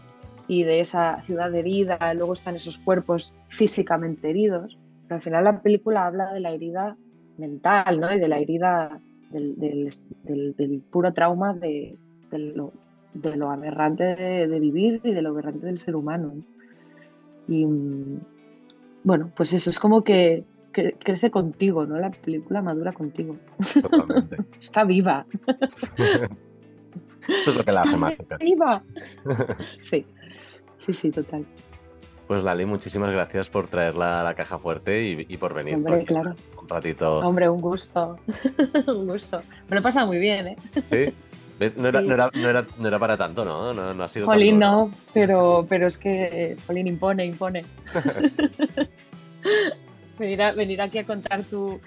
y 0.47 0.63
de 0.63 0.81
esa 0.81 1.21
ciudad 1.21 1.55
herida, 1.55 2.13
luego 2.15 2.33
están 2.33 2.57
esos 2.57 2.77
cuerpos 2.77 3.31
físicamente 3.47 4.29
heridos, 4.29 4.77
al 5.13 5.21
final 5.21 5.43
la 5.43 5.61
película 5.61 6.05
habla 6.05 6.33
de 6.33 6.39
la 6.39 6.51
herida 6.51 6.95
mental, 7.37 7.99
¿no? 7.99 8.13
Y 8.13 8.19
de 8.19 8.27
la 8.27 8.39
herida 8.39 8.99
del, 9.31 10.83
puro 10.91 11.13
trauma 11.13 11.53
de, 11.53 11.97
lo, 12.31 12.71
aberrante 13.49 14.03
de, 14.15 14.59
vivir 14.59 15.01
y 15.03 15.13
de 15.13 15.21
lo 15.21 15.29
aberrante 15.29 15.65
del 15.65 15.79
ser 15.79 15.95
humano. 15.95 16.33
Y 17.47 17.65
bueno, 19.03 19.31
pues 19.35 19.53
eso 19.53 19.69
es 19.69 19.79
como 19.79 20.03
que, 20.03 20.45
crece 20.71 21.29
contigo, 21.29 21.85
¿no? 21.85 21.99
La 21.99 22.11
película 22.11 22.61
madura 22.61 22.93
contigo. 22.93 23.35
Totalmente. 23.73 24.37
Está 24.61 24.83
viva. 24.83 25.25
Esto 27.27 27.51
es 27.51 27.55
lo 27.55 27.63
que 27.63 27.71
la 27.71 27.81
hace 27.81 27.97
más. 27.97 28.17
¡Viva! 28.39 28.83
Sí, 29.79 30.05
sí, 30.77 30.93
sí, 30.93 31.11
total. 31.11 31.45
Pues 32.27 32.43
Lali, 32.43 32.65
muchísimas 32.65 33.11
gracias 33.11 33.49
por 33.49 33.67
traerla 33.67 34.21
a 34.21 34.23
la 34.23 34.33
caja 34.33 34.57
fuerte 34.57 35.03
y, 35.03 35.37
por 35.37 35.53
venir. 35.53 35.75
Hombre, 35.75 36.05
claro. 36.05 36.35
Un 36.61 36.69
ratito. 36.69 37.19
Hombre, 37.19 37.49
un 37.49 37.59
gusto. 37.59 38.17
un 38.87 39.07
gusto. 39.07 39.41
Me 39.67 39.75
lo 39.75 39.79
he 39.79 39.83
pasado 39.83 40.07
muy 40.07 40.19
bien, 40.19 40.47
¿eh? 40.47 40.57
Sí. 40.85 41.13
No 41.77 41.87
era, 41.87 42.01
no, 42.01 42.13
era, 42.13 42.29
no, 42.33 42.49
era, 42.49 42.65
no 42.79 42.87
era, 42.87 42.99
para 42.99 43.15
tanto, 43.15 43.45
¿no? 43.45 43.73
No, 43.73 43.93
no 43.93 44.03
ha 44.03 44.09
sido 44.09 44.25
Jolín, 44.25 44.59
no, 44.59 44.91
pero, 45.13 45.65
pero 45.69 45.87
es 45.87 45.97
que 45.97 46.57
Jolín 46.65 46.87
impone, 46.87 47.25
impone. 47.25 47.63
venir, 50.19 50.41
a, 50.41 50.51
venir 50.53 50.81
aquí 50.81 50.97
a 50.97 51.05
contar 51.05 51.43
tu, 51.43 51.79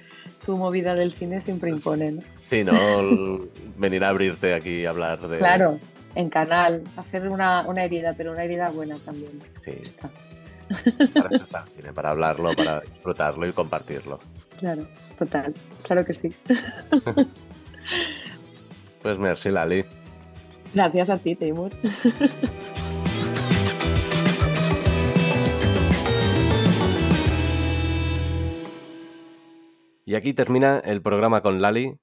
tu 0.47 0.57
movida 0.57 0.95
del 0.95 1.13
cine 1.13 1.41
siempre 1.41 1.71
impone, 1.71 2.13
¿no? 2.13 2.23
Sí, 2.37 2.65
¿no? 2.65 2.73
venir 3.77 4.05
a 4.05 4.11
abrirte 4.11 4.55
aquí 4.55 4.87
a 4.87 4.91
hablar 4.91 5.29
de... 5.29 5.39
Claro, 5.39 5.79
en 6.17 6.31
canal, 6.31 6.83
hacer 6.97 7.29
una, 7.29 7.67
una 7.69 7.85
herida, 7.85 8.15
pero 8.17 8.33
una 8.33 8.43
herida 8.43 8.71
buena 8.71 8.97
también. 9.05 9.41
Sí. 9.65 9.73
Para 11.15 11.29
eso 11.29 11.45
está 11.45 11.65
cine, 11.77 11.93
para 11.93 12.11
hablarlo, 12.11 12.53
para 12.57 12.81
disfrutarlo 12.81 13.47
y 13.47 13.53
compartirlo. 13.53 14.19
Claro, 14.59 14.85
total, 15.19 15.55
claro 15.83 16.05
que 16.05 16.15
sí. 16.15 16.35
Pues 19.03 19.21
merci, 19.21 19.51
Lali. 19.51 19.85
Gracias 20.75 21.11
a 21.11 21.19
ti, 21.19 21.37
Timur. 21.37 21.71
Y 30.09 30.15
aquí 30.15 30.33
termina 30.35 30.79
el 30.79 31.03
programa 31.03 31.41
con 31.41 31.61
Lali. 31.61 31.99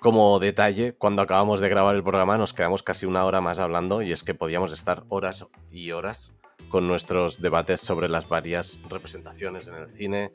Como 0.00 0.38
detalle, 0.38 0.94
cuando 0.94 1.20
acabamos 1.20 1.60
de 1.60 1.68
grabar 1.68 1.94
el 1.94 2.02
programa 2.02 2.38
nos 2.38 2.54
quedamos 2.54 2.82
casi 2.82 3.04
una 3.04 3.26
hora 3.26 3.42
más 3.42 3.58
hablando 3.58 4.00
y 4.00 4.12
es 4.12 4.22
que 4.22 4.32
podíamos 4.32 4.72
estar 4.72 5.04
horas 5.10 5.46
y 5.70 5.90
horas 5.90 6.34
con 6.70 6.88
nuestros 6.88 7.42
debates 7.42 7.82
sobre 7.82 8.08
las 8.08 8.26
varias 8.26 8.80
representaciones 8.88 9.66
en 9.68 9.74
el 9.74 9.90
cine, 9.90 10.32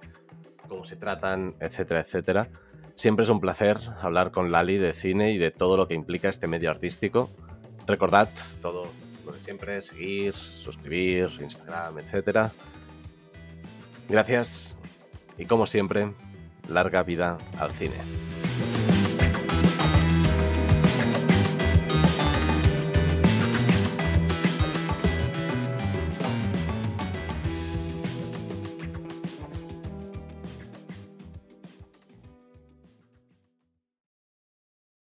cómo 0.69 0.85
se 0.85 0.97
tratan, 0.97 1.55
etcétera, 1.59 2.01
etcétera. 2.01 2.49
Siempre 2.93 3.23
es 3.23 3.29
un 3.29 3.39
placer 3.39 3.79
hablar 4.03 4.29
con 4.29 4.51
Lali 4.51 4.77
de 4.77 4.93
cine 4.93 5.31
y 5.31 5.39
de 5.39 5.49
todo 5.49 5.77
lo 5.77 5.87
que 5.87 5.95
implica 5.95 6.29
este 6.29 6.45
medio 6.45 6.69
artístico. 6.69 7.31
Recordad 7.87 8.29
todo 8.61 8.87
lo 9.25 9.31
de 9.31 9.41
siempre, 9.41 9.81
seguir, 9.81 10.35
suscribir, 10.35 11.31
Instagram, 11.41 11.97
etcétera. 11.97 12.51
Gracias 14.07 14.77
y 15.39 15.45
como 15.45 15.65
siempre, 15.65 16.13
larga 16.69 17.01
vida 17.01 17.39
al 17.57 17.71
cine. 17.71 17.95